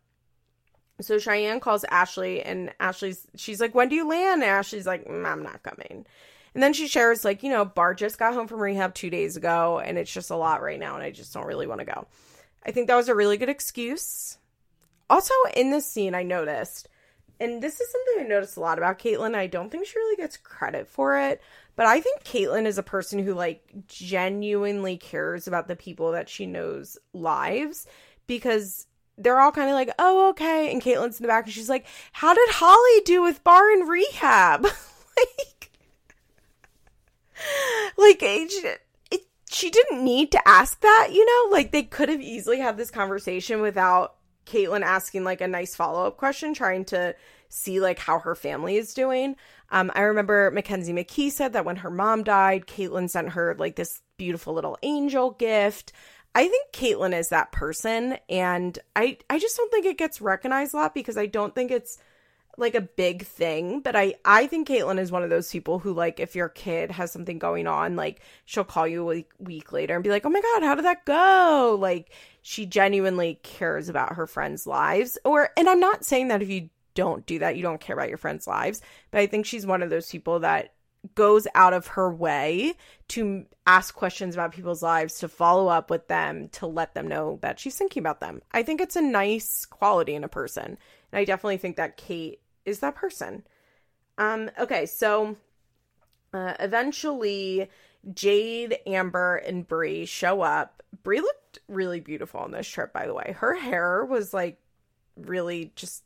So 1.01 1.19
Cheyenne 1.19 1.59
calls 1.59 1.83
Ashley, 1.85 2.41
and 2.41 2.73
Ashley's 2.79 3.27
she's 3.35 3.59
like, 3.59 3.75
"When 3.75 3.89
do 3.89 3.95
you 3.95 4.07
land?" 4.07 4.41
And 4.41 4.49
Ashley's 4.49 4.87
like, 4.87 5.05
mm, 5.05 5.25
"I'm 5.25 5.43
not 5.43 5.63
coming." 5.63 6.05
And 6.53 6.63
then 6.63 6.71
she 6.71 6.87
shares, 6.87 7.25
like, 7.25 7.43
you 7.43 7.49
know, 7.49 7.65
Bar 7.65 7.93
just 7.93 8.17
got 8.17 8.33
home 8.33 8.47
from 8.47 8.61
rehab 8.61 8.93
two 8.93 9.09
days 9.09 9.35
ago, 9.35 9.79
and 9.79 9.97
it's 9.97 10.11
just 10.11 10.29
a 10.29 10.37
lot 10.37 10.61
right 10.61 10.79
now, 10.79 10.95
and 10.95 11.03
I 11.03 11.11
just 11.11 11.33
don't 11.33 11.45
really 11.45 11.67
want 11.67 11.79
to 11.79 11.85
go. 11.85 12.07
I 12.65 12.71
think 12.71 12.87
that 12.87 12.95
was 12.95 13.09
a 13.09 13.15
really 13.15 13.35
good 13.35 13.49
excuse. 13.49 14.37
Also, 15.09 15.33
in 15.53 15.69
this 15.69 15.85
scene, 15.85 16.15
I 16.15 16.23
noticed, 16.23 16.87
and 17.41 17.61
this 17.61 17.81
is 17.81 17.91
something 17.91 18.25
I 18.25 18.27
noticed 18.29 18.55
a 18.55 18.61
lot 18.61 18.77
about 18.77 18.99
Catelynn. 18.99 19.35
I 19.35 19.47
don't 19.47 19.69
think 19.69 19.85
she 19.85 19.99
really 19.99 20.15
gets 20.15 20.37
credit 20.37 20.87
for 20.87 21.19
it, 21.19 21.41
but 21.75 21.87
I 21.87 21.99
think 21.99 22.23
Catelynn 22.23 22.65
is 22.65 22.77
a 22.77 22.83
person 22.83 23.19
who, 23.19 23.33
like, 23.33 23.61
genuinely 23.87 24.95
cares 24.95 25.47
about 25.47 25.67
the 25.67 25.75
people 25.75 26.13
that 26.13 26.29
she 26.29 26.45
knows 26.45 26.97
lives 27.11 27.85
because 28.27 28.87
they're 29.18 29.39
all 29.39 29.51
kind 29.51 29.70
of 29.70 29.76
like, 29.76 29.91
oh, 29.99 30.30
okay. 30.30 30.72
And 30.72 30.82
Catelynn's 30.82 31.20
in 31.20 31.24
the 31.24 31.28
back, 31.28 31.45
and 31.45 31.53
she's 31.53 31.70
like, 31.70 31.86
how 32.11 32.34
did 32.34 32.49
Holly 32.49 33.01
do 33.05 33.22
with 33.22 33.43
Bar 33.43 33.72
and 33.72 33.88
rehab? 33.88 34.63
like, 35.18 35.72
like 37.97 38.20
it, 38.22 38.82
it, 39.11 39.22
she 39.49 39.70
didn't 39.70 40.03
need 40.03 40.32
to 40.32 40.47
ask 40.47 40.80
that, 40.82 41.09
you 41.11 41.26
know? 41.26 41.51
Like 41.51 41.72
they 41.72 41.84
could 41.84 42.09
have 42.09 42.22
easily 42.22 42.59
had 42.59 42.78
this 42.78 42.91
conversation 42.91 43.61
without 43.61 44.16
Catelynn 44.45 44.84
asking 44.84 45.24
like 45.24 45.41
a 45.41 45.47
nice 45.47 45.76
follow-up 45.76 46.18
question 46.18 46.53
trying 46.53 46.86
to 46.86 47.16
see 47.49 47.80
like 47.80 47.99
how 47.99 48.20
her 48.20 48.36
family 48.36 48.76
is 48.76 48.93
doing. 48.93 49.36
Um, 49.72 49.91
I 49.95 50.01
remember 50.01 50.51
Mackenzie 50.51 50.93
McKee 50.93 51.32
said 51.32 51.53
that 51.53 51.66
when 51.66 51.78
her 51.78 51.89
mom 51.89 52.24
died, 52.24 52.68
Kaitlyn 52.68 53.09
sent 53.09 53.30
her 53.30 53.55
like 53.57 53.76
this 53.76 54.01
beautiful 54.18 54.53
little 54.53 54.78
angel 54.84 55.32
gift. 55.32 55.91
I 56.36 56.49
think 56.49 56.73
Catelynn 56.73 57.17
is 57.17 57.29
that 57.29 57.53
person, 57.53 58.17
and 58.29 58.77
I 58.93 59.17
I 59.29 59.39
just 59.39 59.55
don't 59.55 59.71
think 59.71 59.86
it 59.86 59.97
gets 59.97 60.19
recognized 60.19 60.73
a 60.73 60.77
lot 60.77 60.93
because 60.93 61.17
I 61.17 61.27
don't 61.27 61.55
think 61.55 61.71
it's 61.71 61.97
like 62.57 62.75
a 62.75 62.81
big 62.81 63.25
thing, 63.25 63.79
but 63.79 63.95
I 63.95 64.15
I 64.25 64.45
think 64.47 64.67
Catelynn 64.67 64.99
is 64.99 65.13
one 65.13 65.23
of 65.23 65.29
those 65.29 65.49
people 65.49 65.79
who 65.79 65.93
like 65.93 66.19
if 66.19 66.36
your 66.36 66.49
kid 66.49 66.91
has 66.91 67.11
something 67.11 67.39
going 67.39 67.67
on, 67.67 67.95
like 67.95 68.19
she'll 68.43 68.65
call 68.65 68.86
you 68.86 69.01
a 69.03 69.05
week, 69.05 69.31
week 69.39 69.71
later 69.71 69.95
and 69.95 70.03
be 70.03 70.09
like, 70.09 70.25
"Oh 70.25 70.29
my 70.29 70.41
god, 70.41 70.63
how 70.63 70.75
did 70.75 70.86
that 70.86 71.05
go?" 71.05 71.77
Like 71.79 72.11
she 72.41 72.65
genuinely 72.65 73.39
cares 73.43 73.88
about 73.88 74.15
her 74.15 74.27
friends' 74.27 74.67
lives. 74.67 75.17
Or 75.23 75.51
and 75.55 75.69
I'm 75.69 75.79
not 75.79 76.03
saying 76.03 76.27
that 76.27 76.41
if 76.41 76.49
you 76.49 76.69
don't 76.95 77.25
do 77.25 77.39
that, 77.39 77.55
you 77.55 77.63
don't 77.63 77.81
care 77.81 77.95
about 77.95 78.09
your 78.09 78.17
friends' 78.17 78.47
lives, 78.47 78.81
but 79.11 79.21
I 79.21 79.27
think 79.27 79.45
she's 79.45 79.65
one 79.65 79.81
of 79.83 79.89
those 79.89 80.09
people 80.09 80.39
that 80.41 80.73
goes 81.14 81.47
out 81.53 81.74
of 81.74 81.88
her 81.88 82.12
way 82.12 82.74
to 83.10 83.45
ask 83.68 83.93
questions 83.93 84.36
about 84.36 84.53
people's 84.53 84.82
lives, 84.82 85.20
to 85.20 85.28
follow 85.28 85.68
up 85.68 85.89
with 85.89 86.08
them, 86.08 86.49
to 86.49 86.66
let 86.66 86.95
them 86.95 87.08
know 87.08 87.38
that 87.41 87.60
she's 87.60 87.78
thinking 87.78 88.01
about 88.01 88.20
them. 88.20 88.41
I 88.51 88.64
think 88.64 88.82
it's 88.82 88.95
a 88.95 89.01
nice 89.01 89.66
quality 89.66 90.16
in 90.16 90.24
a 90.24 90.30
person. 90.30 90.78
And 91.12 91.20
I 91.20 91.26
definitely 91.26 91.58
think 91.58 91.76
that 91.76 91.97
Kate 91.97 92.41
is 92.66 92.80
that 92.80 92.95
person. 92.95 93.43
Um, 94.18 94.49
okay, 94.60 94.86
so 94.86 95.36
uh, 96.34 96.53
eventually 96.60 97.70
Jade, 98.14 98.78
Amber, 98.86 99.36
and 99.38 99.68
Bri 99.68 100.06
show 100.06 100.41
up. 100.41 100.84
Bri 101.03 101.20
looked 101.20 101.60
really 101.68 101.99
beautiful 101.99 102.39
on 102.39 102.51
this 102.51 102.68
trip, 102.68 102.93
by 102.93 103.08
the 103.08 103.14
way. 103.14 103.36
Her 103.38 103.53
hair 103.53 104.06
was 104.06 104.34
like 104.34 104.60
really 105.16 105.72
just 105.76 106.03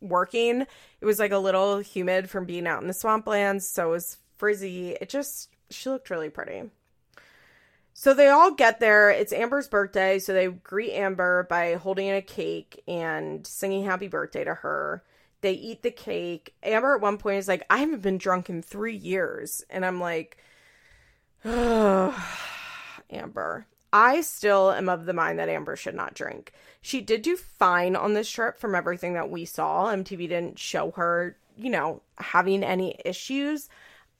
working. 0.00 0.62
It 1.00 1.06
was 1.06 1.18
like 1.18 1.32
a 1.32 1.38
little 1.38 1.78
humid 1.78 2.30
from 2.30 2.44
being 2.44 2.66
out 2.66 2.82
in 2.82 2.88
the 2.88 2.94
swamplands, 2.94 3.62
so 3.62 3.88
it 3.88 3.92
was 3.92 4.18
frizzy. 4.36 4.96
It 5.00 5.08
just 5.08 5.50
she 5.70 5.90
looked 5.90 6.10
really 6.10 6.30
pretty. 6.30 6.70
So 7.92 8.14
they 8.14 8.28
all 8.28 8.52
get 8.52 8.78
there. 8.78 9.10
It's 9.10 9.32
Amber's 9.32 9.66
birthday, 9.66 10.20
so 10.20 10.32
they 10.32 10.46
greet 10.46 10.92
Amber 10.92 11.48
by 11.50 11.74
holding 11.74 12.10
a 12.10 12.22
cake 12.22 12.80
and 12.86 13.44
singing 13.44 13.84
happy 13.84 14.06
birthday 14.06 14.44
to 14.44 14.54
her. 14.54 15.02
They 15.40 15.52
eat 15.52 15.82
the 15.82 15.90
cake. 15.90 16.54
Amber 16.62 16.94
at 16.94 17.00
one 17.00 17.18
point 17.18 17.38
is 17.38 17.48
like, 17.48 17.64
I 17.68 17.78
haven't 17.78 18.02
been 18.02 18.18
drunk 18.18 18.50
in 18.50 18.62
three 18.62 18.94
years. 18.94 19.64
And 19.68 19.84
I'm 19.84 20.00
like, 20.00 20.38
Amber. 21.44 22.14
I 23.92 24.20
still 24.20 24.70
am 24.70 24.88
of 24.88 25.06
the 25.06 25.12
mind 25.12 25.38
that 25.38 25.48
Amber 25.48 25.76
should 25.76 25.94
not 25.94 26.14
drink. 26.14 26.52
She 26.80 27.00
did 27.00 27.22
do 27.22 27.36
fine 27.36 27.96
on 27.96 28.12
this 28.12 28.30
trip 28.30 28.58
from 28.58 28.74
everything 28.74 29.14
that 29.14 29.30
we 29.30 29.44
saw. 29.44 29.86
MTV 29.86 30.28
didn't 30.28 30.58
show 30.58 30.90
her, 30.92 31.36
you 31.56 31.70
know, 31.70 32.02
having 32.18 32.62
any 32.62 33.00
issues. 33.04 33.68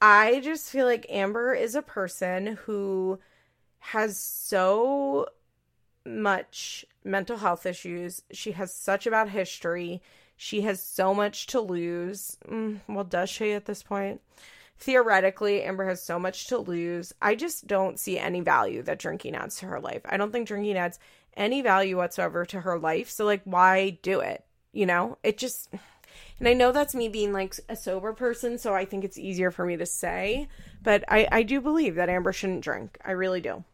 I 0.00 0.40
just 0.40 0.70
feel 0.70 0.86
like 0.86 1.06
Amber 1.10 1.54
is 1.54 1.74
a 1.74 1.82
person 1.82 2.58
who 2.64 3.18
has 3.78 4.18
so 4.18 5.28
much 6.04 6.84
mental 7.04 7.36
health 7.36 7.66
issues. 7.66 8.22
She 8.30 8.52
has 8.52 8.72
such 8.72 9.06
a 9.06 9.10
bad 9.10 9.28
history. 9.28 10.02
She 10.36 10.62
has 10.62 10.82
so 10.82 11.14
much 11.14 11.46
to 11.48 11.60
lose. 11.60 12.36
Mm, 12.48 12.80
well, 12.88 13.04
does 13.04 13.28
she 13.28 13.52
at 13.52 13.66
this 13.66 13.82
point? 13.82 14.20
Theoretically, 14.78 15.62
Amber 15.62 15.86
has 15.86 16.02
so 16.02 16.18
much 16.18 16.46
to 16.48 16.58
lose. 16.58 17.12
I 17.20 17.34
just 17.34 17.66
don't 17.66 17.98
see 17.98 18.18
any 18.18 18.40
value 18.40 18.82
that 18.82 18.98
drinking 18.98 19.34
adds 19.34 19.56
to 19.58 19.66
her 19.66 19.80
life. 19.80 20.02
I 20.04 20.16
don't 20.16 20.30
think 20.30 20.46
drinking 20.46 20.76
adds 20.76 21.00
any 21.36 21.62
value 21.62 21.96
whatsoever 21.96 22.44
to 22.46 22.60
her 22.60 22.78
life. 22.78 23.10
So, 23.10 23.24
like, 23.24 23.42
why 23.44 23.98
do 24.02 24.20
it? 24.20 24.44
You 24.72 24.86
know, 24.86 25.18
it 25.22 25.38
just. 25.38 25.68
And 26.38 26.46
I 26.46 26.52
know 26.52 26.70
that's 26.70 26.94
me 26.94 27.08
being 27.08 27.32
like 27.32 27.54
a 27.68 27.74
sober 27.74 28.12
person, 28.12 28.58
so 28.58 28.72
I 28.72 28.84
think 28.84 29.04
it's 29.04 29.18
easier 29.18 29.50
for 29.50 29.66
me 29.66 29.76
to 29.76 29.86
say. 29.86 30.48
But 30.82 31.02
I, 31.08 31.26
I 31.32 31.42
do 31.42 31.60
believe 31.60 31.96
that 31.96 32.08
Amber 32.08 32.32
shouldn't 32.32 32.62
drink. 32.62 32.98
I 33.04 33.10
really 33.12 33.40
do. 33.40 33.64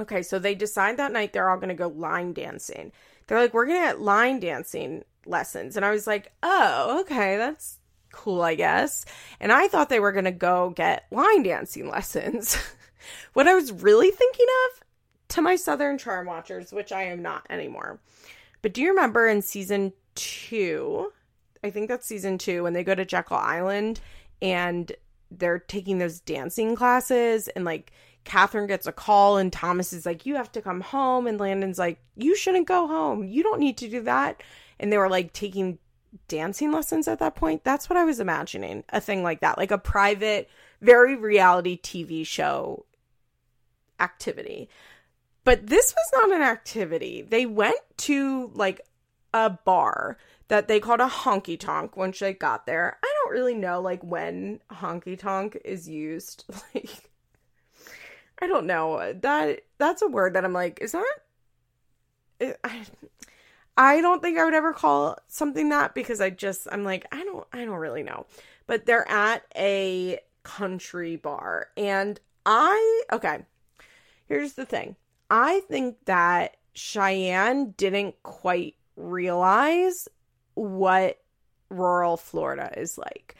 Okay, 0.00 0.22
so 0.22 0.38
they 0.38 0.54
decide 0.54 0.96
that 0.96 1.12
night 1.12 1.34
they're 1.34 1.50
all 1.50 1.58
going 1.58 1.68
to 1.68 1.74
go 1.74 1.88
line 1.88 2.32
dancing. 2.32 2.92
They're 3.26 3.38
like, 3.38 3.52
we're 3.52 3.66
going 3.66 3.80
to 3.80 3.86
get 3.88 4.00
line 4.00 4.40
dancing 4.40 5.04
lessons. 5.26 5.76
And 5.76 5.84
I 5.84 5.90
was 5.90 6.06
like, 6.06 6.32
oh, 6.42 7.00
okay, 7.02 7.36
that's 7.36 7.78
cool, 8.12 8.42
I 8.42 8.54
guess. 8.54 9.04
And 9.40 9.52
I 9.52 9.68
thought 9.68 9.88
they 9.88 10.00
were 10.00 10.12
going 10.12 10.24
to 10.24 10.30
go 10.30 10.70
get 10.70 11.06
line 11.10 11.42
dancing 11.42 11.88
lessons. 11.90 12.56
what 13.32 13.48
I 13.48 13.54
was 13.54 13.72
really 13.72 14.10
thinking 14.10 14.46
of 14.66 14.82
to 15.28 15.42
my 15.42 15.56
Southern 15.56 15.98
Charm 15.98 16.26
watchers, 16.26 16.72
which 16.72 16.92
I 16.92 17.04
am 17.04 17.22
not 17.22 17.46
anymore. 17.50 18.00
But 18.60 18.74
do 18.74 18.82
you 18.82 18.90
remember 18.90 19.26
in 19.26 19.42
season 19.42 19.92
two? 20.14 21.12
I 21.64 21.70
think 21.70 21.88
that's 21.88 22.06
season 22.06 22.38
two 22.38 22.62
when 22.62 22.72
they 22.72 22.84
go 22.84 22.94
to 22.94 23.04
Jekyll 23.04 23.36
Island 23.36 24.00
and 24.40 24.92
they're 25.30 25.58
taking 25.58 25.98
those 25.98 26.20
dancing 26.20 26.76
classes 26.76 27.48
and 27.48 27.64
like 27.64 27.92
Cathryn 28.24 28.68
gets 28.68 28.86
a 28.86 28.92
call 28.92 29.38
and 29.38 29.52
Thomas 29.52 29.92
is 29.92 30.06
like, 30.06 30.26
You 30.26 30.36
have 30.36 30.52
to 30.52 30.62
come 30.62 30.80
home. 30.80 31.26
And 31.26 31.40
Landon's 31.40 31.78
like, 31.78 31.98
You 32.16 32.36
shouldn't 32.36 32.68
go 32.68 32.86
home. 32.86 33.24
You 33.24 33.42
don't 33.42 33.60
need 33.60 33.78
to 33.78 33.88
do 33.88 34.02
that. 34.02 34.42
And 34.78 34.92
they 34.92 34.98
were 34.98 35.08
like 35.08 35.32
taking 35.32 35.78
dancing 36.28 36.72
lessons 36.72 37.08
at 37.08 37.18
that 37.20 37.34
point. 37.34 37.64
That's 37.64 37.88
what 37.88 37.96
I 37.96 38.04
was 38.04 38.20
imagining 38.20 38.84
a 38.90 39.00
thing 39.00 39.22
like 39.22 39.40
that, 39.40 39.58
like 39.58 39.70
a 39.70 39.78
private, 39.78 40.48
very 40.80 41.16
reality 41.16 41.80
TV 41.80 42.26
show 42.26 42.84
activity. 44.00 44.68
But 45.44 45.66
this 45.66 45.94
was 45.94 46.20
not 46.20 46.36
an 46.36 46.42
activity. 46.42 47.22
They 47.22 47.46
went 47.46 47.80
to 47.98 48.50
like 48.54 48.80
a 49.34 49.50
bar 49.50 50.18
that 50.48 50.68
they 50.68 50.80
called 50.80 51.00
a 51.00 51.08
honky 51.08 51.58
tonk 51.58 51.96
once 51.96 52.18
they 52.18 52.34
got 52.34 52.66
there. 52.66 52.98
I 53.02 53.14
don't 53.22 53.32
really 53.32 53.54
know 53.54 53.80
like 53.80 54.02
when 54.04 54.60
honky 54.70 55.18
tonk 55.18 55.58
is 55.64 55.88
used. 55.88 56.44
Like 56.74 57.10
I 58.40 58.48
don't 58.48 58.66
know. 58.66 59.12
That 59.20 59.60
that's 59.78 60.02
a 60.02 60.08
word 60.08 60.34
that 60.34 60.44
I'm 60.44 60.52
like, 60.52 60.80
is 60.80 60.92
that 60.92 61.14
I, 62.64 62.84
I 63.76 64.00
don't 64.00 64.20
think 64.22 64.38
I 64.38 64.44
would 64.44 64.54
ever 64.54 64.72
call 64.72 65.18
something 65.28 65.70
that 65.70 65.94
because 65.94 66.20
I 66.20 66.30
just 66.30 66.68
I'm 66.70 66.84
like, 66.84 67.06
I 67.12 67.24
don't 67.24 67.46
I 67.52 67.64
don't 67.64 67.78
really 67.78 68.02
know. 68.02 68.26
But 68.66 68.86
they're 68.86 69.08
at 69.08 69.42
a 69.56 70.18
country 70.42 71.16
bar 71.16 71.68
and 71.76 72.20
I 72.44 73.02
okay. 73.12 73.44
Here's 74.26 74.54
the 74.54 74.66
thing. 74.66 74.96
I 75.30 75.60
think 75.68 75.96
that 76.04 76.56
Cheyenne 76.74 77.72
didn't 77.76 78.22
quite 78.22 78.74
realize 78.96 80.08
what 80.54 81.18
rural 81.70 82.16
Florida 82.16 82.72
is 82.76 82.98
like. 82.98 83.36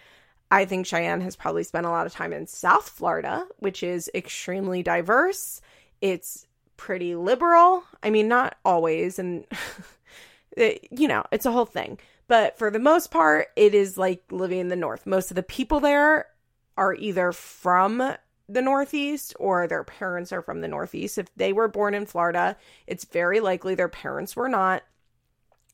I 0.51 0.65
think 0.67 0.87
Cheyenne 0.87 1.23
has 1.23 1.37
probably 1.37 1.65
spent 1.65 1.87
a 1.87 1.91
lot 1.91 2.07
of 2.07 2.13
time 2.13 2.33
in 2.33 2.47
South 2.47 2.89
Florida, 2.89 3.47
which 3.59 3.83
is 3.83 4.11
extremely 4.15 4.83
diverse. 4.83 5.63
It's 6.03 6.47
pretty 6.77 7.15
liberal. 7.15 7.85
I 8.03 8.11
mean, 8.11 8.29
not 8.29 8.57
always, 8.65 9.19
and 9.19 9.47
it, 10.57 10.89
you 10.91 11.09
know, 11.09 11.25
it's 11.33 11.47
a 11.47 11.53
whole 11.53 11.67
thing. 11.67 11.99
But 12.29 12.59
for 12.59 12.71
the 12.71 12.79
most 12.79 13.11
part, 13.11 13.49
it 13.57 13.75
is 13.75 13.99
like 13.99 14.23
living 14.31 14.59
in 14.59 14.69
the 14.69 14.77
North. 14.77 15.07
Most 15.07 15.31
of 15.31 15.35
the 15.35 15.43
people 15.43 15.81
there 15.81 16.27
are 16.77 16.95
either 16.95 17.33
from 17.33 17.99
the 18.49 18.63
Northeast 18.63 19.35
or 19.39 19.67
their 19.67 19.85
parents 19.85 20.33
are 20.33 20.43
from 20.43 20.61
the 20.61 20.69
Northeast. 20.69 21.19
If 21.19 21.35
they 21.37 21.53
were 21.53 21.69
born 21.69 21.95
in 21.95 22.07
Florida, 22.07 22.57
it's 22.87 23.05
very 23.05 23.41
likely 23.41 23.75
their 23.75 23.89
parents 23.89 24.37
were 24.37 24.49
not. 24.49 24.83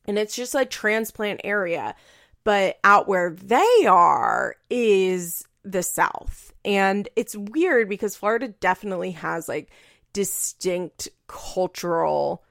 And 0.05 0.17
it's 0.17 0.35
just 0.35 0.55
a 0.55 0.65
transplant 0.65 1.41
area 1.43 1.95
but 2.43 2.79
out 2.83 3.07
where 3.07 3.31
they 3.31 3.85
are 3.87 4.55
is 4.69 5.45
the 5.63 5.83
South. 5.83 6.53
And 6.65 7.07
it's 7.15 7.35
weird 7.35 7.89
because 7.89 8.15
Florida 8.15 8.47
definitely 8.47 9.11
has 9.11 9.47
like 9.47 9.69
distinct 10.13 11.09
cultural 11.27 12.43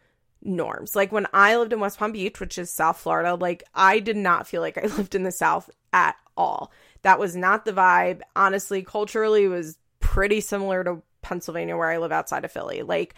norms. 0.42 0.94
Like 0.96 1.12
when 1.12 1.26
I 1.32 1.56
lived 1.56 1.72
in 1.72 1.80
West 1.80 1.98
Palm 1.98 2.12
Beach, 2.12 2.40
which 2.40 2.58
is 2.58 2.70
South 2.70 2.98
Florida, 2.98 3.34
like 3.34 3.64
I 3.74 4.00
did 4.00 4.16
not 4.16 4.46
feel 4.46 4.60
like 4.60 4.78
I 4.78 4.86
lived 4.96 5.14
in 5.14 5.22
the 5.22 5.32
South 5.32 5.70
at 5.92 6.16
all. 6.36 6.72
That 7.02 7.18
was 7.18 7.36
not 7.36 7.64
the 7.64 7.72
vibe. 7.72 8.20
Honestly, 8.36 8.82
culturally 8.82 9.44
it 9.44 9.48
was 9.48 9.78
pretty 10.00 10.40
similar 10.40 10.84
to 10.84 11.02
Pennsylvania 11.22 11.76
where 11.76 11.90
I 11.90 11.98
live 11.98 12.12
outside 12.12 12.44
of 12.44 12.52
Philly. 12.52 12.82
Like 12.82 13.14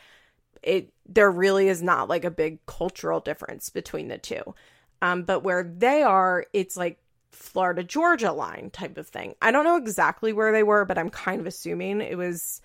it 0.63 0.93
there 1.07 1.31
really 1.31 1.69
is 1.69 1.83
not 1.83 2.09
like 2.09 2.25
a 2.25 2.31
big 2.31 2.65
cultural 2.67 3.21
difference 3.21 3.71
between 3.71 4.09
the 4.09 4.19
two. 4.19 4.55
Um, 5.03 5.23
but 5.23 5.41
where 5.41 5.65
they 5.65 6.03
are, 6.03 6.45
it's 6.53 6.77
like 6.77 6.99
Florida 7.31 7.83
Georgia 7.83 8.33
line 8.33 8.71
type 8.71 8.99
of 8.99 9.09
thing. 9.09 9.35
I 9.41 9.51
don't 9.51 9.65
know 9.65 9.77
exactly 9.77 10.33
where 10.33 10.53
they 10.53 10.63
were, 10.63 10.85
but 10.85 10.99
I'm 10.99 11.11
kind 11.11 11.41
of 11.41 11.47
assuming 11.47 12.01
it 12.01 12.19
was 12.19 12.61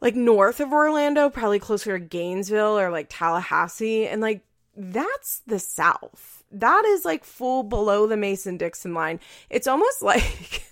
like 0.00 0.16
north 0.16 0.60
of 0.60 0.72
Orlando, 0.72 1.28
probably 1.28 1.58
closer 1.58 1.98
to 1.98 2.04
Gainesville 2.04 2.78
or 2.78 2.90
like 2.90 3.06
Tallahassee. 3.10 4.06
And 4.06 4.20
like 4.20 4.42
that's 4.76 5.40
the 5.46 5.58
South. 5.58 6.42
That 6.50 6.84
is 6.84 7.04
like 7.04 7.24
full 7.24 7.62
below 7.62 8.06
the 8.06 8.16
Mason 8.16 8.56
Dixon 8.56 8.94
line. 8.94 9.20
It's 9.50 9.66
almost 9.66 10.02
like 10.02 10.64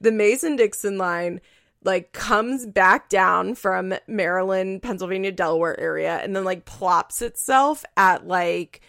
the 0.00 0.12
Mason 0.12 0.56
Dixon 0.56 0.98
line 0.98 1.40
like 1.82 2.12
comes 2.12 2.64
back 2.64 3.10
down 3.10 3.54
from 3.54 3.94
Maryland, 4.06 4.82
Pennsylvania, 4.82 5.32
Delaware 5.32 5.78
area 5.78 6.16
and 6.16 6.34
then 6.34 6.44
like 6.44 6.64
plops 6.64 7.20
itself 7.20 7.84
at 7.96 8.26
like 8.26 8.80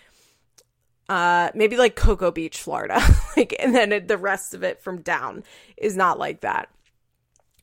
uh 1.09 1.49
maybe 1.53 1.75
like 1.75 1.97
Cocoa 1.97 2.31
Beach, 2.31 2.57
Florida. 2.61 3.01
like 3.37 3.53
and 3.59 3.75
then 3.75 3.91
it, 3.91 4.07
the 4.07 4.17
rest 4.17 4.53
of 4.53 4.63
it 4.63 4.81
from 4.81 5.01
down 5.01 5.43
is 5.75 5.97
not 5.97 6.17
like 6.17 6.39
that. 6.41 6.69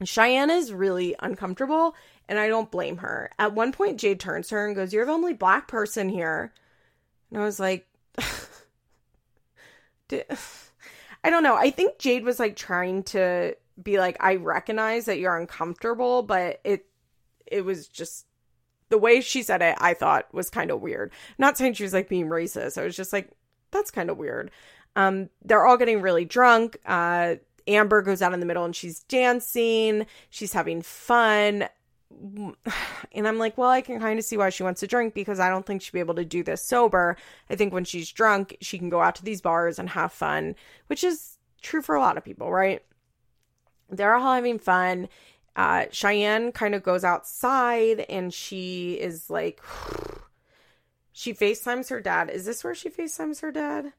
Cheyenne 0.08 0.50
is 0.50 0.72
really 0.72 1.14
uncomfortable 1.18 1.94
and 2.28 2.38
I 2.38 2.48
don't 2.48 2.70
blame 2.70 2.98
her. 2.98 3.30
At 3.38 3.54
one 3.54 3.72
point 3.72 4.00
Jade 4.00 4.20
turns 4.20 4.48
to 4.48 4.54
her 4.56 4.66
and 4.66 4.76
goes, 4.76 4.92
"You're 4.92 5.06
the 5.06 5.12
only 5.12 5.34
black 5.34 5.68
person 5.68 6.08
here." 6.08 6.52
And 7.30 7.40
I 7.40 7.44
was 7.44 7.60
like 7.60 7.86
I 11.24 11.30
don't 11.30 11.42
know. 11.42 11.56
I 11.56 11.70
think 11.70 11.98
Jade 11.98 12.24
was 12.24 12.38
like 12.38 12.56
trying 12.56 13.04
to 13.04 13.56
be 13.82 13.98
like 13.98 14.16
I 14.20 14.36
recognize 14.36 15.06
that 15.06 15.18
you're 15.18 15.36
uncomfortable, 15.36 16.22
but 16.22 16.60
it 16.64 16.86
it 17.46 17.64
was 17.64 17.88
just 17.88 18.26
the 18.92 18.98
way 18.98 19.22
she 19.22 19.42
said 19.42 19.62
it, 19.62 19.76
I 19.80 19.94
thought 19.94 20.32
was 20.34 20.50
kind 20.50 20.70
of 20.70 20.82
weird. 20.82 21.12
Not 21.38 21.56
saying 21.56 21.74
she 21.74 21.82
was 21.82 21.94
like 21.94 22.10
being 22.10 22.28
racist. 22.28 22.76
I 22.76 22.84
was 22.84 22.94
just 22.94 23.12
like, 23.12 23.30
that's 23.70 23.90
kind 23.90 24.10
of 24.10 24.18
weird. 24.18 24.50
Um, 24.96 25.30
they're 25.42 25.64
all 25.64 25.78
getting 25.78 26.02
really 26.02 26.26
drunk. 26.26 26.76
Uh, 26.84 27.36
Amber 27.66 28.02
goes 28.02 28.22
out 28.22 28.34
in 28.34 28.40
the 28.40 28.46
middle 28.46 28.64
and 28.64 28.74
she's 28.74 29.00
dancing. 29.04 30.06
She's 30.30 30.52
having 30.52 30.82
fun. 30.82 31.68
And 33.14 33.28
I'm 33.28 33.36
like, 33.36 33.58
well, 33.58 33.68
I 33.68 33.82
can 33.82 34.00
kind 34.00 34.18
of 34.18 34.24
see 34.24 34.38
why 34.38 34.48
she 34.48 34.62
wants 34.62 34.80
to 34.80 34.86
drink 34.86 35.12
because 35.12 35.38
I 35.38 35.50
don't 35.50 35.66
think 35.66 35.82
she'd 35.82 35.92
be 35.92 36.00
able 36.00 36.14
to 36.14 36.24
do 36.24 36.42
this 36.42 36.66
sober. 36.66 37.18
I 37.50 37.56
think 37.56 37.74
when 37.74 37.84
she's 37.84 38.10
drunk, 38.10 38.56
she 38.62 38.78
can 38.78 38.88
go 38.88 39.02
out 39.02 39.16
to 39.16 39.24
these 39.24 39.42
bars 39.42 39.78
and 39.78 39.86
have 39.90 40.12
fun, 40.12 40.54
which 40.86 41.04
is 41.04 41.36
true 41.60 41.82
for 41.82 41.94
a 41.94 42.00
lot 42.00 42.16
of 42.16 42.24
people, 42.24 42.50
right? 42.50 42.82
They're 43.90 44.14
all 44.14 44.34
having 44.34 44.58
fun 44.58 45.10
uh, 45.54 45.84
Cheyenne 45.90 46.52
kind 46.52 46.74
of 46.74 46.82
goes 46.82 47.04
outside 47.04 48.00
and 48.08 48.32
she 48.32 48.94
is 48.94 49.28
like, 49.28 49.60
she 51.12 51.34
FaceTimes 51.34 51.90
her 51.90 52.00
dad. 52.00 52.30
Is 52.30 52.44
this 52.44 52.64
where 52.64 52.74
she 52.74 52.88
FaceTimes 52.88 53.40
her 53.42 53.52
dad? 53.52 53.92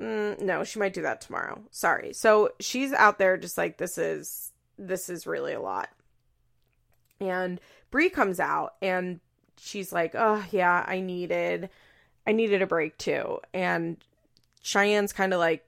Mm, 0.00 0.40
no, 0.40 0.64
she 0.64 0.78
might 0.78 0.94
do 0.94 1.02
that 1.02 1.20
tomorrow. 1.20 1.62
Sorry. 1.70 2.12
So 2.12 2.50
she's 2.60 2.92
out 2.92 3.18
there 3.18 3.36
just 3.36 3.58
like, 3.58 3.78
this 3.78 3.98
is, 3.98 4.52
this 4.78 5.08
is 5.08 5.26
really 5.26 5.52
a 5.52 5.60
lot. 5.60 5.88
And 7.20 7.60
Brie 7.90 8.10
comes 8.10 8.40
out 8.40 8.74
and 8.82 9.20
she's 9.58 9.92
like, 9.92 10.14
oh, 10.14 10.44
yeah, 10.50 10.84
I 10.86 11.00
needed, 11.00 11.70
I 12.26 12.32
needed 12.32 12.62
a 12.62 12.66
break 12.66 12.98
too. 12.98 13.40
And 13.54 13.96
Cheyenne's 14.62 15.12
kind 15.12 15.32
of 15.32 15.38
like, 15.38 15.64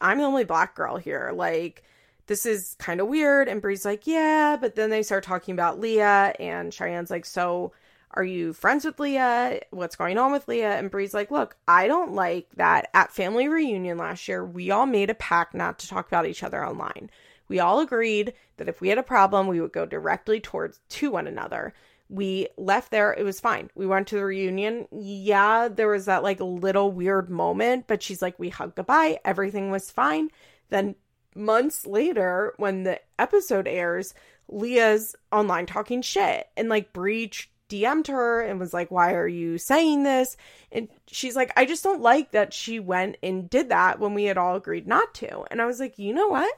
I'm 0.00 0.18
the 0.18 0.24
only 0.24 0.44
black 0.44 0.74
girl 0.74 0.96
here. 0.96 1.32
Like, 1.34 1.84
this 2.26 2.46
is 2.46 2.76
kind 2.78 3.00
of 3.00 3.08
weird. 3.08 3.48
And 3.48 3.60
Bri's 3.60 3.84
like, 3.84 4.06
yeah. 4.06 4.56
But 4.60 4.74
then 4.74 4.90
they 4.90 5.02
start 5.02 5.24
talking 5.24 5.52
about 5.52 5.80
Leah, 5.80 6.34
and 6.38 6.72
Cheyenne's 6.72 7.10
like, 7.10 7.24
so 7.24 7.72
are 8.14 8.24
you 8.24 8.52
friends 8.52 8.84
with 8.84 9.00
Leah? 9.00 9.60
What's 9.70 9.96
going 9.96 10.18
on 10.18 10.32
with 10.32 10.48
Leah? 10.48 10.76
And 10.76 10.90
Bree's 10.90 11.14
like, 11.14 11.30
look, 11.30 11.56
I 11.66 11.86
don't 11.86 12.12
like 12.12 12.48
that 12.56 12.88
at 12.94 13.12
family 13.12 13.48
reunion 13.48 13.98
last 13.98 14.28
year, 14.28 14.44
we 14.44 14.70
all 14.70 14.86
made 14.86 15.10
a 15.10 15.14
pact 15.14 15.54
not 15.54 15.78
to 15.80 15.88
talk 15.88 16.06
about 16.06 16.26
each 16.26 16.42
other 16.42 16.64
online. 16.64 17.10
We 17.48 17.60
all 17.60 17.80
agreed 17.80 18.34
that 18.56 18.68
if 18.68 18.80
we 18.80 18.88
had 18.88 18.98
a 18.98 19.02
problem, 19.02 19.46
we 19.46 19.60
would 19.60 19.72
go 19.72 19.86
directly 19.86 20.40
towards 20.40 20.80
to 20.90 21.10
one 21.10 21.26
another. 21.26 21.74
We 22.08 22.48
left 22.56 22.90
there, 22.90 23.12
it 23.12 23.24
was 23.24 23.40
fine. 23.40 23.70
We 23.74 23.86
went 23.86 24.08
to 24.08 24.16
the 24.16 24.24
reunion. 24.24 24.86
Yeah, 24.90 25.68
there 25.68 25.88
was 25.88 26.06
that 26.06 26.22
like 26.22 26.40
little 26.40 26.92
weird 26.92 27.30
moment, 27.30 27.86
but 27.86 28.02
she's 28.02 28.22
like, 28.22 28.38
we 28.38 28.48
hugged 28.48 28.76
goodbye, 28.76 29.18
everything 29.24 29.70
was 29.70 29.90
fine. 29.90 30.30
Then 30.68 30.94
months 31.34 31.86
later, 31.86 32.54
when 32.56 32.82
the 32.82 33.00
episode 33.18 33.66
airs, 33.66 34.14
Leah's 34.48 35.16
online 35.30 35.66
talking 35.66 36.02
shit 36.02 36.48
and 36.56 36.68
like 36.68 36.92
breach 36.92 37.50
DM'd 37.72 38.08
her 38.08 38.42
and 38.42 38.60
was 38.60 38.74
like, 38.74 38.90
Why 38.90 39.14
are 39.14 39.28
you 39.28 39.56
saying 39.58 40.02
this? 40.02 40.36
And 40.70 40.88
she's 41.06 41.34
like, 41.34 41.52
I 41.56 41.64
just 41.64 41.82
don't 41.82 42.02
like 42.02 42.32
that 42.32 42.52
she 42.52 42.78
went 42.78 43.16
and 43.22 43.48
did 43.48 43.70
that 43.70 43.98
when 43.98 44.14
we 44.14 44.24
had 44.24 44.38
all 44.38 44.56
agreed 44.56 44.86
not 44.86 45.14
to. 45.14 45.44
And 45.50 45.62
I 45.62 45.66
was 45.66 45.80
like, 45.80 45.98
You 45.98 46.12
know 46.12 46.28
what? 46.28 46.52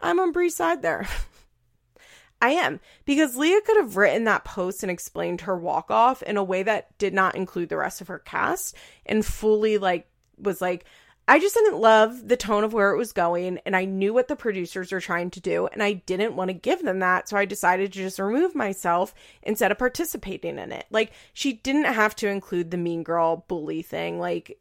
I'm 0.00 0.20
on 0.20 0.32
Bri's 0.32 0.56
side 0.56 0.82
there. 0.82 1.08
I 2.42 2.50
am 2.50 2.80
because 3.04 3.36
Leah 3.36 3.60
could 3.64 3.76
have 3.76 3.96
written 3.96 4.24
that 4.24 4.44
post 4.44 4.82
and 4.82 4.90
explained 4.90 5.42
her 5.42 5.56
walk 5.56 5.90
off 5.90 6.22
in 6.22 6.36
a 6.36 6.42
way 6.42 6.64
that 6.64 6.96
did 6.98 7.14
not 7.14 7.36
include 7.36 7.68
the 7.68 7.76
rest 7.76 8.00
of 8.00 8.08
her 8.08 8.18
cast 8.18 8.74
and 9.06 9.24
fully 9.24 9.78
like 9.78 10.08
was 10.38 10.60
like 10.60 10.84
I 11.28 11.38
just 11.38 11.54
didn't 11.54 11.78
love 11.78 12.28
the 12.28 12.36
tone 12.36 12.64
of 12.64 12.72
where 12.72 12.92
it 12.92 12.98
was 12.98 13.12
going 13.12 13.60
and 13.64 13.76
I 13.76 13.84
knew 13.84 14.12
what 14.12 14.28
the 14.28 14.36
producers 14.36 14.90
were 14.90 15.00
trying 15.00 15.30
to 15.30 15.40
do 15.40 15.68
and 15.68 15.82
I 15.82 15.92
didn't 15.92 16.34
want 16.34 16.48
to 16.48 16.54
give 16.54 16.82
them 16.82 16.98
that 16.98 17.28
so 17.28 17.36
I 17.36 17.44
decided 17.44 17.92
to 17.92 17.98
just 18.00 18.18
remove 18.18 18.54
myself 18.54 19.14
instead 19.42 19.70
of 19.70 19.78
participating 19.78 20.58
in 20.58 20.72
it. 20.72 20.86
Like 20.90 21.12
she 21.32 21.52
didn't 21.52 21.84
have 21.84 22.16
to 22.16 22.28
include 22.28 22.70
the 22.70 22.76
mean 22.76 23.02
girl 23.04 23.44
bully 23.46 23.82
thing. 23.82 24.18
Like 24.18 24.58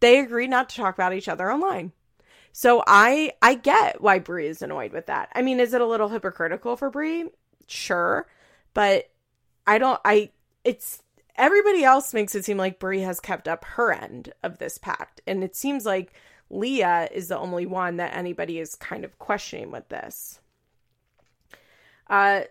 they 0.00 0.18
agreed 0.18 0.50
not 0.50 0.68
to 0.68 0.76
talk 0.76 0.94
about 0.94 1.14
each 1.14 1.28
other 1.28 1.50
online. 1.50 1.92
So 2.52 2.82
I 2.86 3.32
I 3.42 3.54
get 3.54 4.00
why 4.00 4.18
Bri 4.18 4.46
is 4.46 4.62
annoyed 4.62 4.92
with 4.92 5.06
that. 5.06 5.30
I 5.34 5.42
mean, 5.42 5.60
is 5.60 5.74
it 5.74 5.80
a 5.80 5.86
little 5.86 6.08
hypocritical 6.08 6.76
for 6.76 6.88
Bri? 6.88 7.28
Sure, 7.66 8.26
but 8.72 9.10
I 9.66 9.76
don't. 9.76 10.00
I 10.04 10.30
it's 10.64 11.02
everybody 11.36 11.84
else 11.84 12.14
makes 12.14 12.34
it 12.34 12.44
seem 12.44 12.56
like 12.56 12.78
Bri 12.78 13.00
has 13.00 13.20
kept 13.20 13.48
up 13.48 13.64
her 13.64 13.92
end 13.92 14.32
of 14.42 14.58
this 14.58 14.78
pact, 14.78 15.20
and 15.26 15.42
it 15.44 15.56
seems 15.56 15.86
like 15.86 16.12
Leah 16.50 17.08
is 17.12 17.28
the 17.28 17.38
only 17.38 17.66
one 17.66 17.96
that 17.96 18.16
anybody 18.16 18.58
is 18.58 18.74
kind 18.74 19.04
of 19.04 19.18
questioning 19.18 19.70
with 19.70 19.88
this. 19.88 20.40
Uh, 22.08 22.42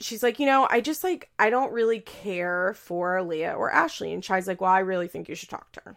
she's 0.00 0.22
like, 0.22 0.38
you 0.38 0.46
know, 0.46 0.66
I 0.70 0.80
just 0.80 1.02
like 1.04 1.30
I 1.38 1.50
don't 1.50 1.72
really 1.72 2.00
care 2.00 2.74
for 2.74 3.22
Leah 3.22 3.54
or 3.54 3.70
Ashley, 3.70 4.12
and 4.12 4.24
Shai's 4.24 4.46
like, 4.46 4.60
well, 4.60 4.70
I 4.70 4.80
really 4.80 5.08
think 5.08 5.28
you 5.28 5.34
should 5.34 5.48
talk 5.48 5.72
to 5.72 5.80
her. 5.84 5.96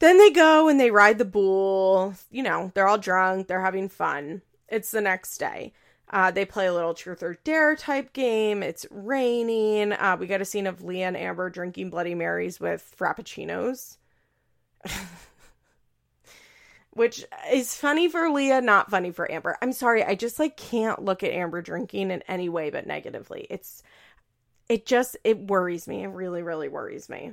Then 0.00 0.18
they 0.18 0.30
go 0.30 0.68
and 0.68 0.78
they 0.78 0.90
ride 0.90 1.18
the 1.18 1.24
bull. 1.24 2.14
You 2.30 2.42
know, 2.42 2.70
they're 2.74 2.86
all 2.86 2.98
drunk, 2.98 3.48
they're 3.48 3.60
having 3.60 3.88
fun. 3.88 4.42
It's 4.68 4.90
the 4.90 5.00
next 5.00 5.38
day. 5.38 5.72
Uh, 6.10 6.30
they 6.30 6.44
play 6.44 6.66
a 6.66 6.72
little 6.72 6.94
truth 6.94 7.22
or 7.22 7.38
dare 7.44 7.76
type 7.76 8.12
game. 8.12 8.62
It's 8.62 8.86
raining. 8.90 9.92
Uh, 9.92 10.16
we 10.18 10.26
get 10.26 10.40
a 10.40 10.44
scene 10.46 10.66
of 10.66 10.82
Leah 10.82 11.08
and 11.08 11.16
Amber 11.16 11.50
drinking 11.50 11.90
Bloody 11.90 12.14
Marys 12.14 12.58
with 12.58 12.94
Frappuccinos. 12.98 13.98
Which 16.92 17.24
is 17.52 17.76
funny 17.76 18.08
for 18.08 18.30
Leah, 18.30 18.60
not 18.60 18.90
funny 18.90 19.10
for 19.12 19.30
Amber. 19.30 19.56
I'm 19.62 19.72
sorry, 19.72 20.02
I 20.02 20.14
just 20.14 20.38
like 20.38 20.56
can't 20.56 21.04
look 21.04 21.22
at 21.22 21.30
Amber 21.32 21.62
drinking 21.62 22.10
in 22.10 22.22
any 22.22 22.48
way 22.48 22.70
but 22.70 22.86
negatively. 22.86 23.46
It's 23.50 23.82
it 24.68 24.86
just 24.86 25.16
it 25.24 25.38
worries 25.38 25.86
me. 25.86 26.02
It 26.02 26.08
really, 26.08 26.42
really 26.42 26.68
worries 26.68 27.08
me. 27.08 27.32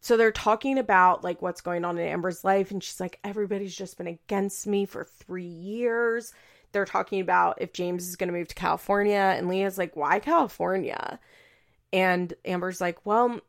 So 0.00 0.16
they're 0.16 0.32
talking 0.32 0.78
about 0.78 1.22
like 1.24 1.42
what's 1.42 1.60
going 1.60 1.84
on 1.84 1.98
in 1.98 2.06
Amber's 2.06 2.42
life 2.42 2.70
and 2.70 2.82
she's 2.82 3.00
like 3.00 3.18
everybody's 3.22 3.76
just 3.76 3.98
been 3.98 4.06
against 4.06 4.66
me 4.66 4.86
for 4.86 5.04
3 5.04 5.44
years. 5.44 6.32
They're 6.72 6.84
talking 6.84 7.20
about 7.20 7.60
if 7.60 7.72
James 7.72 8.08
is 8.08 8.16
going 8.16 8.28
to 8.28 8.38
move 8.38 8.48
to 8.48 8.54
California 8.54 9.34
and 9.36 9.48
Leah's 9.48 9.78
like 9.78 9.96
why 9.96 10.18
California? 10.20 11.18
And 11.92 12.32
Amber's 12.44 12.80
like, 12.80 13.04
"Well, 13.04 13.40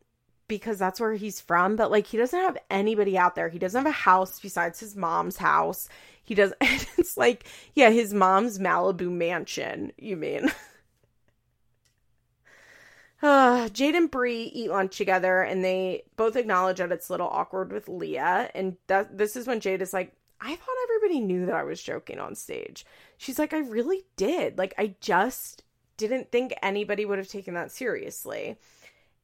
because 0.47 0.77
that's 0.79 0.99
where 0.99 1.13
he's 1.13 1.39
from, 1.39 1.75
but 1.75 1.91
like 1.91 2.07
he 2.07 2.17
doesn't 2.17 2.39
have 2.39 2.57
anybody 2.69 3.17
out 3.17 3.35
there. 3.35 3.49
He 3.49 3.59
doesn't 3.59 3.79
have 3.79 3.89
a 3.89 3.91
house 3.91 4.39
besides 4.39 4.79
his 4.79 4.95
mom's 4.95 5.37
house. 5.37 5.87
He 6.23 6.35
does 6.35 6.53
it's 6.61 7.17
like, 7.17 7.45
yeah, 7.75 7.89
his 7.89 8.13
mom's 8.13 8.59
Malibu 8.59 9.11
mansion, 9.11 9.91
you 9.97 10.15
mean?" 10.15 10.51
Uh, 13.23 13.69
Jade 13.69 13.93
and 13.93 14.09
Bri 14.09 14.45
eat 14.45 14.71
lunch 14.71 14.97
together, 14.97 15.43
and 15.43 15.63
they 15.63 16.03
both 16.15 16.35
acknowledge 16.35 16.77
that 16.77 16.91
it's 16.91 17.09
a 17.09 17.13
little 17.13 17.27
awkward 17.27 17.71
with 17.71 17.87
Leah. 17.87 18.49
And 18.55 18.77
that 18.87 19.15
this 19.15 19.35
is 19.35 19.45
when 19.45 19.59
Jade 19.59 19.81
is 19.81 19.93
like, 19.93 20.13
"I 20.41 20.55
thought 20.55 20.75
everybody 20.83 21.21
knew 21.21 21.45
that 21.45 21.55
I 21.55 21.63
was 21.63 21.81
joking 21.81 22.19
on 22.19 22.35
stage." 22.35 22.85
She's 23.17 23.39
like, 23.39 23.53
"I 23.53 23.59
really 23.59 24.05
did. 24.17 24.57
Like, 24.57 24.73
I 24.77 24.95
just 24.99 25.63
didn't 25.97 26.31
think 26.31 26.53
anybody 26.61 27.05
would 27.05 27.19
have 27.19 27.27
taken 27.27 27.53
that 27.53 27.71
seriously." 27.71 28.57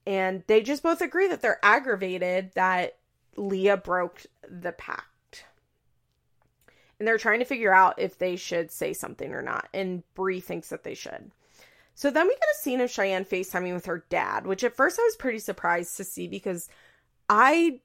And 0.06 0.44
they 0.48 0.62
just 0.62 0.84
both 0.84 1.02
agree 1.02 1.28
that 1.28 1.42
they're 1.42 1.60
aggravated 1.62 2.54
that 2.54 2.98
Leah 3.36 3.78
broke 3.78 4.26
the 4.48 4.72
pact. 4.72 5.46
And 6.98 7.08
they're 7.08 7.18
trying 7.18 7.40
to 7.40 7.46
figure 7.46 7.74
out 7.74 8.00
if 8.00 8.18
they 8.18 8.36
should 8.38 8.72
say 8.72 8.94
something 8.94 9.34
or 9.34 9.42
not. 9.42 9.68
And 9.74 10.04
Bri 10.16 10.40
thinks 10.40 10.70
that 10.70 10.84
they 10.84 10.94
should. 10.94 11.32
So 11.94 12.10
then 12.10 12.28
we 12.28 12.34
get 12.34 12.42
a 12.42 12.62
scene 12.62 12.80
of 12.80 12.92
Cheyenne 12.92 13.26
FaceTiming 13.26 13.74
with 13.74 13.86
her 13.88 14.06
dad, 14.10 14.46
which 14.46 14.64
at 14.64 14.76
first 14.76 15.00
I 15.00 15.04
was 15.04 15.16
pretty 15.16 15.40
surprised 15.40 15.98
to 15.98 16.04
see 16.04 16.28
because 16.28 16.70
I 17.28 17.82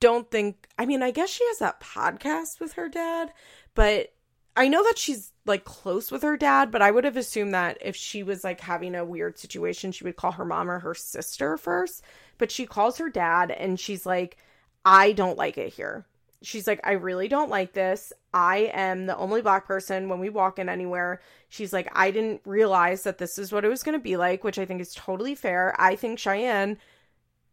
don't 0.00 0.30
think, 0.30 0.68
I 0.78 0.86
mean, 0.86 1.02
I 1.02 1.10
guess 1.10 1.30
she 1.30 1.44
has 1.46 1.58
that 1.58 1.80
podcast 1.80 2.60
with 2.60 2.74
her 2.74 2.88
dad, 2.88 3.32
but 3.74 4.12
I 4.56 4.68
know 4.68 4.82
that 4.82 4.98
she's 4.98 5.32
like 5.44 5.64
close 5.64 6.10
with 6.10 6.22
her 6.22 6.36
dad, 6.36 6.70
but 6.70 6.82
I 6.82 6.90
would 6.90 7.04
have 7.04 7.16
assumed 7.16 7.54
that 7.54 7.78
if 7.80 7.94
she 7.94 8.22
was 8.22 8.44
like 8.44 8.60
having 8.60 8.94
a 8.94 9.04
weird 9.04 9.38
situation, 9.38 9.92
she 9.92 10.04
would 10.04 10.16
call 10.16 10.32
her 10.32 10.44
mom 10.44 10.70
or 10.70 10.78
her 10.78 10.94
sister 10.94 11.56
first. 11.56 12.02
But 12.38 12.50
she 12.50 12.66
calls 12.66 12.98
her 12.98 13.08
dad 13.08 13.50
and 13.50 13.78
she's 13.78 14.06
like, 14.06 14.36
I 14.84 15.12
don't 15.12 15.38
like 15.38 15.58
it 15.58 15.72
here 15.72 16.06
she's 16.42 16.66
like, 16.66 16.80
I 16.84 16.92
really 16.92 17.28
don't 17.28 17.50
like 17.50 17.72
this. 17.72 18.12
I 18.32 18.70
am 18.72 19.06
the 19.06 19.16
only 19.16 19.42
black 19.42 19.66
person 19.66 20.08
when 20.08 20.20
we 20.20 20.28
walk 20.28 20.58
in 20.58 20.68
anywhere. 20.68 21.20
She's 21.48 21.72
like, 21.72 21.88
I 21.92 22.10
didn't 22.10 22.40
realize 22.44 23.02
that 23.02 23.18
this 23.18 23.38
is 23.38 23.52
what 23.52 23.64
it 23.64 23.68
was 23.68 23.82
going 23.82 23.98
to 23.98 24.02
be 24.02 24.16
like, 24.16 24.44
which 24.44 24.58
I 24.58 24.64
think 24.64 24.80
is 24.80 24.94
totally 24.94 25.34
fair. 25.34 25.74
I 25.78 25.96
think 25.96 26.18
Cheyenne, 26.18 26.78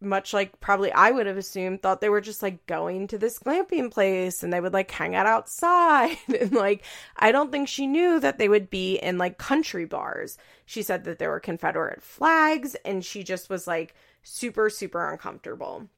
much 0.04 0.32
like 0.32 0.60
probably 0.60 0.92
I 0.92 1.10
would 1.10 1.26
have 1.26 1.36
assumed, 1.36 1.82
thought 1.82 2.00
they 2.00 2.08
were 2.08 2.20
just 2.20 2.42
like 2.42 2.64
going 2.66 3.06
to 3.08 3.18
this 3.18 3.38
glamping 3.38 3.90
place 3.90 4.42
and 4.42 4.52
they 4.52 4.60
would 4.60 4.72
like 4.72 4.90
hang 4.90 5.14
out 5.14 5.26
outside. 5.26 6.16
and 6.40 6.52
like, 6.52 6.84
I 7.16 7.32
don't 7.32 7.50
think 7.50 7.68
she 7.68 7.86
knew 7.86 8.20
that 8.20 8.38
they 8.38 8.48
would 8.48 8.70
be 8.70 8.96
in 8.96 9.18
like 9.18 9.38
country 9.38 9.84
bars. 9.84 10.38
She 10.66 10.82
said 10.82 11.04
that 11.04 11.18
there 11.18 11.30
were 11.30 11.40
Confederate 11.40 12.02
flags 12.02 12.74
and 12.84 13.04
she 13.04 13.22
just 13.22 13.50
was 13.50 13.66
like 13.66 13.94
super, 14.22 14.70
super 14.70 15.10
uncomfortable. 15.10 15.88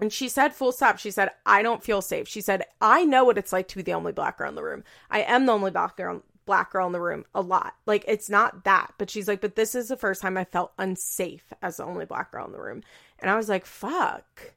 And 0.00 0.12
she 0.12 0.28
said, 0.28 0.54
full 0.54 0.72
stop, 0.72 0.98
she 0.98 1.10
said, 1.10 1.30
I 1.44 1.62
don't 1.62 1.84
feel 1.84 2.00
safe. 2.00 2.26
She 2.26 2.40
said, 2.40 2.64
I 2.80 3.04
know 3.04 3.24
what 3.24 3.36
it's 3.36 3.52
like 3.52 3.68
to 3.68 3.76
be 3.76 3.82
the 3.82 3.92
only 3.92 4.12
black 4.12 4.38
girl 4.38 4.48
in 4.48 4.54
the 4.54 4.62
room. 4.62 4.82
I 5.10 5.20
am 5.20 5.44
the 5.44 5.52
only 5.52 5.70
black 5.70 5.96
girl, 5.96 6.22
black 6.50 6.72
girl 6.72 6.88
in 6.88 6.92
the 6.92 7.00
room 7.00 7.24
a 7.32 7.40
lot. 7.40 7.74
Like, 7.86 8.04
it's 8.08 8.28
not 8.28 8.64
that. 8.64 8.92
But 8.98 9.08
she's 9.08 9.28
like, 9.28 9.40
but 9.40 9.54
this 9.54 9.76
is 9.76 9.86
the 9.86 9.96
first 9.96 10.20
time 10.20 10.36
I 10.36 10.42
felt 10.42 10.72
unsafe 10.80 11.52
as 11.62 11.76
the 11.76 11.84
only 11.84 12.06
black 12.06 12.32
girl 12.32 12.44
in 12.44 12.50
the 12.50 12.60
room. 12.60 12.82
And 13.20 13.30
I 13.30 13.36
was 13.36 13.48
like, 13.48 13.64
fuck. 13.64 14.52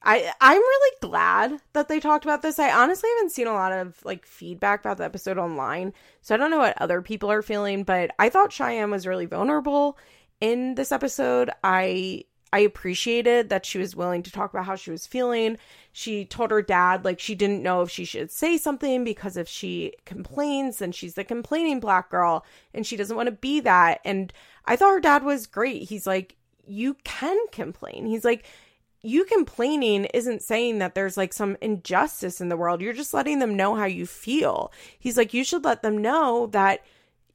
I 0.00 0.32
I'm 0.40 0.58
really 0.58 0.96
glad 1.00 1.60
that 1.72 1.88
they 1.88 1.98
talked 1.98 2.24
about 2.24 2.40
this. 2.40 2.60
I 2.60 2.70
honestly 2.70 3.10
haven't 3.16 3.32
seen 3.32 3.48
a 3.48 3.52
lot 3.52 3.72
of 3.72 3.98
like 4.04 4.26
feedback 4.26 4.78
about 4.78 4.98
the 4.98 5.04
episode 5.04 5.38
online. 5.38 5.92
So 6.20 6.36
I 6.36 6.38
don't 6.38 6.52
know 6.52 6.58
what 6.58 6.80
other 6.80 7.02
people 7.02 7.32
are 7.32 7.42
feeling, 7.42 7.82
but 7.82 8.12
I 8.16 8.28
thought 8.28 8.52
Cheyenne 8.52 8.92
was 8.92 9.08
really 9.08 9.26
vulnerable 9.26 9.98
in 10.40 10.76
this 10.76 10.92
episode. 10.92 11.50
I 11.64 12.26
I 12.56 12.60
appreciated 12.60 13.50
that 13.50 13.66
she 13.66 13.76
was 13.76 13.94
willing 13.94 14.22
to 14.22 14.32
talk 14.32 14.50
about 14.50 14.64
how 14.64 14.76
she 14.76 14.90
was 14.90 15.06
feeling. 15.06 15.58
She 15.92 16.24
told 16.24 16.50
her 16.50 16.62
dad, 16.62 17.04
like, 17.04 17.20
she 17.20 17.34
didn't 17.34 17.62
know 17.62 17.82
if 17.82 17.90
she 17.90 18.06
should 18.06 18.30
say 18.30 18.56
something 18.56 19.04
because 19.04 19.36
if 19.36 19.46
she 19.46 19.92
complains, 20.06 20.78
then 20.78 20.90
she's 20.90 21.16
the 21.16 21.22
complaining 21.22 21.80
black 21.80 22.08
girl 22.08 22.46
and 22.72 22.86
she 22.86 22.96
doesn't 22.96 23.14
want 23.14 23.26
to 23.26 23.32
be 23.32 23.60
that. 23.60 24.00
And 24.06 24.32
I 24.64 24.74
thought 24.74 24.94
her 24.94 25.00
dad 25.00 25.22
was 25.22 25.46
great. 25.46 25.82
He's 25.82 26.06
like, 26.06 26.36
you 26.66 26.96
can 27.04 27.36
complain. 27.52 28.06
He's 28.06 28.24
like, 28.24 28.46
you 29.02 29.26
complaining 29.26 30.06
isn't 30.06 30.40
saying 30.40 30.78
that 30.78 30.94
there's 30.94 31.18
like 31.18 31.34
some 31.34 31.58
injustice 31.60 32.40
in 32.40 32.48
the 32.48 32.56
world. 32.56 32.80
You're 32.80 32.94
just 32.94 33.12
letting 33.12 33.38
them 33.38 33.54
know 33.54 33.74
how 33.74 33.84
you 33.84 34.06
feel. 34.06 34.72
He's 34.98 35.18
like, 35.18 35.34
you 35.34 35.44
should 35.44 35.62
let 35.62 35.82
them 35.82 35.98
know 35.98 36.46
that 36.52 36.86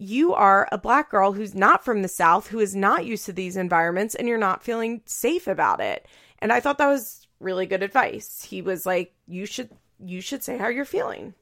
you 0.02 0.34
are 0.34 0.68
a 0.72 0.80
black 0.80 1.12
girl 1.12 1.34
who's 1.34 1.54
not 1.54 1.86
from 1.86 2.02
the 2.02 2.08
South, 2.08 2.48
who 2.48 2.60
is 2.60 2.76
not 2.76 3.06
used 3.06 3.24
to 3.28 3.32
these 3.32 3.56
environments, 3.56 4.16
and 4.16 4.28
you're 4.28 4.40
not 4.40 4.64
feeling 4.64 5.02
safe 5.06 5.46
about 5.46 5.80
it. 5.80 6.08
And 6.40 6.52
I 6.52 6.60
thought 6.60 6.80
that 6.80 6.88
was 6.88 7.28
really 7.40 7.68
good 7.68 7.84
advice. 7.84 8.44
He 8.44 8.64
was 8.64 8.84
like, 8.84 9.14
you 9.28 9.46
should 9.46 9.70
you 10.04 10.20
should 10.20 10.42
say 10.42 10.58
how 10.58 10.70
you're 10.70 10.86
feeling. 10.86 11.36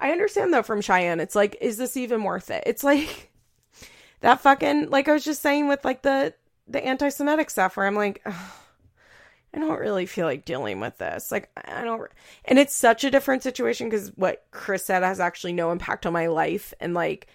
I 0.00 0.10
understand 0.10 0.52
though 0.52 0.64
from 0.64 0.80
Cheyenne. 0.80 1.20
It's 1.20 1.36
like, 1.36 1.56
is 1.60 1.76
this 1.76 1.96
even 1.96 2.24
worth 2.24 2.50
it? 2.50 2.64
It's 2.66 2.82
like 2.82 3.30
that 4.22 4.40
fucking 4.40 4.90
like 4.90 5.08
I 5.08 5.12
was 5.12 5.24
just 5.24 5.40
saying 5.40 5.68
with 5.68 5.84
like 5.84 6.02
the 6.02 6.34
the 6.66 6.84
anti-Semitic 6.84 7.48
stuff 7.48 7.76
where 7.76 7.86
I'm 7.86 7.94
like, 7.94 8.26
I 8.26 9.60
don't 9.60 9.78
really 9.78 10.06
feel 10.06 10.26
like 10.26 10.44
dealing 10.44 10.80
with 10.80 10.98
this. 10.98 11.30
Like 11.30 11.48
I 11.64 11.84
don't, 11.84 12.10
and 12.44 12.58
it's 12.58 12.74
such 12.74 13.04
a 13.04 13.10
different 13.10 13.44
situation 13.44 13.88
because 13.88 14.08
what 14.16 14.46
Chris 14.50 14.84
said 14.84 15.04
has 15.04 15.20
actually 15.20 15.52
no 15.52 15.70
impact 15.70 16.06
on 16.06 16.12
my 16.12 16.26
life, 16.26 16.74
and 16.80 16.92
like 16.92 17.28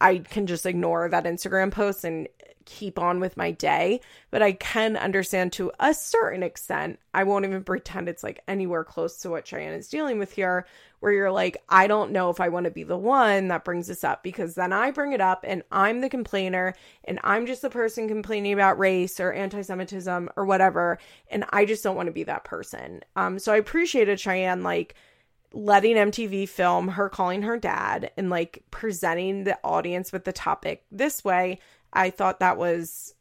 I 0.00 0.18
can 0.18 0.46
just 0.46 0.66
ignore 0.66 1.08
that 1.08 1.24
Instagram 1.24 1.70
post 1.70 2.04
and 2.04 2.28
keep 2.68 2.98
on 2.98 3.18
with 3.18 3.36
my 3.36 3.50
day. 3.50 4.00
But 4.30 4.42
I 4.42 4.52
can 4.52 4.96
understand 4.96 5.52
to 5.54 5.72
a 5.80 5.94
certain 5.94 6.42
extent. 6.42 6.98
I 7.14 7.24
won't 7.24 7.46
even 7.46 7.64
pretend 7.64 8.08
it's 8.08 8.22
like 8.22 8.42
anywhere 8.46 8.84
close 8.84 9.16
to 9.20 9.30
what 9.30 9.46
Cheyenne 9.46 9.72
is 9.72 9.88
dealing 9.88 10.18
with 10.18 10.32
here, 10.32 10.66
where 11.00 11.12
you're 11.12 11.32
like, 11.32 11.56
I 11.70 11.86
don't 11.86 12.12
know 12.12 12.28
if 12.28 12.40
I 12.40 12.50
want 12.50 12.64
to 12.64 12.70
be 12.70 12.82
the 12.82 12.98
one 12.98 13.48
that 13.48 13.64
brings 13.64 13.86
this 13.86 14.04
up 14.04 14.22
because 14.22 14.54
then 14.54 14.74
I 14.74 14.90
bring 14.90 15.12
it 15.12 15.20
up 15.22 15.46
and 15.48 15.62
I'm 15.72 16.02
the 16.02 16.10
complainer 16.10 16.74
and 17.04 17.18
I'm 17.24 17.46
just 17.46 17.62
the 17.62 17.70
person 17.70 18.06
complaining 18.06 18.52
about 18.52 18.78
race 18.78 19.18
or 19.18 19.32
anti 19.32 19.62
Semitism 19.62 20.28
or 20.36 20.44
whatever. 20.44 20.98
And 21.30 21.46
I 21.50 21.64
just 21.64 21.82
don't 21.82 21.96
want 21.96 22.08
to 22.08 22.12
be 22.12 22.24
that 22.24 22.44
person. 22.44 23.00
Um, 23.16 23.38
so 23.38 23.50
I 23.50 23.56
appreciated 23.56 24.20
Cheyenne 24.20 24.62
like 24.62 24.94
letting 25.52 25.96
MTV 25.96 26.48
film 26.48 26.88
her 26.88 27.08
calling 27.08 27.42
her 27.42 27.58
dad 27.58 28.10
and 28.16 28.30
like 28.30 28.64
presenting 28.70 29.44
the 29.44 29.58
audience 29.64 30.12
with 30.12 30.24
the 30.24 30.32
topic 30.32 30.84
this 30.90 31.24
way, 31.24 31.60
I 31.92 32.10
thought 32.10 32.40
that 32.40 32.58
was 32.58 33.14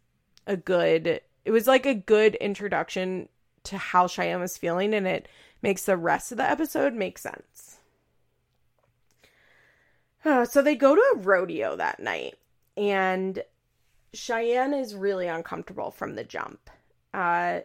a 0.45 0.57
good 0.57 1.21
it 1.45 1.51
was 1.51 1.67
like 1.67 1.85
a 1.85 1.93
good 1.93 2.35
introduction 2.35 3.29
to 3.63 3.77
how 3.77 4.07
Cheyenne 4.07 4.41
was 4.41 4.57
feeling 4.57 4.93
and 4.93 5.07
it 5.07 5.27
makes 5.61 5.85
the 5.85 5.97
rest 5.97 6.31
of 6.31 6.37
the 6.37 6.49
episode 6.49 6.93
make 6.93 7.17
sense. 7.17 7.77
Uh, 10.25 10.43
so 10.43 10.61
they 10.61 10.75
go 10.75 10.93
to 10.93 11.01
a 11.15 11.19
rodeo 11.19 11.75
that 11.77 12.01
night 12.01 12.35
and 12.75 13.43
Cheyenne 14.13 14.73
is 14.73 14.95
really 14.95 15.27
uncomfortable 15.27 15.91
from 15.91 16.15
the 16.15 16.23
jump. 16.23 16.69
Uh, 17.13 17.61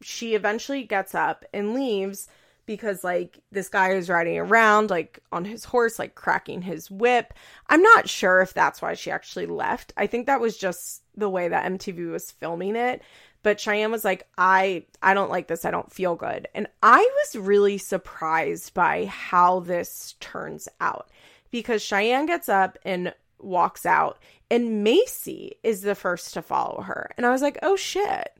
she 0.00 0.34
eventually 0.34 0.84
gets 0.84 1.14
up 1.14 1.44
and 1.52 1.74
leaves 1.74 2.28
because 2.66 3.04
like 3.04 3.38
this 3.52 3.68
guy 3.68 3.92
is 3.92 4.08
riding 4.08 4.38
around 4.38 4.90
like 4.90 5.20
on 5.32 5.44
his 5.44 5.64
horse 5.64 5.98
like 5.98 6.14
cracking 6.14 6.62
his 6.62 6.90
whip. 6.90 7.34
I'm 7.68 7.82
not 7.82 8.08
sure 8.08 8.40
if 8.40 8.54
that's 8.54 8.80
why 8.80 8.94
she 8.94 9.10
actually 9.10 9.46
left. 9.46 9.92
I 9.96 10.06
think 10.06 10.26
that 10.26 10.40
was 10.40 10.56
just 10.56 11.02
the 11.16 11.28
way 11.28 11.48
that 11.48 11.70
mtv 11.70 12.10
was 12.10 12.30
filming 12.30 12.76
it. 12.76 13.02
But 13.42 13.60
cheyenne 13.60 13.90
was 13.90 14.04
like 14.04 14.26
i 14.38 14.84
i 15.02 15.14
don't 15.14 15.30
like 15.30 15.48
this. 15.48 15.64
I 15.64 15.70
don't 15.70 15.92
feel 15.92 16.16
good. 16.16 16.48
And 16.54 16.66
i 16.82 16.98
was 16.98 17.36
really 17.36 17.78
surprised 17.78 18.74
by 18.74 19.06
how 19.06 19.60
this 19.60 20.14
turns 20.20 20.68
out 20.80 21.10
because 21.50 21.82
cheyenne 21.82 22.26
gets 22.26 22.48
up 22.48 22.78
and 22.84 23.14
walks 23.38 23.84
out 23.84 24.18
and 24.50 24.82
macy 24.82 25.56
is 25.62 25.82
the 25.82 25.94
first 25.94 26.32
to 26.34 26.42
follow 26.42 26.82
her. 26.82 27.10
And 27.16 27.26
i 27.26 27.30
was 27.30 27.42
like 27.42 27.58
oh 27.62 27.76
shit. 27.76 28.30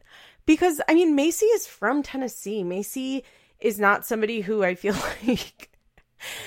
Because 0.46 0.80
i 0.88 0.94
mean 0.94 1.14
macy 1.14 1.46
is 1.46 1.66
from 1.66 2.02
tennessee. 2.02 2.64
Macy 2.64 3.24
is 3.60 3.78
not 3.78 4.04
somebody 4.04 4.40
who 4.40 4.62
I 4.62 4.74
feel 4.74 4.94
like 5.26 5.70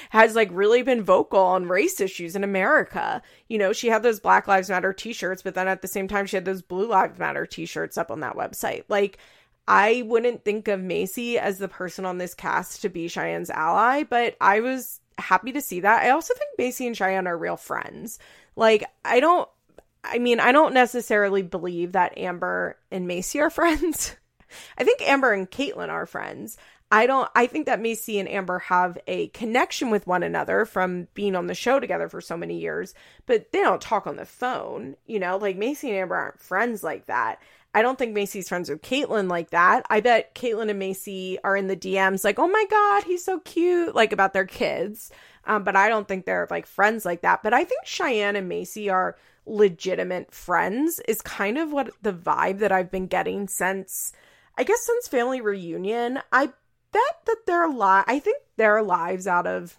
has 0.09 0.35
like 0.35 0.49
really 0.51 0.81
been 0.81 1.03
vocal 1.03 1.39
on 1.39 1.67
race 1.67 1.99
issues 1.99 2.35
in 2.35 2.43
America. 2.43 3.21
You 3.47 3.57
know, 3.57 3.73
she 3.73 3.87
had 3.87 4.03
those 4.03 4.19
Black 4.19 4.47
Lives 4.47 4.69
Matter 4.69 4.93
t-shirts, 4.93 5.41
but 5.41 5.55
then 5.55 5.67
at 5.67 5.81
the 5.81 5.87
same 5.87 6.07
time 6.07 6.25
she 6.25 6.35
had 6.37 6.45
those 6.45 6.61
Blue 6.61 6.87
Lives 6.87 7.19
Matter 7.19 7.45
t-shirts 7.45 7.97
up 7.97 8.11
on 8.11 8.21
that 8.21 8.35
website. 8.35 8.83
Like 8.89 9.17
I 9.67 10.03
wouldn't 10.05 10.45
think 10.45 10.67
of 10.67 10.81
Macy 10.81 11.37
as 11.37 11.57
the 11.57 11.67
person 11.67 12.05
on 12.05 12.17
this 12.17 12.33
cast 12.33 12.81
to 12.81 12.89
be 12.89 13.07
Cheyenne's 13.07 13.49
ally, 13.49 14.03
but 14.03 14.35
I 14.39 14.61
was 14.61 15.01
happy 15.17 15.51
to 15.53 15.61
see 15.61 15.81
that. 15.81 16.03
I 16.03 16.11
also 16.11 16.33
think 16.33 16.57
Macy 16.57 16.87
and 16.87 16.95
Cheyenne 16.95 17.27
are 17.27 17.37
real 17.37 17.57
friends. 17.57 18.19
Like 18.55 18.85
I 19.03 19.19
don't 19.19 19.49
I 20.03 20.19
mean, 20.19 20.39
I 20.39 20.51
don't 20.53 20.73
necessarily 20.73 21.41
believe 21.41 21.91
that 21.91 22.17
Amber 22.17 22.77
and 22.91 23.07
Macy 23.07 23.39
are 23.41 23.49
friends. 23.51 24.15
I 24.77 24.85
think 24.85 25.01
Amber 25.01 25.33
and 25.33 25.49
Catelynn 25.49 25.89
are 25.89 26.05
friends. 26.05 26.57
I 26.89 27.05
don't 27.05 27.29
I 27.35 27.47
think 27.47 27.65
that 27.65 27.81
Macy 27.81 28.17
and 28.17 28.29
Amber 28.29 28.59
have 28.59 28.97
a 29.07 29.27
connection 29.29 29.89
with 29.89 30.07
one 30.07 30.23
another 30.23 30.65
from 30.65 31.07
being 31.13 31.35
on 31.35 31.47
the 31.47 31.53
show 31.53 31.79
together 31.79 32.07
for 32.07 32.21
so 32.21 32.37
many 32.37 32.59
years, 32.59 32.93
but 33.25 33.51
they 33.51 33.59
don't 33.59 33.81
talk 33.81 34.07
on 34.07 34.15
the 34.15 34.25
phone, 34.25 34.95
you 35.05 35.19
know? 35.19 35.37
Like 35.37 35.57
Macy 35.57 35.89
and 35.89 35.97
Amber 35.97 36.15
aren't 36.15 36.39
friends 36.39 36.83
like 36.83 37.07
that. 37.07 37.41
I 37.73 37.81
don't 37.81 37.99
think 37.99 38.13
Macy's 38.13 38.47
friends 38.49 38.69
with 38.69 38.81
Catelynn 38.81 39.29
like 39.29 39.49
that. 39.49 39.85
I 39.89 39.99
bet 39.99 40.33
Catelynn 40.33 40.69
and 40.69 40.79
Macy 40.79 41.37
are 41.43 41.57
in 41.57 41.67
the 41.67 41.75
DMs 41.75 42.23
like, 42.23 42.39
"Oh 42.39 42.47
my 42.47 42.65
god, 42.69 43.03
he's 43.03 43.23
so 43.23 43.39
cute," 43.39 43.93
like 43.93 44.13
about 44.13 44.33
their 44.33 44.45
kids. 44.45 45.11
Um, 45.45 45.63
but 45.63 45.75
I 45.75 45.89
don't 45.89 46.07
think 46.07 46.25
they're 46.25 46.47
like 46.49 46.65
friends 46.65 47.05
like 47.05 47.21
that. 47.21 47.43
But 47.43 47.53
I 47.53 47.65
think 47.65 47.85
Cheyenne 47.85 48.35
and 48.35 48.49
Macy 48.49 48.89
are 48.89 49.17
legitimate 49.45 50.33
friends 50.33 50.99
is 51.07 51.21
kind 51.21 51.57
of 51.57 51.71
what 51.71 51.91
the 52.01 52.13
vibe 52.13 52.59
that 52.59 52.71
I've 52.71 52.91
been 52.91 53.07
getting 53.07 53.47
since 53.47 54.11
I 54.57 54.63
guess 54.63 54.85
since 54.85 55.07
family 55.07 55.41
reunion. 55.41 56.19
I 56.31 56.51
bet 56.91 57.25
that 57.25 57.45
their 57.45 57.67
li- 57.67 58.03
I 58.07 58.19
think 58.19 58.41
their 58.55 58.81
lives 58.81 59.27
out 59.27 59.47
of 59.47 59.77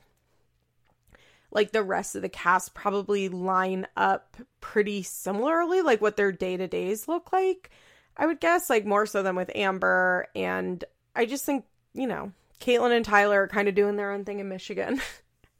like 1.51 1.73
the 1.73 1.83
rest 1.83 2.15
of 2.15 2.23
the 2.23 2.29
cast 2.29 2.75
probably 2.75 3.29
line 3.29 3.87
up 3.97 4.37
pretty 4.61 5.03
similarly, 5.03 5.81
like 5.81 6.01
what 6.01 6.17
their 6.17 6.33
day 6.33 6.57
to 6.57 6.67
days 6.67 7.09
look 7.09 7.33
like. 7.33 7.71
I 8.17 8.27
would 8.27 8.41
guess, 8.41 8.69
like 8.69 8.85
more 8.85 9.07
so 9.07 9.23
than 9.23 9.37
with 9.37 9.51
Amber. 9.55 10.27
And 10.35 10.85
I 11.15 11.25
just 11.25 11.45
think, 11.45 11.65
you 11.95 12.07
know, 12.07 12.33
Catelynn 12.61 12.95
and 12.95 13.05
Tyler 13.05 13.45
are 13.45 13.49
kind 13.49 13.69
of 13.69 13.75
doing 13.75 13.97
their 13.97 14.13
own 14.13 14.25
thing 14.25 14.41
in 14.41 14.49
Michigan. 14.49 15.01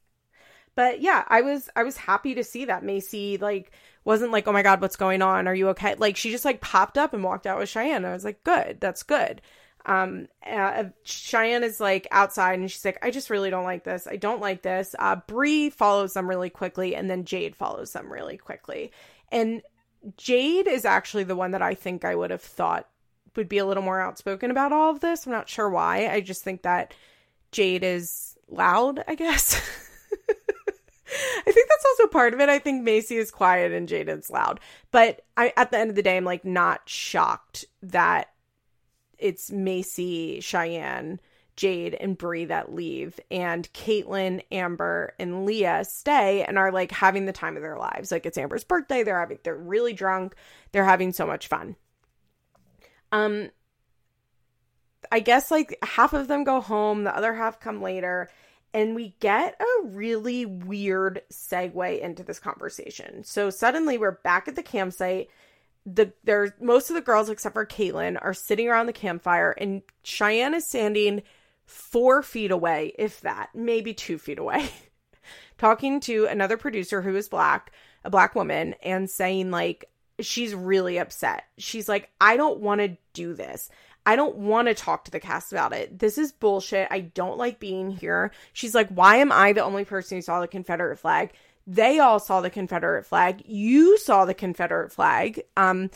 but 0.75 1.01
yeah, 1.01 1.25
I 1.29 1.43
was 1.43 1.71
I 1.77 1.85
was 1.85 1.97
happy 1.97 2.35
to 2.35 2.45
see 2.45 2.67
that 2.67 2.85
Macy 2.85 3.39
like 3.39 3.71
wasn't 4.05 4.33
like, 4.33 4.47
oh 4.47 4.53
my 4.53 4.63
god, 4.63 4.81
what's 4.81 4.97
going 4.97 5.23
on? 5.23 5.49
Are 5.49 5.55
you 5.55 5.69
okay? 5.71 5.95
Like 5.95 6.17
she 6.17 6.31
just 6.31 6.45
like 6.45 6.61
popped 6.61 6.99
up 6.99 7.15
and 7.15 7.25
walked 7.25 7.47
out 7.47 7.59
with 7.59 7.69
Cheyenne. 7.69 8.05
I 8.05 8.13
was 8.13 8.25
like, 8.25 8.43
good, 8.45 8.79
that's 8.81 9.03
good 9.03 9.41
um 9.89 10.29
uh, 10.47 10.85
cheyenne 11.03 11.65
is 11.65 11.81
like 11.81 12.07
outside 12.11 12.59
and 12.59 12.71
she's 12.71 12.85
like 12.85 12.99
i 13.03 13.11
just 13.11 13.31
really 13.31 13.51
don't 13.51 13.65
like 13.65 13.85
this. 13.85 14.07
I 14.07 14.17
don't 14.17 14.41
like 14.41 14.63
this. 14.63 14.95
Uh 14.99 15.17
brie 15.27 15.71
follows 15.71 16.15
them 16.15 16.29
really 16.29 16.51
quickly 16.51 16.95
and 16.95 17.11
then 17.11 17.25
jade 17.25 17.57
follows 17.57 17.93
them 17.93 18.13
really 18.13 18.37
quickly. 18.37 18.93
And 19.33 19.63
jade 20.17 20.69
is 20.69 20.85
actually 20.85 21.25
the 21.25 21.35
one 21.35 21.51
that 21.51 21.63
i 21.63 21.75
think 21.75 22.05
i 22.05 22.15
would 22.15 22.31
have 22.31 22.43
thought 22.43 22.89
would 23.35 23.49
be 23.49 23.59
a 23.59 23.67
little 23.67 23.83
more 23.83 24.01
outspoken 24.01 24.51
about 24.51 24.73
all 24.73 24.91
of 24.91 25.01
this. 25.01 25.27
I'm 25.27 25.33
not 25.33 25.49
sure 25.49 25.69
why. 25.69 26.09
I 26.09 26.21
just 26.21 26.45
think 26.45 26.63
that 26.63 26.95
jade 27.51 27.83
is 27.83 28.37
loud 28.49 29.03
i 29.09 29.15
guess. 29.15 29.61
I 31.47 31.53
think 31.53 31.69
that's 31.69 31.85
also 31.87 32.07
part 32.09 32.35
of 32.35 32.41
it. 32.41 32.51
I 32.51 32.59
think 32.59 32.83
Macy 32.83 33.17
is 33.17 33.31
quiet 33.31 33.73
and 33.73 33.89
Jaden's 33.89 34.29
loud. 34.29 34.61
But 34.91 35.23
I 35.37 35.53
at 35.57 35.71
the 35.71 35.79
end 35.79 35.91
of 35.91 35.97
the 35.97 36.03
day 36.03 36.17
I'm 36.17 36.25
like 36.25 36.45
not 36.45 36.87
shocked 36.87 37.65
that 37.83 38.29
it's 39.19 39.51
Macy, 39.51 40.41
Cheyenne, 40.41 41.21
Jade, 41.57 41.95
and 41.95 42.17
Brie 42.17 42.45
that 42.45 42.73
leave, 42.73 43.19
and 43.31 43.71
Catelynn, 43.73 44.43
Amber, 44.53 45.15
and 45.19 45.45
Leah 45.45 45.85
stay 45.85 46.45
and 46.45 46.57
are 46.57 46.71
like 46.71 46.93
having 46.93 47.27
the 47.27 47.33
time 47.33 47.57
of 47.57 47.63
their 47.63 47.77
lives. 47.77 48.13
Like 48.13 48.27
it's 48.27 48.39
Amber's 48.39 48.65
birthday, 48.65 49.03
they're 49.03 49.19
having 49.19 49.39
they're 49.43 49.57
really 49.57 49.93
drunk, 49.93 50.35
they're 50.73 50.85
having 50.85 51.13
so 51.13 51.27
much 51.27 51.49
fun. 51.49 51.75
Um 53.11 53.51
I 55.11 55.21
guess 55.21 55.51
like 55.51 55.77
half 55.83 56.13
of 56.13 56.29
them 56.29 56.45
go 56.45 56.61
home, 56.61 57.05
the 57.05 57.17
other 57.17 57.35
half 57.35 57.61
come 57.61 57.83
later, 57.83 58.29
and 58.75 58.95
we 58.95 59.15
get 59.21 59.61
a 59.61 59.87
really 59.87 60.45
weird 60.47 61.23
segue 61.33 62.01
into 62.01 62.23
this 62.23 62.39
conversation. 62.39 63.25
So 63.25 63.51
suddenly 63.51 63.99
we're 63.99 64.13
back 64.23 64.47
at 64.49 64.57
the 64.57 64.63
campsite 64.63 65.29
the 65.95 66.13
there's 66.25 66.51
most 66.61 66.91
of 66.91 66.95
the 66.95 67.01
girls 67.01 67.29
except 67.29 67.55
for 67.55 67.67
Catelynn 67.67 68.19
are 68.21 68.35
sitting 68.35 68.69
around 68.69 68.87
the 68.87 68.93
campfire 68.93 69.53
and 69.53 69.83
Cheyenne 70.03 70.55
is 70.55 70.67
standing 70.67 71.23
four 71.67 72.23
feet 72.23 72.51
away, 72.51 72.93
if 72.99 73.21
that, 73.21 73.51
maybe 73.55 73.95
two 73.95 74.19
feet 74.19 74.39
away, 74.39 74.69
talking 75.59 76.01
to 76.01 76.27
another 76.27 76.57
producer 76.57 77.03
who 77.03 77.15
is 77.17 77.29
black, 77.29 77.73
a 78.05 78.11
black 78.11 78.35
woman, 78.35 78.75
and 78.83 79.11
saying 79.11 79.51
like 79.51 79.89
she's 80.21 80.55
really 80.55 80.99
upset. 80.99 81.45
She's 81.59 81.89
like, 81.89 82.11
I 82.21 82.37
don't 82.37 82.61
want 82.61 82.81
to 82.81 82.97
do 83.13 83.35
this. 83.35 83.71
I 84.07 84.17
don't 84.17 84.37
want 84.37 84.69
to 84.69 84.75
talk 84.75 85.05
to 85.05 85.11
the 85.11 85.21
cast 85.21 85.53
about 85.53 85.75
it. 85.75 85.99
This 85.99 86.17
is 86.17 86.33
bullshit. 86.33 86.89
I 86.91 87.01
don't 87.01 87.37
like 87.37 87.61
being 87.61 87.91
here. 87.91 88.33
She's 88.55 88.75
like, 88.75 88.89
why 88.89 89.17
am 89.17 89.31
I 89.31 89.53
the 89.53 89.63
only 89.63 89.85
person 89.85 90.17
who 90.17 90.23
saw 90.23 90.41
the 90.41 90.49
Confederate 90.49 90.97
flag? 90.99 91.33
They 91.71 91.99
all 91.99 92.19
saw 92.19 92.41
the 92.41 92.49
Confederate 92.49 93.05
flag. 93.05 93.43
You 93.45 93.99
saw 93.99 94.25
the 94.25 94.33
Confederate 94.33 94.91
flag. 94.91 95.43
Um, 95.55 95.91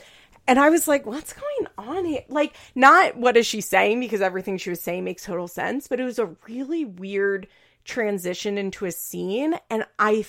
and 0.47 0.61
I 0.61 0.69
was 0.69 0.87
like, 0.87 1.07
what's 1.07 1.33
going 1.33 1.67
on 1.79 2.05
here? 2.05 2.25
Like, 2.29 2.55
not 2.75 3.17
what 3.17 3.39
is 3.39 3.47
she 3.47 3.63
saying, 3.63 4.01
because 4.01 4.21
everything 4.21 4.59
she 4.59 4.69
was 4.69 4.83
saying 4.83 5.03
makes 5.03 5.25
total 5.25 5.49
sense, 5.49 5.89
but 5.89 5.99
it 5.99 6.05
was 6.05 6.19
a 6.19 6.35
really 6.47 6.85
weird 6.85 7.47
transition 7.85 8.59
into 8.59 8.85
a 8.85 8.93
scene. 8.93 9.55
And 9.71 9.87
I, 9.99 10.27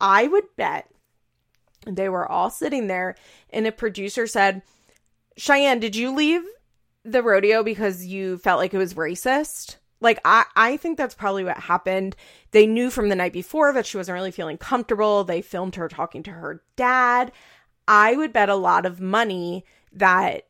I 0.00 0.28
would 0.28 0.44
bet 0.56 0.88
they 1.86 2.08
were 2.08 2.26
all 2.26 2.48
sitting 2.48 2.86
there, 2.86 3.16
and 3.50 3.66
a 3.66 3.72
producer 3.72 4.26
said, 4.26 4.62
Cheyenne, 5.36 5.78
did 5.78 5.94
you 5.94 6.14
leave 6.14 6.42
the 7.04 7.22
rodeo 7.22 7.62
because 7.62 8.06
you 8.06 8.38
felt 8.38 8.60
like 8.60 8.72
it 8.72 8.78
was 8.78 8.94
racist? 8.94 9.76
Like 10.00 10.20
I 10.24 10.44
I 10.54 10.76
think 10.76 10.98
that's 10.98 11.14
probably 11.14 11.44
what 11.44 11.58
happened. 11.58 12.16
They 12.50 12.66
knew 12.66 12.90
from 12.90 13.08
the 13.08 13.16
night 13.16 13.32
before 13.32 13.72
that 13.72 13.86
she 13.86 13.96
wasn't 13.96 14.14
really 14.14 14.30
feeling 14.30 14.58
comfortable. 14.58 15.24
They 15.24 15.42
filmed 15.42 15.76
her 15.76 15.88
talking 15.88 16.22
to 16.24 16.30
her 16.32 16.62
dad. 16.76 17.32
I 17.88 18.16
would 18.16 18.32
bet 18.32 18.48
a 18.48 18.56
lot 18.56 18.84
of 18.84 19.00
money 19.00 19.64
that 19.92 20.46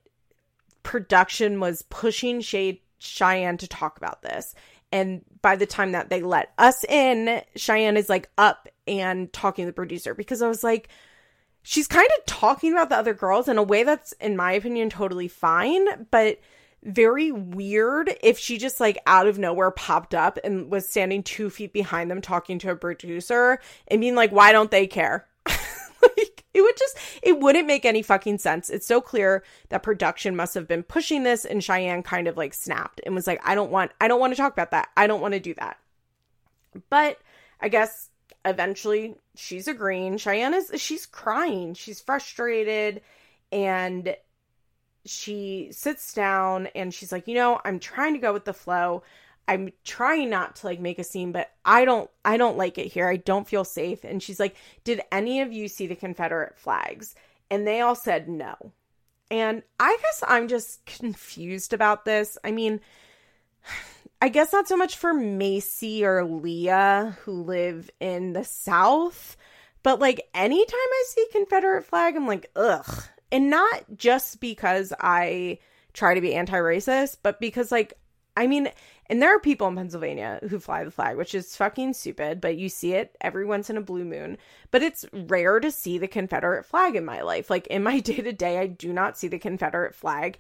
production 0.82 1.61
was 1.61 1.82
pushing 1.82 2.40
Shade 2.40 2.80
Cheyenne 2.99 3.59
to 3.59 3.68
talk 3.68 3.97
about 3.99 4.22
this. 4.22 4.55
And 4.92 5.22
by 5.42 5.57
the 5.57 5.66
time 5.66 5.92
that 5.92 6.11
they 6.11 6.22
let 6.22 6.53
us 6.59 6.84
in, 6.84 7.42
Cheyenne 7.57 7.97
is 7.97 8.09
like 8.09 8.30
up 8.38 8.68
and 8.86 9.32
talking 9.32 9.64
to 9.64 9.66
the 9.66 9.74
producer 9.74 10.14
because 10.14 10.42
I 10.42 10.49
was 10.49 10.64
like, 10.64 10.88
she's 11.62 11.88
kind 11.88 12.09
of 12.18 12.26
talking 12.26 12.72
about 12.72 12.88
the 12.88 12.97
other 12.97 13.14
girls 13.14 13.49
in 13.49 13.59
a 13.59 13.62
way 13.62 13.82
that's, 13.82 14.12
in 14.12 14.36
my 14.36 14.53
opinion, 14.53 14.88
totally 14.88 15.28
fine, 15.28 16.07
but 16.11 16.38
very 16.87 17.32
weird 17.32 18.16
if 18.22 18.39
she 18.39 18.59
just 18.59 18.78
like 18.78 18.97
out 19.07 19.26
of 19.26 19.39
nowhere 19.39 19.72
popped 19.72 20.14
up 20.14 20.39
and 20.45 20.70
was 20.70 20.89
standing 20.89 21.22
two 21.22 21.51
feet 21.51 21.72
behind 21.72 22.11
them 22.11 22.20
talking 22.20 22.59
to 22.61 22.70
a 22.70 22.76
producer 22.76 23.59
and 23.89 24.01
being 24.01 24.14
like, 24.14 24.30
why 24.30 24.53
don't 24.53 24.70
they 24.70 24.87
care? 24.87 25.26
like, 25.47 26.45
it 26.55 26.62
would 26.62 26.76
just, 26.76 26.97
it 27.22 27.41
wouldn't 27.41 27.66
make 27.66 27.84
any 27.84 28.03
fucking 28.03 28.39
sense. 28.39 28.70
It's 28.70 28.87
so 28.87 29.01
clear 29.01 29.43
that 29.68 29.82
production 29.82 30.37
must 30.37 30.55
have 30.55 30.68
been 30.68 30.84
pushing 30.84 31.24
this 31.24 31.45
and 31.45 31.62
Cheyenne 31.62 32.05
kind 32.05 32.28
of 32.28 32.37
like 32.37 32.55
snapped 32.55 33.01
and 33.05 33.14
was 33.14 33.26
like, 33.26 33.41
I 33.45 33.57
don't 33.57 33.72
want, 33.72 33.91
I 34.01 34.07
don't 34.07 34.20
want 34.20 34.32
to 34.32 34.37
talk 34.37 34.53
about 34.53 34.70
that. 34.70 34.89
I 34.97 35.09
don't 35.09 35.20
want 35.20 35.34
to 35.34 35.41
do 35.41 35.55
that. 35.55 35.78
But 36.89 37.18
I 37.61 37.68
guess 37.68 38.11
eventually 38.45 39.16
she's 39.34 39.66
agreeing. 39.66 40.18
Cheyenne 40.18 40.55
is, 40.55 40.70
she's 40.76 41.05
crying. 41.05 41.74
She's 41.74 42.01
frustrated 42.01 43.03
and 43.51 44.16
she 45.07 45.68
sits 45.72 46.12
down 46.12 46.68
and 46.74 46.92
she's 46.92 47.12
like, 47.12 47.28
you 47.28 47.34
know, 47.34 47.61
I'm 47.64 47.78
trying 47.78 48.14
to 48.14 48.20
go 48.20 48.32
with 48.32 48.44
the 48.44 48.52
flow. 48.52 49.02
I'm 49.48 49.72
trying 49.84 50.30
not 50.30 50.57
to 50.57 50.66
like 50.66 50.80
make 50.80 50.98
a 50.98 51.04
scene, 51.04 51.32
but 51.32 51.50
I 51.64 51.84
don't 51.84 52.11
I 52.24 52.36
don't 52.36 52.59
like 52.59 52.78
it 52.78 52.92
here. 52.92 53.09
I 53.09 53.16
don't 53.16 53.48
feel 53.48 53.64
safe. 53.64 54.04
And 54.04 54.22
she's 54.22 54.40
like, 54.40 54.57
"Did 54.82 55.02
any 55.12 55.40
of 55.40 55.52
you 55.52 55.68
see 55.68 55.86
the 55.86 55.94
Confederate 55.94 56.59
flags?" 56.59 57.14
And 57.50 57.66
they 57.66 57.80
all 57.80 57.94
said 57.94 58.28
no. 58.28 58.57
And 59.30 59.62
I 59.78 59.96
guess 60.02 60.24
I'm 60.26 60.48
just 60.48 60.84
confused 60.86 61.72
about 61.72 62.04
this. 62.04 62.38
I 62.44 62.50
mean, 62.50 62.80
I 64.20 64.28
guess 64.28 64.52
not 64.52 64.68
so 64.68 64.76
much 64.76 64.96
for 64.96 65.12
Macy 65.12 66.04
or 66.04 66.24
Leah 66.24 67.16
who 67.22 67.42
live 67.44 67.90
in 68.00 68.32
the 68.32 68.44
South, 68.44 69.36
but 69.82 70.00
like 70.00 70.28
anytime 70.34 70.74
I 70.74 71.04
see 71.09 71.26
Confederate 71.32 71.84
flag, 71.84 72.16
I'm 72.16 72.26
like, 72.26 72.50
ugh. 72.57 73.04
And 73.32 73.50
not 73.50 73.84
just 73.96 74.40
because 74.40 74.92
I 75.00 75.58
try 75.92 76.14
to 76.14 76.20
be 76.20 76.34
anti 76.34 76.56
racist, 76.56 77.18
but 77.22 77.40
because 77.40 77.72
like 77.72 77.98
I 78.36 78.46
mean, 78.46 78.68
and 79.08 79.22
there 79.22 79.34
are 79.34 79.40
people 79.40 79.66
in 79.66 79.76
Pennsylvania 79.76 80.40
who 80.50 80.60
fly 80.60 80.84
the 80.84 80.90
flag, 80.90 81.16
which 81.16 81.34
is 81.34 81.56
fucking 81.56 81.94
stupid, 81.94 82.40
but 82.40 82.58
you 82.58 82.68
see 82.68 82.92
it 82.92 83.16
every 83.20 83.46
once 83.46 83.70
in 83.70 83.78
a 83.78 83.82
blue 83.82 84.04
moon. 84.04 84.36
But 84.70 84.82
it's 84.82 85.06
rare 85.12 85.58
to 85.58 85.70
see 85.70 85.96
the 85.96 86.08
Confederate 86.08 86.66
flag 86.66 86.96
in 86.96 87.04
my 87.04 87.22
life. 87.22 87.48
Like 87.48 87.66
in 87.68 87.82
my 87.82 88.00
day 88.00 88.16
to 88.16 88.32
day, 88.32 88.58
I 88.58 88.66
do 88.66 88.92
not 88.92 89.16
see 89.16 89.28
the 89.28 89.38
Confederate 89.38 89.94
flag 89.94 90.38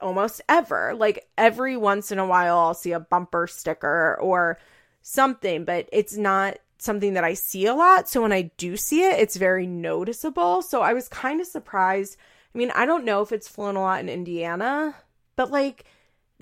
almost 0.00 0.40
ever. 0.48 0.94
Like 0.96 1.28
every 1.38 1.76
once 1.76 2.10
in 2.10 2.18
a 2.18 2.26
while, 2.26 2.58
I'll 2.58 2.74
see 2.74 2.92
a 2.92 3.00
bumper 3.00 3.46
sticker 3.46 4.18
or 4.20 4.58
something, 5.00 5.64
but 5.64 5.88
it's 5.92 6.16
not 6.16 6.58
something 6.78 7.14
that 7.14 7.24
I 7.24 7.34
see 7.34 7.66
a 7.66 7.74
lot. 7.74 8.08
So 8.08 8.22
when 8.22 8.32
I 8.32 8.50
do 8.56 8.76
see 8.76 9.02
it, 9.02 9.18
it's 9.18 9.36
very 9.36 9.66
noticeable. 9.66 10.62
So 10.62 10.82
I 10.82 10.92
was 10.92 11.08
kind 11.08 11.40
of 11.40 11.46
surprised. 11.46 12.16
I 12.54 12.58
mean, 12.58 12.70
I 12.74 12.86
don't 12.86 13.04
know 13.04 13.22
if 13.22 13.32
it's 13.32 13.48
flown 13.48 13.76
a 13.76 13.80
lot 13.80 14.00
in 14.00 14.08
Indiana, 14.08 14.94
but 15.36 15.50
like 15.50 15.84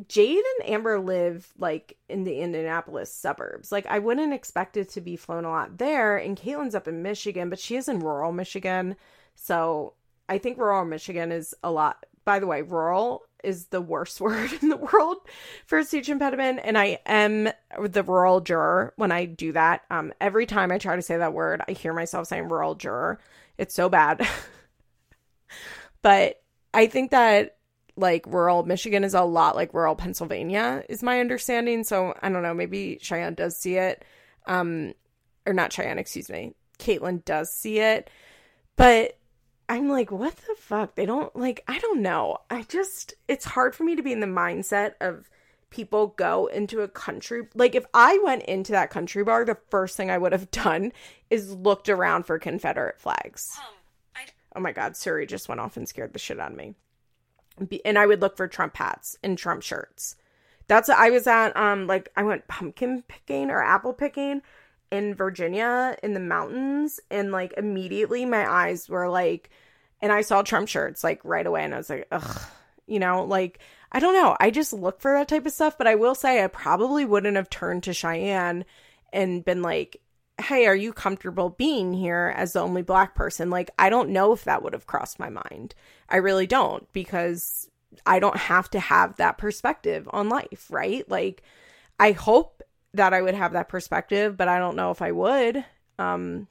Jade 0.09 0.43
and 0.59 0.71
Amber 0.71 0.99
live 0.99 1.53
like 1.59 1.97
in 2.09 2.25
the 2.25 2.41
Indianapolis 2.41 3.13
suburbs. 3.13 3.71
Like 3.71 3.87
I 3.87 3.99
wouldn't 3.99 4.33
expect 4.33 4.77
it 4.77 4.89
to 4.91 5.01
be 5.01 5.17
flown 5.17 5.45
a 5.45 5.51
lot 5.51 5.79
there. 5.79 6.17
And 6.17 6.37
Catelynn's 6.37 6.75
up 6.75 6.89
in 6.89 7.03
Michigan, 7.03 7.51
but 7.51 7.59
she 7.59 7.77
is 7.77 7.89
in 7.89 8.01
rural 8.01 8.33
Michigan. 8.33 8.97
So 9.35 9.95
I 10.29 10.39
think 10.39 10.59
rural 10.59 10.85
Michigan 10.85 11.31
is 11.33 11.55
a 11.63 11.71
lot. 11.71 12.05
By 12.25 12.39
the 12.39 12.47
way, 12.47 12.63
rural 12.63 13.23
is 13.43 13.67
the 13.67 13.81
worst 13.81 14.21
word 14.21 14.53
in 14.63 14.69
the 14.69 14.77
world 14.77 15.19
for 15.67 15.79
a 15.79 15.85
speech 15.85 16.09
impediment. 16.09 16.61
And 16.63 16.79
I 16.79 16.99
am 17.07 17.51
the 17.79 18.03
rural 18.03 18.41
juror 18.41 18.93
when 18.97 19.13
I 19.13 19.25
do 19.25 19.53
that. 19.53 19.83
Um, 19.91 20.13
every 20.21 20.47
time 20.47 20.73
I 20.73 20.79
try 20.79 20.97
to 20.97 21.03
say 21.03 21.17
that 21.17 21.35
word, 21.35 21.63
I 21.67 21.73
hear 21.73 21.93
myself 21.93 22.29
saying 22.29 22.49
rural 22.49 22.75
juror. 22.75 23.19
It's 23.59 23.75
so 23.75 23.89
bad. 23.89 24.27
but 26.03 26.43
I 26.73 26.87
think 26.87 27.11
that 27.11 27.57
like 27.97 28.25
rural 28.27 28.65
Michigan 28.65 29.05
is 29.05 29.15
a 29.15 29.23
lot 29.23 29.55
like 29.55 29.75
rural 29.75 29.95
Pennsylvania, 29.95 30.83
is 30.89 31.03
my 31.03 31.21
understanding. 31.21 31.85
So 31.85 32.15
I 32.23 32.31
don't 32.31 32.43
know, 32.43 32.55
maybe 32.55 32.99
Cheyenne 33.03 33.35
does 33.35 33.57
see 33.57 33.77
it. 33.77 34.05
Um, 34.47 34.95
or 35.47 35.53
not 35.53 35.73
Cheyenne, 35.73 35.99
excuse 35.99 36.31
me. 36.31 36.55
Catelynn 36.79 37.25
does 37.25 37.53
see 37.53 37.79
it. 37.79 38.09
But 38.77 39.19
I'm 39.73 39.89
like, 39.89 40.11
what 40.11 40.37
the 40.37 40.55
fuck? 40.57 40.95
They 40.95 41.07
don't 41.07 41.35
like, 41.35 41.65
I 41.67 41.79
don't 41.79 42.03
know. 42.03 42.39
I 42.51 42.63
just, 42.63 43.15
it's 43.29 43.45
hard 43.45 43.75
for 43.75 43.85
me 43.85 43.97
to 43.97 44.03
be 44.03 44.13
in 44.13 44.21
the 44.21 44.27
mindset 44.27 44.95
of 45.01 45.31
people 45.71 46.09
go 46.09 46.47
into 46.47 46.81
a 46.81 46.89
country. 46.89 47.49
Like, 47.55 47.75
if 47.75 47.87
I 47.95 48.19
went 48.23 48.43
into 48.45 48.73
that 48.73 48.91
country 48.91 49.25
bar, 49.25 49.45
the 49.45 49.57
first 49.71 49.97
thing 49.97 50.11
I 50.11 50.19
would 50.19 50.33
have 50.33 50.51
done 50.51 50.93
is 51.31 51.55
looked 51.55 51.89
around 51.89 52.25
for 52.25 52.39
Confederate 52.39 53.01
flags. 53.01 53.57
Um, 53.59 53.75
I... 54.15 54.21
Oh 54.57 54.61
my 54.61 54.73
God, 54.73 54.97
Siri 54.97 55.27
just 55.27 55.49
went 55.49 55.61
off 55.61 55.77
and 55.77 55.89
scared 55.89 56.13
the 56.13 56.19
shit 56.19 56.39
out 56.39 56.53
of 56.53 56.57
me 56.57 56.75
and 57.85 57.99
I 57.99 58.07
would 58.07 58.21
look 58.21 58.37
for 58.37 58.49
Trump 58.49 58.77
hats 58.77 59.17
and 59.23 59.37
Trump 59.37 59.63
shirts. 59.63 60.17
That's 60.69 60.89
I 60.89 61.11
was 61.11 61.27
at 61.27 61.57
um 61.57 61.87
like 61.87 62.09
I 62.17 62.23
went 62.23 62.49
pumpkin 62.49 63.03
picking 63.09 63.51
or 63.51 63.63
apple 63.63 63.93
picking 63.93 64.43
in 64.93 65.15
Virginia 65.15 65.97
in 66.03 66.13
the 66.13 66.21
mountains 66.21 67.01
and 67.11 67.33
like 67.33 67.55
immediately 67.57 68.25
my 68.25 68.49
eyes 68.49 68.89
were 68.89 69.09
like 69.09 69.51
and 70.01 70.13
I 70.13 70.21
saw 70.21 70.43
Trump 70.43 70.69
shirts 70.69 71.03
like 71.03 71.21
right 71.25 71.47
away 71.47 71.65
and 71.65 71.75
I 71.75 71.79
was 71.79 71.91
like 71.91 72.07
ugh 72.13 72.41
you 72.87 72.99
know 72.99 73.25
like 73.25 73.59
I 73.91 73.99
don't 73.99 74.15
know 74.15 74.37
I 74.39 74.51
just 74.51 74.73
look 74.73 75.01
for 75.01 75.15
that 75.15 75.29
type 75.29 75.47
of 75.47 75.53
stuff 75.53 75.79
but 75.79 75.87
I 75.87 75.95
will 75.95 76.15
say 76.15 76.45
I 76.45 76.47
probably 76.47 77.07
wouldn't 77.07 77.37
have 77.37 77.51
turned 77.51 77.85
to 77.85 77.95
Cheyenne 77.95 78.67
and 79.13 79.45
been 79.45 79.63
like 79.63 80.01
hey, 80.41 80.67
are 80.67 80.77
you 80.77 80.93
comfortable 80.93 81.51
being 81.51 81.93
here 81.93 82.33
as 82.37 82.53
the 82.53 82.61
only 82.61 82.83
black 82.83 83.15
person? 83.15 83.51
Like, 83.51 83.71
I 83.79 83.91
don't 83.91 84.11
know 84.11 84.33
if 84.33 84.45
that 84.45 84.63
would 84.63 84.73
have 84.73 84.87
crossed 84.87 85.19
my 85.19 85.29
mind. 85.29 85.75
I 86.09 86.17
really 86.17 86.47
don't 86.47 86.91
because 86.93 87.71
I 88.07 88.19
don't 88.19 88.37
have 88.37 88.69
to 88.71 88.81
have 88.81 89.17
that 89.17 89.39
perspective 89.39 90.09
on 90.13 90.29
life, 90.29 90.67
right? 90.71 91.09
Like, 91.09 91.43
I 92.01 92.13
hope 92.13 92.63
that 92.95 93.15
I 93.15 93.23
would 93.23 93.35
have 93.35 93.53
that 93.53 93.69
perspective, 93.69 94.37
but 94.37 94.49
I 94.49 94.59
don't 94.59 94.77
know 94.77 94.91
if 94.91 95.03
I 95.03 95.13
would. 95.13 95.65
Um, 95.99 96.47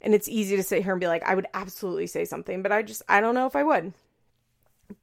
and 0.00 0.14
it's 0.14 0.28
easy 0.28 0.56
to 0.56 0.62
sit 0.62 0.82
here 0.82 0.92
and 0.92 1.00
be 1.00 1.06
like, 1.06 1.22
I 1.22 1.34
would 1.34 1.46
absolutely 1.54 2.06
say 2.06 2.24
something, 2.24 2.62
but 2.62 2.72
I 2.72 2.82
just, 2.82 3.02
I 3.08 3.20
don't 3.20 3.34
know 3.34 3.46
if 3.46 3.56
I 3.56 3.62
would. 3.62 3.92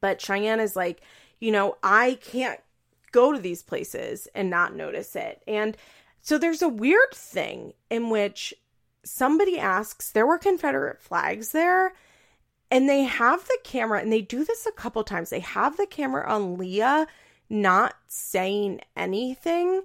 But 0.00 0.20
Cheyenne 0.20 0.60
is 0.60 0.76
like, 0.76 1.00
you 1.40 1.50
know, 1.50 1.76
I 1.82 2.18
can't 2.20 2.60
go 3.12 3.32
to 3.32 3.38
these 3.38 3.62
places 3.62 4.28
and 4.34 4.50
not 4.50 4.76
notice 4.76 5.16
it. 5.16 5.42
And 5.48 5.76
so 6.20 6.38
there's 6.38 6.62
a 6.62 6.68
weird 6.68 7.12
thing 7.12 7.72
in 7.88 8.10
which 8.10 8.54
somebody 9.02 9.58
asks, 9.58 10.10
there 10.10 10.26
were 10.26 10.38
Confederate 10.38 11.00
flags 11.00 11.52
there, 11.52 11.94
and 12.70 12.88
they 12.88 13.02
have 13.02 13.44
the 13.46 13.58
camera, 13.64 14.00
and 14.00 14.12
they 14.12 14.20
do 14.20 14.44
this 14.44 14.66
a 14.66 14.72
couple 14.72 15.02
times. 15.02 15.30
They 15.30 15.40
have 15.40 15.76
the 15.76 15.86
camera 15.86 16.30
on 16.30 16.56
Leah 16.56 17.06
not 17.48 17.94
saying 18.06 18.80
anything, 18.96 19.82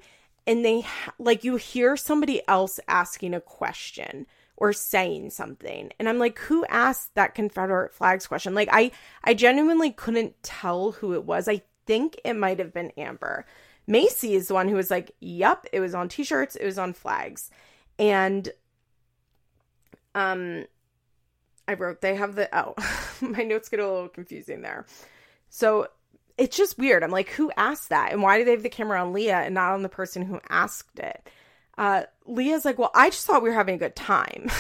and 0.47 0.63
they 0.63 0.85
like 1.19 1.43
you 1.43 1.55
hear 1.55 1.95
somebody 1.97 2.41
else 2.47 2.79
asking 2.87 3.33
a 3.33 3.41
question 3.41 4.25
or 4.57 4.71
saying 4.71 5.29
something 5.29 5.91
and 5.99 6.07
i'm 6.07 6.19
like 6.19 6.39
who 6.39 6.65
asked 6.67 7.13
that 7.15 7.35
confederate 7.35 7.93
flags 7.93 8.27
question 8.27 8.55
like 8.55 8.69
i 8.71 8.91
i 9.23 9.33
genuinely 9.33 9.91
couldn't 9.91 10.41
tell 10.43 10.91
who 10.93 11.13
it 11.13 11.23
was 11.23 11.47
i 11.47 11.61
think 11.85 12.19
it 12.23 12.33
might 12.33 12.59
have 12.59 12.73
been 12.73 12.91
amber 12.97 13.45
Macy 13.87 14.33
is 14.33 14.47
the 14.47 14.53
one 14.53 14.67
who 14.67 14.75
was 14.75 14.89
like, 14.89 15.11
"Yep, 15.19 15.67
it 15.71 15.79
was 15.79 15.93
on 15.93 16.09
t-shirts, 16.09 16.55
it 16.55 16.65
was 16.65 16.77
on 16.77 16.93
flags." 16.93 17.51
And 17.99 18.51
um 20.13 20.65
I 21.67 21.73
wrote 21.73 22.01
they 22.01 22.15
have 22.15 22.35
the 22.35 22.49
oh, 22.57 22.75
my 23.21 23.43
notes 23.43 23.69
get 23.69 23.79
a 23.79 23.87
little 23.87 24.09
confusing 24.09 24.61
there. 24.61 24.85
So 25.49 25.87
it's 26.37 26.57
just 26.57 26.77
weird. 26.77 27.03
I'm 27.03 27.11
like, 27.11 27.29
who 27.29 27.51
asked 27.57 27.89
that? 27.89 28.11
And 28.11 28.21
why 28.21 28.37
do 28.37 28.45
they 28.45 28.51
have 28.51 28.63
the 28.63 28.69
camera 28.69 29.01
on 29.01 29.13
Leah 29.13 29.41
and 29.41 29.53
not 29.53 29.73
on 29.73 29.83
the 29.83 29.89
person 29.89 30.23
who 30.23 30.39
asked 30.49 30.99
it? 30.99 31.29
Uh, 31.77 32.03
Leah's 32.25 32.65
like, 32.65 32.77
well, 32.77 32.91
I 32.93 33.09
just 33.09 33.25
thought 33.25 33.43
we 33.43 33.49
were 33.49 33.55
having 33.55 33.75
a 33.75 33.79
good 33.79 33.95
time. 33.95 34.49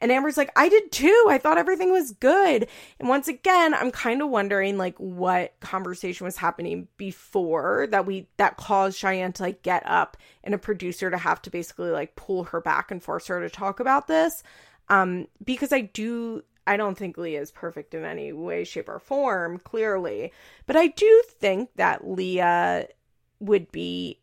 And 0.00 0.12
Amber's 0.12 0.36
like, 0.36 0.52
I 0.54 0.68
did 0.68 0.92
too. 0.92 1.26
I 1.28 1.38
thought 1.38 1.58
everything 1.58 1.90
was 1.90 2.12
good. 2.12 2.68
And 2.98 3.08
once 3.08 3.26
again, 3.26 3.74
I'm 3.74 3.90
kind 3.90 4.22
of 4.22 4.28
wondering 4.28 4.78
like 4.78 4.96
what 4.98 5.58
conversation 5.60 6.24
was 6.24 6.36
happening 6.36 6.86
before 6.96 7.88
that 7.90 8.06
we 8.06 8.28
that 8.36 8.56
caused 8.56 8.98
Cheyenne 8.98 9.32
to 9.34 9.42
like 9.42 9.62
get 9.62 9.82
up 9.86 10.16
and 10.44 10.54
a 10.54 10.58
producer 10.58 11.10
to 11.10 11.18
have 11.18 11.42
to 11.42 11.50
basically 11.50 11.90
like 11.90 12.14
pull 12.14 12.44
her 12.44 12.60
back 12.60 12.90
and 12.90 13.02
force 13.02 13.26
her 13.26 13.40
to 13.40 13.50
talk 13.50 13.80
about 13.80 14.06
this. 14.06 14.42
Um, 14.88 15.26
because 15.44 15.72
I 15.72 15.82
do 15.82 16.44
I 16.68 16.76
don't 16.76 16.96
think 16.96 17.16
Leah 17.16 17.40
is 17.40 17.50
perfect 17.50 17.94
in 17.94 18.04
any 18.04 18.32
way, 18.32 18.62
shape, 18.64 18.88
or 18.88 18.98
form, 18.98 19.58
clearly. 19.58 20.32
But 20.66 20.76
I 20.76 20.88
do 20.88 21.22
think 21.26 21.70
that 21.76 22.06
Leah 22.06 22.88
would 23.40 23.72
be 23.72 24.20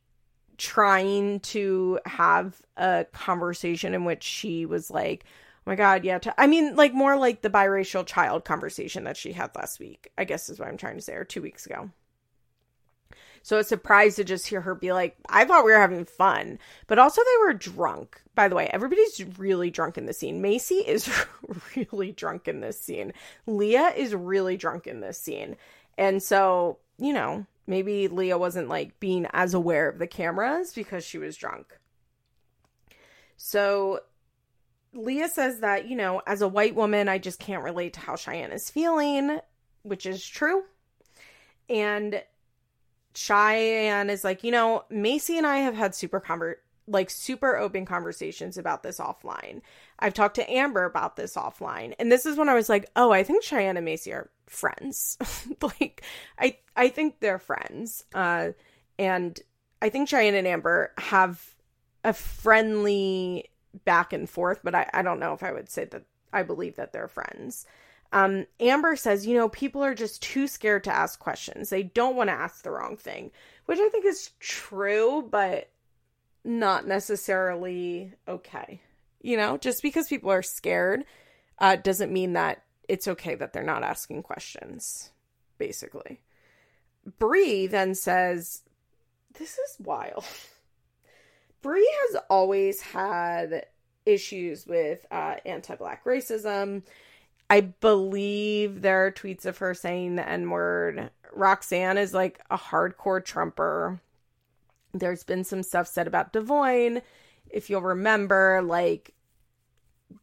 trying 0.58 1.40
to 1.42 2.00
have 2.06 2.62
a 2.78 3.06
conversation 3.12 3.94
in 3.94 4.06
which 4.06 4.24
she 4.24 4.66
was 4.66 4.92
like, 4.92 5.26
oh 5.26 5.72
my 5.72 5.76
God, 5.76 6.06
yeah. 6.06 6.20
I 6.38 6.48
mean, 6.48 6.76
like 6.76 6.94
more 6.94 7.18
like 7.18 7.42
the 7.42 7.50
biracial 7.50 8.06
child 8.06 8.46
conversation 8.46 9.06
that 9.06 9.18
she 9.18 9.32
had 9.32 9.56
last 9.56 9.80
week, 9.80 10.12
I 10.18 10.24
guess 10.24 10.48
is 10.48 10.60
what 10.60 10.68
I'm 10.68 10.78
trying 10.78 10.96
to 10.96 11.02
say, 11.02 11.14
or 11.14 11.26
two 11.26 11.42
weeks 11.42 11.66
ago. 11.66 11.90
So 13.46 13.58
I 13.58 13.60
was 13.60 13.68
surprised 13.68 14.16
to 14.16 14.24
just 14.24 14.48
hear 14.48 14.60
her 14.62 14.74
be 14.74 14.92
like, 14.92 15.16
I 15.30 15.46
thought 15.46 15.66
we 15.66 15.72
were 15.72 15.78
having 15.78 16.06
fun. 16.06 16.58
But 16.88 16.98
also, 16.98 17.22
they 17.22 17.46
were 17.46 17.54
drunk. 17.54 18.20
By 18.34 18.48
the 18.48 18.56
way, 18.56 18.68
everybody's 18.74 19.24
really 19.38 19.70
drunk 19.70 20.00
in 20.00 20.08
the 20.08 20.14
scene. 20.14 20.42
Macy 20.42 20.78
is 20.78 21.08
really 21.76 22.12
drunk 22.12 22.48
in 22.48 22.62
this 22.62 22.82
scene. 22.82 23.14
Leah 23.46 23.94
is 23.96 24.16
really 24.16 24.58
drunk 24.58 24.88
in 24.88 25.00
this 25.00 25.22
scene. 25.22 25.58
And 25.96 26.24
so, 26.24 26.80
you 26.98 27.14
know, 27.14 27.46
maybe 27.68 28.08
Leah 28.08 28.40
wasn't 28.40 28.68
like 28.68 29.00
being 29.00 29.28
as 29.32 29.54
aware 29.54 29.90
of 29.90 30.00
the 30.00 30.08
cameras 30.08 30.74
because 30.74 31.06
she 31.06 31.20
was 31.20 31.38
drunk. 31.38 31.68
So 33.38 34.00
Leah 34.92 35.30
says 35.30 35.60
that, 35.60 35.88
you 35.88 35.96
know, 35.96 36.20
as 36.26 36.42
a 36.42 36.48
white 36.48 36.74
woman, 36.74 37.08
I 37.08 37.20
just 37.20 37.38
can't 37.38 37.64
relate 37.64 37.94
to 37.94 38.00
how 38.00 38.16
Cheyenne 38.16 38.54
is 38.54 38.72
feeling, 38.72 39.40
which 39.84 40.08
is 40.08 40.26
true. 40.26 40.64
And 41.70 42.24
Cheyenne 43.16 44.10
is 44.10 44.24
like, 44.24 44.44
you 44.44 44.52
know, 44.52 44.84
Macy 44.90 45.38
and 45.38 45.48
I 45.48 45.58
have 45.58 45.76
had 45.76 45.96
super 45.96 46.20
convert 46.20 46.62
like 46.88 47.10
super 47.10 47.58
open 47.58 47.86
conversations 47.86 48.58
about 48.58 48.84
this 48.84 49.00
offline. 49.00 49.62
I've 49.98 50.14
talked 50.14 50.36
to 50.36 50.52
Amber 50.52 50.86
about 50.86 51.16
this 51.16 51.36
offline. 51.36 51.96
And 51.98 52.12
this 52.12 52.26
is 52.26 52.38
when 52.38 52.50
I 52.50 52.54
was 52.54 52.70
like, 52.70 52.90
oh, 52.96 53.12
I 53.12 53.24
think 53.24 53.44
Cheyenne 53.44 53.78
and 53.78 53.86
Macy 53.86 54.14
are 54.14 54.30
friends. 54.46 55.18
like 55.62 56.04
I 56.38 56.58
I 56.76 56.90
think 56.90 57.20
they're 57.20 57.40
friends. 57.40 58.04
Uh 58.14 58.52
and 59.00 59.40
I 59.82 59.90
think 59.90 60.10
Cheyenne 60.10 60.36
and 60.36 60.48
Amber 60.48 60.94
have 60.98 61.44
a 62.04 62.14
friendly 62.14 63.50
back 63.84 64.14
and 64.14 64.30
forth, 64.30 64.60
but 64.64 64.76
I, 64.76 64.90
I 64.94 65.02
don't 65.02 65.20
know 65.20 65.34
if 65.34 65.44
I 65.44 65.52
would 65.52 65.70
say 65.70 65.86
that 65.86 66.04
I 66.32 66.44
believe 66.44 66.76
that 66.76 66.94
they're 66.94 67.08
friends. 67.08 67.66
Um, 68.16 68.46
Amber 68.62 68.96
says, 68.96 69.28
you 69.28 69.36
know, 69.36 69.50
people 69.50 69.84
are 69.84 69.94
just 69.94 70.24
too 70.24 70.48
scared 70.48 70.86
to 70.86 70.96
ask 70.96 71.20
questions. 71.20 71.70
They 71.70 71.84
don't 71.84 72.16
want 72.16 72.30
to 72.30 72.34
ask 72.34 72.64
the 72.64 72.72
wrong 72.72 72.96
thing, 72.96 73.30
which 73.66 73.78
I 73.78 73.90
think 73.90 74.06
is 74.06 74.32
true, 74.40 75.28
but 75.30 75.70
not 76.46 76.88
necessarily 76.88 78.14
okay. 78.26 78.80
You 79.22 79.36
know, 79.36 79.58
just 79.58 79.82
because 79.82 80.08
people 80.08 80.32
are 80.32 80.42
scared 80.42 81.04
uh, 81.60 81.76
doesn't 81.76 82.14
mean 82.14 82.34
that 82.34 82.64
it's 82.88 83.10
okay 83.10 83.36
that 83.36 83.52
they're 83.52 83.64
not 83.64 83.84
asking 83.84 84.24
questions, 84.24 85.12
basically. 85.58 86.22
Bri 87.20 87.68
then 87.68 87.96
says, 87.96 88.64
This 89.38 89.58
is 89.58 89.76
wild. 89.78 90.24
Bri 91.62 91.86
has 92.08 92.22
always 92.30 92.80
had 92.80 93.66
issues 94.06 94.66
with 94.66 95.06
uh, 95.12 95.36
anti 95.46 95.76
black 95.76 96.06
racism. 96.06 96.84
I 97.50 97.62
believe 97.62 98.82
there 98.82 99.06
are 99.06 99.12
tweets 99.12 99.46
of 99.46 99.58
her 99.60 99.74
saying 99.74 100.16
the 100.16 100.28
N 100.28 100.50
word. 100.50 101.12
Roxanne 101.34 101.98
is 101.98 102.14
like 102.14 102.40
a 102.50 102.58
hardcore 102.58 103.24
Trumper. 103.24 104.00
There's 104.94 105.24
been 105.24 105.44
some 105.44 105.64
stuff 105.64 105.88
said 105.88 106.08
about 106.08 106.34
Devoin. 106.34 107.02
If 107.50 107.70
you'll 107.70 107.82
remember, 107.82 108.62
like, 108.64 109.14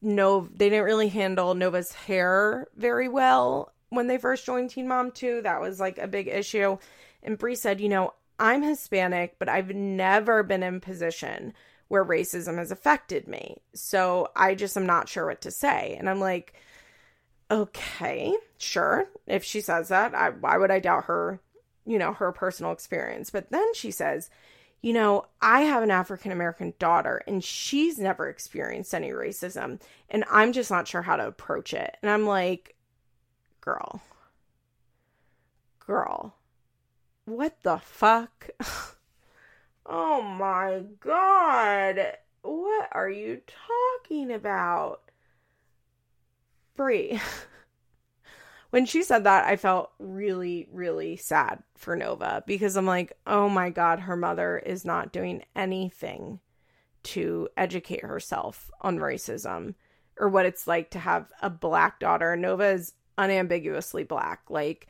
no, 0.00 0.48
they 0.52 0.68
didn't 0.68 0.84
really 0.84 1.08
handle 1.08 1.54
Nova's 1.54 1.92
hair 1.92 2.66
very 2.76 3.08
well 3.08 3.72
when 3.90 4.06
they 4.06 4.18
first 4.18 4.46
joined 4.46 4.70
Teen 4.70 4.88
Mom 4.88 5.10
2. 5.12 5.42
That 5.42 5.60
was 5.60 5.78
like 5.78 5.98
a 5.98 6.08
big 6.08 6.28
issue. 6.28 6.78
And 7.22 7.38
Bree 7.38 7.54
said, 7.54 7.80
you 7.80 7.88
know, 7.88 8.14
I'm 8.38 8.62
Hispanic, 8.62 9.36
but 9.38 9.48
I've 9.48 9.74
never 9.74 10.42
been 10.42 10.62
in 10.62 10.80
position 10.80 11.52
where 11.88 12.04
racism 12.04 12.56
has 12.56 12.72
affected 12.72 13.28
me. 13.28 13.58
So 13.74 14.28
I 14.34 14.54
just 14.54 14.76
am 14.76 14.86
not 14.86 15.08
sure 15.08 15.26
what 15.26 15.42
to 15.42 15.50
say. 15.50 15.94
And 15.98 16.08
I'm 16.08 16.20
like, 16.20 16.54
okay, 17.50 18.34
sure. 18.58 19.08
If 19.26 19.44
she 19.44 19.60
says 19.60 19.88
that, 19.88 20.14
I, 20.14 20.30
why 20.30 20.56
would 20.56 20.70
I 20.70 20.80
doubt 20.80 21.04
her, 21.04 21.40
you 21.84 21.98
know, 21.98 22.12
her 22.12 22.32
personal 22.32 22.72
experience? 22.72 23.30
But 23.30 23.50
then 23.50 23.74
she 23.74 23.90
says, 23.90 24.30
you 24.82 24.92
know, 24.92 25.26
I 25.40 25.62
have 25.62 25.82
an 25.84 25.92
African 25.92 26.32
American 26.32 26.74
daughter 26.78 27.22
and 27.26 27.42
she's 27.42 27.98
never 27.98 28.28
experienced 28.28 28.94
any 28.94 29.10
racism 29.10 29.80
and 30.10 30.24
I'm 30.30 30.52
just 30.52 30.70
not 30.70 30.88
sure 30.88 31.02
how 31.02 31.16
to 31.16 31.26
approach 31.26 31.72
it. 31.72 31.96
And 32.02 32.10
I'm 32.10 32.26
like, 32.26 32.74
girl, 33.60 34.02
girl, 35.86 36.34
what 37.24 37.62
the 37.62 37.78
fuck? 37.78 38.50
oh 39.86 40.20
my 40.20 40.82
god. 40.98 42.16
What 42.42 42.88
are 42.90 43.10
you 43.10 43.40
talking 44.00 44.32
about? 44.32 45.11
Bri. 46.76 47.20
when 48.70 48.86
she 48.86 49.02
said 49.02 49.24
that, 49.24 49.46
I 49.46 49.56
felt 49.56 49.90
really, 49.98 50.68
really 50.72 51.16
sad 51.16 51.62
for 51.76 51.96
Nova 51.96 52.42
because 52.46 52.76
I'm 52.76 52.86
like, 52.86 53.12
oh 53.26 53.48
my 53.48 53.70
God, 53.70 54.00
her 54.00 54.16
mother 54.16 54.58
is 54.58 54.84
not 54.84 55.12
doing 55.12 55.44
anything 55.54 56.40
to 57.02 57.48
educate 57.56 58.04
herself 58.04 58.70
on 58.80 58.98
racism 58.98 59.74
or 60.18 60.28
what 60.28 60.46
it's 60.46 60.66
like 60.66 60.90
to 60.90 60.98
have 60.98 61.32
a 61.42 61.50
black 61.50 62.00
daughter. 62.00 62.36
Nova 62.36 62.70
is 62.70 62.94
unambiguously 63.18 64.04
black. 64.04 64.42
Like, 64.48 64.86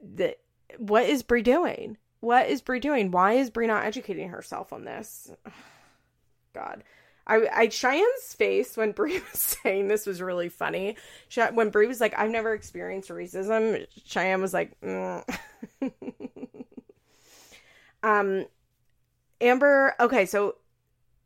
the, 0.00 0.36
what 0.78 1.04
is 1.04 1.22
Bri 1.22 1.42
doing? 1.42 1.96
What 2.20 2.48
is 2.48 2.62
Bri 2.62 2.80
doing? 2.80 3.10
Why 3.10 3.34
is 3.34 3.50
Bri 3.50 3.66
not 3.66 3.84
educating 3.84 4.28
herself 4.28 4.72
on 4.72 4.84
this? 4.84 5.30
God. 6.54 6.84
I, 7.26 7.48
I 7.54 7.68
Cheyenne's 7.68 8.34
face 8.34 8.76
when 8.76 8.92
Bri 8.96 9.20
was 9.20 9.58
saying 9.62 9.88
this 9.88 10.06
was 10.06 10.20
really 10.22 10.48
funny. 10.48 10.96
She, 11.28 11.40
when 11.40 11.70
Bri 11.70 11.86
was 11.86 12.00
like, 12.00 12.18
"I've 12.18 12.30
never 12.30 12.52
experienced 12.54 13.10
racism," 13.10 13.86
Cheyenne 14.04 14.40
was 14.40 14.54
like, 14.54 14.78
mm. 14.80 15.24
"Um, 18.02 18.46
Amber." 19.40 19.94
Okay, 20.00 20.26
so 20.26 20.56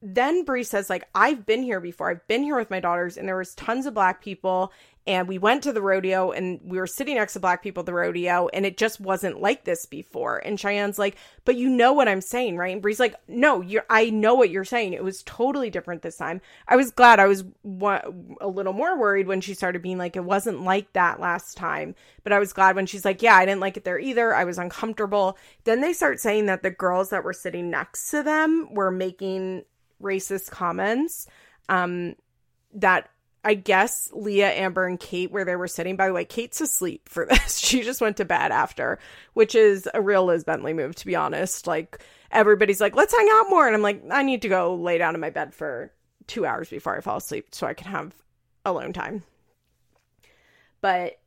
then 0.04 0.44
Bri 0.44 0.62
says, 0.62 0.90
"Like 0.90 1.08
I've 1.14 1.46
been 1.46 1.62
here 1.62 1.80
before. 1.80 2.10
I've 2.10 2.26
been 2.28 2.42
here 2.42 2.56
with 2.56 2.70
my 2.70 2.80
daughters, 2.80 3.16
and 3.16 3.26
there 3.26 3.36
was 3.36 3.54
tons 3.54 3.86
of 3.86 3.94
black 3.94 4.22
people, 4.22 4.72
and 5.06 5.28
we 5.28 5.38
went 5.38 5.62
to 5.62 5.72
the 5.72 5.82
rodeo 5.82 6.30
and 6.30 6.60
we 6.64 6.78
were 6.78 6.86
sitting 6.86 7.16
next 7.16 7.34
to 7.34 7.40
black 7.40 7.62
people 7.62 7.82
at 7.82 7.86
the 7.86 7.92
rodeo 7.92 8.48
and 8.48 8.64
it 8.64 8.78
just 8.78 9.00
wasn't 9.00 9.40
like 9.40 9.64
this 9.64 9.86
before. 9.86 10.38
And 10.38 10.58
cheyenne's 10.58 10.98
like 10.98 11.16
but 11.44 11.56
you 11.56 11.68
know 11.68 11.92
what 11.92 12.08
i'm 12.08 12.20
saying 12.20 12.56
right? 12.56 12.72
And 12.72 12.82
bri's 12.82 13.00
like 13.00 13.14
no 13.28 13.60
you're 13.60 13.84
i 13.90 14.10
know 14.10 14.34
what 14.34 14.50
you're 14.50 14.64
saying. 14.64 14.94
It 14.94 15.04
was 15.04 15.22
totally 15.24 15.70
different 15.70 16.02
this 16.02 16.16
time. 16.16 16.40
I 16.68 16.76
was 16.76 16.90
glad. 16.90 17.20
I 17.20 17.26
was 17.26 17.44
a 17.64 18.48
little 18.48 18.72
more 18.72 18.98
worried 18.98 19.26
when 19.26 19.40
she 19.40 19.54
started 19.54 19.82
being 19.82 19.98
like 19.98 20.16
it 20.16 20.24
wasn't 20.24 20.62
like 20.62 20.92
that 20.94 21.20
last 21.20 21.56
time. 21.56 21.94
But 22.22 22.32
i 22.32 22.38
was 22.38 22.52
glad 22.52 22.76
when 22.76 22.86
she's 22.86 23.04
like 23.04 23.22
yeah 23.22 23.36
i 23.36 23.44
didn't 23.44 23.60
like 23.60 23.76
it 23.76 23.84
there 23.84 23.98
either. 23.98 24.34
I 24.34 24.44
was 24.44 24.58
uncomfortable. 24.58 25.36
Then 25.64 25.80
they 25.80 25.92
start 25.92 26.20
saying 26.20 26.46
that 26.46 26.62
the 26.62 26.70
girls 26.70 27.10
that 27.10 27.24
were 27.24 27.32
sitting 27.32 27.70
next 27.70 28.10
to 28.10 28.22
them 28.22 28.68
were 28.72 28.90
making 28.90 29.64
racist 30.02 30.50
comments 30.50 31.26
um 31.68 32.14
that 32.74 33.08
I 33.44 33.54
guess 33.54 34.08
Leah, 34.14 34.50
Amber, 34.52 34.86
and 34.86 34.98
Kate, 34.98 35.30
where 35.30 35.44
they 35.44 35.54
were 35.54 35.68
sitting. 35.68 35.96
By 35.96 36.06
the 36.06 36.14
way, 36.14 36.24
Kate's 36.24 36.60
asleep 36.62 37.08
for 37.08 37.26
this. 37.30 37.58
She 37.58 37.82
just 37.82 38.00
went 38.00 38.16
to 38.16 38.24
bed 38.24 38.52
after, 38.52 38.98
which 39.34 39.54
is 39.54 39.88
a 39.92 40.00
real 40.00 40.24
Liz 40.24 40.44
Bentley 40.44 40.72
move, 40.72 40.94
to 40.96 41.06
be 41.06 41.14
honest. 41.14 41.66
Like, 41.66 42.00
everybody's 42.30 42.80
like, 42.80 42.96
let's 42.96 43.14
hang 43.14 43.28
out 43.30 43.50
more. 43.50 43.66
And 43.66 43.76
I'm 43.76 43.82
like, 43.82 44.02
I 44.10 44.22
need 44.22 44.42
to 44.42 44.48
go 44.48 44.74
lay 44.74 44.98
down 44.98 45.14
in 45.14 45.20
my 45.20 45.30
bed 45.30 45.54
for 45.54 45.92
two 46.26 46.46
hours 46.46 46.70
before 46.70 46.96
I 46.96 47.00
fall 47.00 47.18
asleep 47.18 47.48
so 47.54 47.66
I 47.66 47.74
can 47.74 47.90
have 47.90 48.14
alone 48.64 48.94
time. 48.94 49.22
But 50.80 51.18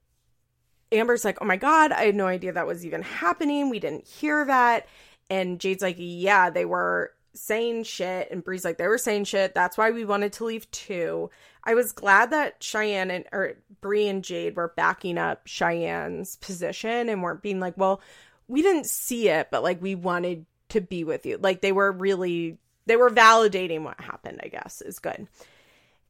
Amber's 0.92 1.26
like, 1.26 1.38
oh 1.42 1.46
my 1.46 1.58
God, 1.58 1.92
I 1.92 2.06
had 2.06 2.16
no 2.16 2.28
idea 2.28 2.54
that 2.54 2.68
was 2.68 2.86
even 2.86 3.04
happening. 3.04 3.70
We 3.70 3.80
didn't 3.80 4.08
hear 4.08 4.46
that. 4.46 4.88
And 5.30 5.60
Jade's 5.60 5.84
like, 5.84 5.98
yeah, 6.00 6.50
they 6.50 6.66
were 6.66 7.12
saying 7.40 7.84
shit. 7.84 8.30
And 8.32 8.44
Bree's 8.44 8.66
like, 8.66 8.78
they 8.78 8.88
were 8.88 8.98
saying 8.98 9.26
shit. 9.26 9.54
That's 9.54 9.78
why 9.78 9.92
we 9.92 10.06
wanted 10.06 10.34
to 10.34 10.46
leave 10.46 10.70
too. 10.72 11.30
I 11.64 11.74
was 11.74 11.92
glad 11.92 12.32
that 12.32 12.64
Cheyenne 12.64 13.12
and 13.12 13.26
or 13.32 13.56
Bree 13.82 14.08
and 14.08 14.24
Jade 14.24 14.56
were 14.56 14.74
backing 14.76 15.18
up 15.18 15.48
Cheyenne's 15.48 16.38
position 16.38 17.10
and 17.10 17.22
weren't 17.22 17.42
being 17.42 17.60
like, 17.60 17.78
well, 17.78 18.02
we 18.48 18.62
didn't 18.62 18.86
see 18.86 19.30
it, 19.30 19.50
but 19.52 19.64
like 19.64 19.82
we 19.82 19.96
wanted 19.96 20.46
to 20.70 20.82
be 20.82 21.04
with 21.04 21.26
you. 21.26 21.38
Like 21.38 21.62
they 21.62 21.72
were 21.72 21.92
really 21.92 22.58
they 22.86 22.96
were 22.96 23.10
validating 23.10 23.84
what 23.84 24.00
happened, 24.00 24.40
I 24.44 24.48
guess, 24.48 24.82
is 24.82 25.00
good. 25.00 25.28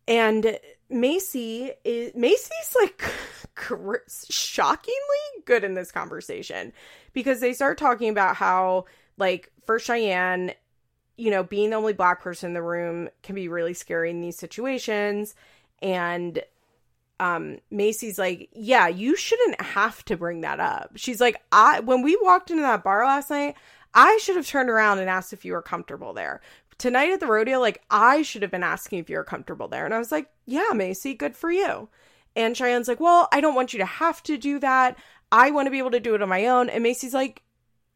And 0.08 0.58
Macy 0.90 1.72
is 1.84 2.14
Macy's 2.16 2.76
like 2.80 3.04
shockingly 4.30 4.94
good 5.46 5.64
in 5.64 5.74
this 5.74 5.92
conversation 5.92 6.72
because 7.14 7.40
they 7.40 7.54
start 7.54 7.78
talking 7.78 8.10
about 8.10 8.36
how 8.36 8.86
like 9.18 9.52
for 9.66 9.80
Cheyenne 9.80 10.54
you 11.18 11.32
know, 11.32 11.44
being 11.44 11.72
the 11.72 11.76
only 11.76 11.94
black 11.94 12.22
person 12.22 12.50
in 12.50 12.54
the 12.54 12.62
room 12.62 13.10
can 13.24 13.36
be 13.36 13.48
really 13.48 13.74
scary 13.74 14.10
in 14.10 14.22
these 14.22 14.38
situations. 14.38 15.36
And 15.82 16.42
um 17.20 17.58
Macy's 17.72 18.20
like, 18.20 18.50
"Yeah, 18.54 18.88
you 18.88 19.16
shouldn't 19.16 19.60
have 19.60 20.06
to 20.06 20.18
bring 20.18 20.42
that 20.42 20.60
up." 20.60 20.92
She's 20.96 21.20
like, 21.20 21.42
"I 21.52 21.80
when 21.82 22.02
we 22.04 22.18
walked 22.22 22.52
into 22.52 22.64
that 22.64 22.84
bar 22.84 23.06
last 23.06 23.30
night, 23.30 23.56
I 23.94 24.20
should 24.22 24.36
have 24.36 24.48
turned 24.48 24.70
around 24.70 25.00
and 25.00 25.10
asked 25.10 25.34
if 25.34 25.44
you 25.44 25.54
were 25.54 25.62
comfortable 25.62 26.14
there. 26.14 26.42
Tonight 26.78 27.12
at 27.12 27.20
the 27.20 27.26
rodeo, 27.26 27.60
like 27.60 27.82
I 27.90 28.22
should 28.22 28.44
have 28.44 28.52
been 28.52 28.64
asking 28.64 29.00
if 29.00 29.10
you 29.10 29.18
were 29.18 29.24
comfortable 29.24 29.68
there. 29.68 29.86
And 29.86 29.94
I 29.94 29.98
was 29.98 30.12
like, 30.12 30.30
yeah, 30.46 30.70
Macy, 30.76 31.16
good 31.16 31.36
for 31.36 31.52
you. 31.52 31.90
And 32.36 32.56
Cheyenne's 32.56 32.88
like, 32.88 33.00
well, 33.00 33.28
I 33.32 33.42
don't 33.42 33.56
want 33.56 33.74
you 33.74 33.80
to 33.80 33.86
have 33.86 34.22
to 34.24 34.38
do 34.38 34.60
that. 34.60 34.96
I 35.32 35.50
want 35.50 35.66
to 35.66 35.72
be 35.72 35.80
able 35.80 35.92
to 35.92 36.00
do 36.00 36.14
it 36.14 36.22
on 36.22 36.30
my 36.30 36.46
own. 36.46 36.70
And 36.70 36.84
Macy's 36.84 37.16
like, 37.16 37.42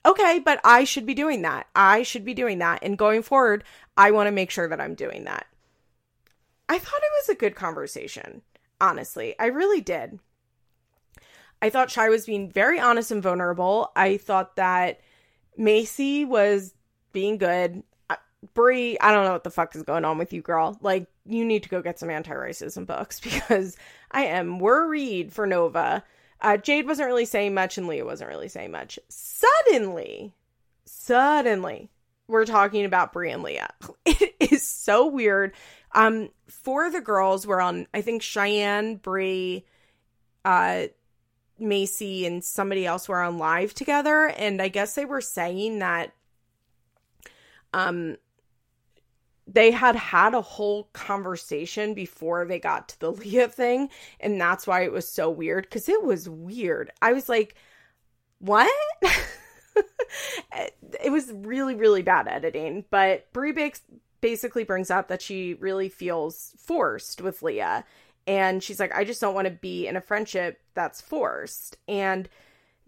okay, 0.05 0.39
but 0.39 0.59
I 0.63 0.83
should 0.83 1.05
be 1.05 1.13
doing 1.13 1.41
that. 1.43 1.67
I 1.75 2.03
should 2.03 2.25
be 2.25 2.33
doing 2.33 2.59
that. 2.59 2.79
And 2.81 2.97
going 2.97 3.23
forward, 3.23 3.63
I 3.97 4.11
want 4.11 4.27
to 4.27 4.31
make 4.31 4.51
sure 4.51 4.67
that 4.67 4.81
I'm 4.81 4.95
doing 4.95 5.25
that. 5.25 5.47
I 6.69 6.79
thought 6.79 7.01
it 7.03 7.11
was 7.21 7.29
a 7.29 7.39
good 7.39 7.55
conversation, 7.55 8.41
honestly. 8.79 9.35
I 9.39 9.47
really 9.47 9.81
did. 9.81 10.19
I 11.61 11.69
thought 11.69 11.91
Shy 11.91 12.09
was 12.09 12.25
being 12.25 12.49
very 12.49 12.79
honest 12.79 13.11
and 13.11 13.21
vulnerable. 13.21 13.91
I 13.95 14.17
thought 14.17 14.55
that 14.55 15.01
Macy 15.57 16.25
was 16.25 16.73
being 17.11 17.37
good. 17.37 17.83
Uh, 18.09 18.15
Brie, 18.53 18.97
I 18.99 19.11
don't 19.11 19.25
know 19.25 19.33
what 19.33 19.43
the 19.43 19.51
fuck 19.51 19.75
is 19.75 19.83
going 19.83 20.05
on 20.05 20.17
with 20.17 20.33
you, 20.33 20.41
girl. 20.41 20.77
Like, 20.81 21.07
you 21.25 21.45
need 21.45 21.63
to 21.63 21.69
go 21.69 21.81
get 21.81 21.99
some 21.99 22.09
anti 22.09 22.31
racism 22.31 22.85
books 22.85 23.19
because 23.23 23.77
I 24.11 24.25
am 24.25 24.59
worried 24.59 25.33
for 25.33 25.45
Nova. 25.45 26.03
Uh, 26.41 26.57
Jade 26.57 26.87
wasn't 26.87 27.07
really 27.07 27.25
saying 27.25 27.53
much 27.53 27.77
and 27.77 27.87
Leah 27.87 28.05
wasn't 28.05 28.29
really 28.29 28.49
saying 28.49 28.71
much. 28.71 28.97
Suddenly, 29.09 30.33
suddenly, 30.85 31.89
we're 32.27 32.45
talking 32.45 32.85
about 32.85 33.13
Brie 33.13 33.31
and 33.31 33.43
Leah. 33.43 33.73
It 34.05 34.53
is 34.53 34.67
so 34.67 35.05
weird. 35.07 35.53
Um, 35.93 36.29
for 36.47 36.89
the 36.89 37.01
girls, 37.01 37.45
we're 37.45 37.61
on, 37.61 37.87
I 37.93 38.01
think 38.01 38.21
Cheyenne, 38.21 38.95
Brie, 38.95 39.65
uh, 40.43 40.87
Macy, 41.59 42.25
and 42.25 42.43
somebody 42.43 42.85
else 42.85 43.07
were 43.07 43.21
on 43.21 43.37
live 43.37 43.73
together. 43.73 44.27
And 44.27 44.61
I 44.61 44.67
guess 44.67 44.95
they 44.95 45.05
were 45.05 45.21
saying 45.21 45.79
that, 45.79 46.13
um, 47.73 48.17
they 49.53 49.71
had 49.71 49.95
had 49.95 50.33
a 50.33 50.41
whole 50.41 50.85
conversation 50.93 51.93
before 51.93 52.45
they 52.45 52.59
got 52.59 52.89
to 52.89 52.99
the 52.99 53.11
Leah 53.11 53.47
thing. 53.47 53.89
And 54.19 54.39
that's 54.39 54.65
why 54.65 54.83
it 54.83 54.91
was 54.91 55.07
so 55.07 55.29
weird 55.29 55.65
because 55.65 55.89
it 55.89 56.03
was 56.03 56.29
weird. 56.29 56.91
I 57.01 57.13
was 57.13 57.27
like, 57.27 57.55
what? 58.39 58.69
it 61.03 61.11
was 61.11 61.31
really, 61.33 61.75
really 61.75 62.01
bad 62.01 62.27
editing. 62.27 62.85
But 62.89 63.31
Brie 63.33 63.51
Bakes 63.51 63.81
basically 64.21 64.63
brings 64.63 64.91
up 64.91 65.07
that 65.07 65.21
she 65.21 65.55
really 65.55 65.89
feels 65.89 66.53
forced 66.59 67.21
with 67.21 67.43
Leah. 67.43 67.83
And 68.27 68.63
she's 68.63 68.79
like, 68.79 68.95
I 68.95 69.03
just 69.03 69.19
don't 69.19 69.33
want 69.33 69.45
to 69.45 69.51
be 69.51 69.87
in 69.87 69.95
a 69.95 70.01
friendship 70.01 70.61
that's 70.75 71.01
forced. 71.01 71.77
And 71.87 72.29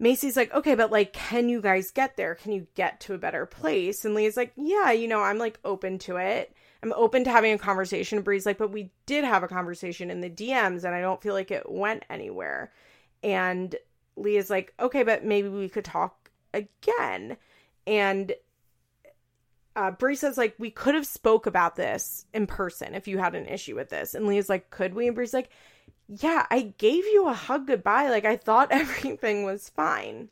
Macy's 0.04 0.36
like, 0.36 0.52
okay, 0.52 0.74
but 0.74 0.92
like, 0.92 1.14
can 1.14 1.48
you 1.48 1.62
guys 1.62 1.90
get 1.90 2.18
there? 2.18 2.34
Can 2.34 2.52
you 2.52 2.66
get 2.74 3.00
to 3.00 3.14
a 3.14 3.18
better 3.18 3.46
place? 3.46 4.04
And 4.04 4.14
Leah's 4.14 4.36
like, 4.36 4.52
yeah, 4.54 4.92
you 4.92 5.08
know, 5.08 5.22
I'm 5.22 5.38
like 5.38 5.58
open 5.64 5.98
to 6.00 6.16
it. 6.16 6.54
I'm 6.82 6.92
open 6.92 7.24
to 7.24 7.30
having 7.30 7.54
a 7.54 7.58
conversation. 7.58 8.20
Bree's 8.20 8.44
like, 8.44 8.58
but 8.58 8.70
we 8.70 8.92
did 9.06 9.24
have 9.24 9.42
a 9.42 9.48
conversation 9.48 10.10
in 10.10 10.20
the 10.20 10.28
DMs 10.28 10.84
and 10.84 10.94
I 10.94 11.00
don't 11.00 11.22
feel 11.22 11.32
like 11.32 11.50
it 11.50 11.72
went 11.72 12.04
anywhere. 12.10 12.70
And 13.22 13.74
Leah's 14.14 14.50
like, 14.50 14.74
okay, 14.78 15.04
but 15.04 15.24
maybe 15.24 15.48
we 15.48 15.70
could 15.70 15.86
talk 15.86 16.30
again. 16.52 17.38
And 17.86 18.34
uh, 19.74 19.90
Brie 19.92 20.16
says 20.16 20.36
like 20.36 20.54
we 20.58 20.70
could 20.70 20.94
have 20.94 21.06
spoke 21.06 21.46
about 21.46 21.76
this 21.76 22.26
in 22.34 22.46
person 22.46 22.94
if 22.94 23.08
you 23.08 23.16
had 23.16 23.34
an 23.34 23.46
issue 23.46 23.74
with 23.74 23.88
this, 23.88 24.14
and 24.14 24.26
Leah's 24.26 24.50
like, 24.50 24.68
could 24.68 24.92
we? 24.92 25.06
And 25.06 25.16
Brie's 25.16 25.34
like, 25.34 25.48
yeah, 26.08 26.46
I 26.50 26.74
gave 26.78 27.04
you 27.04 27.28
a 27.28 27.34
hug 27.34 27.66
goodbye. 27.66 28.10
Like 28.10 28.24
I 28.24 28.36
thought 28.36 28.68
everything 28.70 29.44
was 29.44 29.68
fine. 29.70 30.28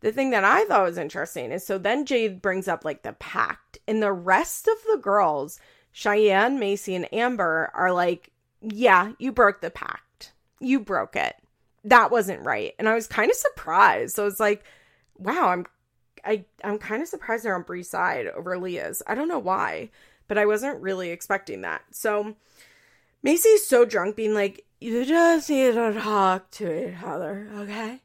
The 0.00 0.12
thing 0.12 0.30
that 0.30 0.44
I 0.44 0.64
thought 0.64 0.84
was 0.84 0.98
interesting 0.98 1.52
is 1.52 1.64
so 1.64 1.78
then 1.78 2.06
Jade 2.06 2.42
brings 2.42 2.66
up 2.66 2.84
like 2.84 3.02
the 3.02 3.12
pact, 3.14 3.78
and 3.86 4.02
the 4.02 4.12
rest 4.12 4.66
of 4.66 4.76
the 4.90 4.98
girls, 4.98 5.60
Cheyenne, 5.92 6.58
Macy, 6.58 6.94
and 6.94 7.12
Amber, 7.14 7.70
are 7.74 7.92
like, 7.92 8.30
yeah, 8.60 9.12
you 9.18 9.30
broke 9.32 9.60
the 9.60 9.70
pact. 9.70 10.32
You 10.60 10.80
broke 10.80 11.16
it. 11.16 11.36
That 11.84 12.10
wasn't 12.10 12.44
right. 12.44 12.74
And 12.78 12.88
I 12.88 12.94
was 12.94 13.06
kind 13.06 13.30
of 13.30 13.36
surprised. 13.36 14.14
So 14.14 14.26
it's 14.26 14.40
like, 14.40 14.64
wow, 15.18 15.48
I'm 15.48 15.66
I 16.24 16.44
I'm 16.64 16.78
kind 16.78 17.02
of 17.02 17.08
surprised 17.08 17.44
they're 17.44 17.54
on 17.54 17.62
Brie's 17.62 17.90
side 17.90 18.26
over 18.28 18.58
Leah's. 18.58 19.02
I 19.06 19.14
don't 19.14 19.28
know 19.28 19.38
why, 19.38 19.90
but 20.28 20.38
I 20.38 20.46
wasn't 20.46 20.80
really 20.80 21.10
expecting 21.10 21.62
that. 21.62 21.82
So 21.90 22.36
Macy's 23.22 23.66
so 23.66 23.84
drunk, 23.84 24.16
being 24.16 24.34
like, 24.34 24.64
"You 24.80 25.04
just 25.04 25.48
need 25.50 25.74
to 25.74 25.92
talk 25.94 26.50
to 26.52 26.88
each 26.88 27.02
other, 27.02 27.48
okay? 27.54 28.00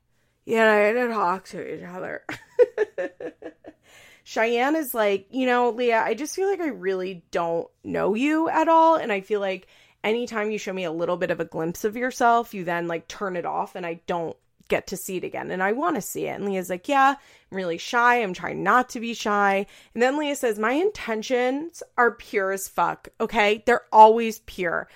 You 0.46 0.58
need 0.58 0.94
to 0.94 1.10
talk 1.10 1.46
to 1.46 1.76
each 1.76 1.84
other." 1.84 2.24
Cheyenne 4.24 4.76
is 4.76 4.94
like, 4.94 5.28
you 5.32 5.46
know, 5.46 5.70
Leah, 5.70 6.04
I 6.04 6.14
just 6.14 6.36
feel 6.36 6.50
like 6.50 6.60
I 6.60 6.68
really 6.68 7.24
don't 7.32 7.68
know 7.84 8.14
you 8.14 8.50
at 8.50 8.68
all, 8.68 8.96
and 8.96 9.12
I 9.12 9.22
feel 9.22 9.40
like 9.40 9.68
anytime 10.04 10.52
you 10.52 10.58
show 10.58 10.74
me 10.74 10.84
a 10.84 10.92
little 10.92 11.18
bit 11.18 11.32
of 11.32 11.40
a 11.40 11.46
glimpse 11.46 11.84
of 11.84 11.96
yourself, 11.96 12.54
you 12.54 12.64
then 12.64 12.88
like 12.88 13.08
turn 13.08 13.36
it 13.38 13.46
off, 13.46 13.76
and 13.76 13.86
I 13.86 14.02
don't 14.06 14.36
get 14.68 14.88
to 14.88 14.98
see 14.98 15.18
it 15.18 15.24
again 15.24 15.52
and 15.52 15.64
I 15.64 15.72
want 15.72 15.96
to 15.96 16.02
see 16.02 16.28
it. 16.28 16.36
And 16.36 16.46
Leah's 16.46 16.70
like, 16.70 16.88
Yeah, 16.88 17.16
I'm 17.52 17.56
really 17.56 17.78
shy. 17.78 18.22
I'm 18.22 18.34
trying 18.34 18.64
not 18.64 18.90
to 18.90 19.00
be 19.00 19.14
shy. 19.14 19.66
And 19.94 20.04
then 20.04 20.18
Leah 20.18 20.36
says, 20.36 20.60
My 20.60 20.74
intentions 20.74 21.84
are 21.98 22.12
pure 22.12 22.52
as 22.52 22.68
fuck. 22.68 23.10
Okay. 23.20 23.64
They're 23.66 23.86
always 23.92 24.40
pure. 24.40 24.88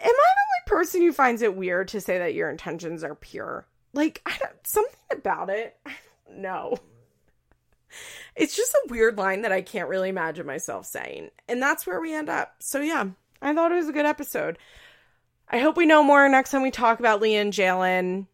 Am 0.00 0.10
I 0.10 0.10
the 0.10 0.10
only 0.10 0.80
person 0.80 1.02
who 1.02 1.12
finds 1.12 1.42
it 1.42 1.56
weird 1.56 1.88
to 1.88 2.00
say 2.00 2.18
that 2.18 2.34
your 2.34 2.50
intentions 2.50 3.04
are 3.04 3.14
pure? 3.14 3.66
Like, 3.92 4.22
I 4.26 4.36
don't, 4.38 4.66
something 4.66 4.94
about 5.10 5.50
it. 5.50 5.76
I 5.86 5.92
don't 6.26 6.38
know. 6.38 6.78
It's 8.34 8.56
just 8.56 8.72
a 8.72 8.88
weird 8.88 9.18
line 9.18 9.42
that 9.42 9.52
I 9.52 9.60
can't 9.60 9.88
really 9.88 10.08
imagine 10.08 10.46
myself 10.46 10.86
saying. 10.86 11.30
And 11.46 11.60
that's 11.60 11.86
where 11.86 12.00
we 12.00 12.14
end 12.14 12.30
up. 12.30 12.54
So, 12.58 12.80
yeah, 12.80 13.04
I 13.42 13.54
thought 13.54 13.72
it 13.72 13.76
was 13.76 13.88
a 13.88 13.92
good 13.92 14.06
episode. 14.06 14.56
I 15.52 15.58
hope 15.58 15.76
we 15.76 15.84
know 15.84 16.02
more 16.02 16.26
next 16.30 16.50
time 16.50 16.62
we 16.62 16.70
talk 16.70 16.98
about 16.98 17.20
Leah 17.20 17.42
and 17.42 17.52
Jaylan. 17.52 18.26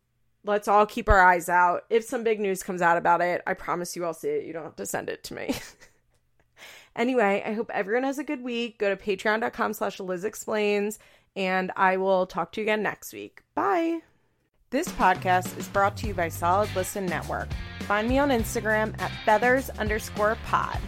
Let's 0.44 0.68
all 0.68 0.86
keep 0.86 1.08
our 1.08 1.20
eyes 1.20 1.48
out. 1.48 1.82
If 1.90 2.04
some 2.04 2.22
big 2.22 2.38
news 2.38 2.62
comes 2.62 2.80
out 2.80 2.96
about 2.96 3.20
it, 3.20 3.42
I 3.44 3.54
promise 3.54 3.96
you 3.96 4.04
I'll 4.04 4.14
see 4.14 4.28
it. 4.28 4.46
You 4.46 4.52
don't 4.52 4.62
have 4.62 4.76
to 4.76 4.86
send 4.86 5.08
it 5.08 5.24
to 5.24 5.34
me. 5.34 5.52
anyway, 6.96 7.42
I 7.44 7.54
hope 7.54 7.72
everyone 7.74 8.04
has 8.04 8.20
a 8.20 8.24
good 8.24 8.42
week. 8.42 8.78
Go 8.78 8.94
to 8.94 8.96
patreon.com 8.96 9.72
slash 9.72 9.98
Liz 9.98 10.24
Explains, 10.24 11.00
and 11.34 11.72
I 11.74 11.96
will 11.96 12.24
talk 12.24 12.52
to 12.52 12.60
you 12.60 12.66
again 12.66 12.84
next 12.84 13.12
week. 13.12 13.42
Bye. 13.56 14.00
This 14.70 14.88
podcast 14.88 15.58
is 15.58 15.66
brought 15.66 15.96
to 15.98 16.06
you 16.06 16.14
by 16.14 16.28
Solid 16.28 16.68
Listen 16.76 17.04
Network. 17.04 17.48
Find 17.80 18.08
me 18.08 18.18
on 18.18 18.28
Instagram 18.28 18.98
at 19.00 19.10
feathers 19.24 19.70
underscore 19.70 20.36
pod. 20.44 20.78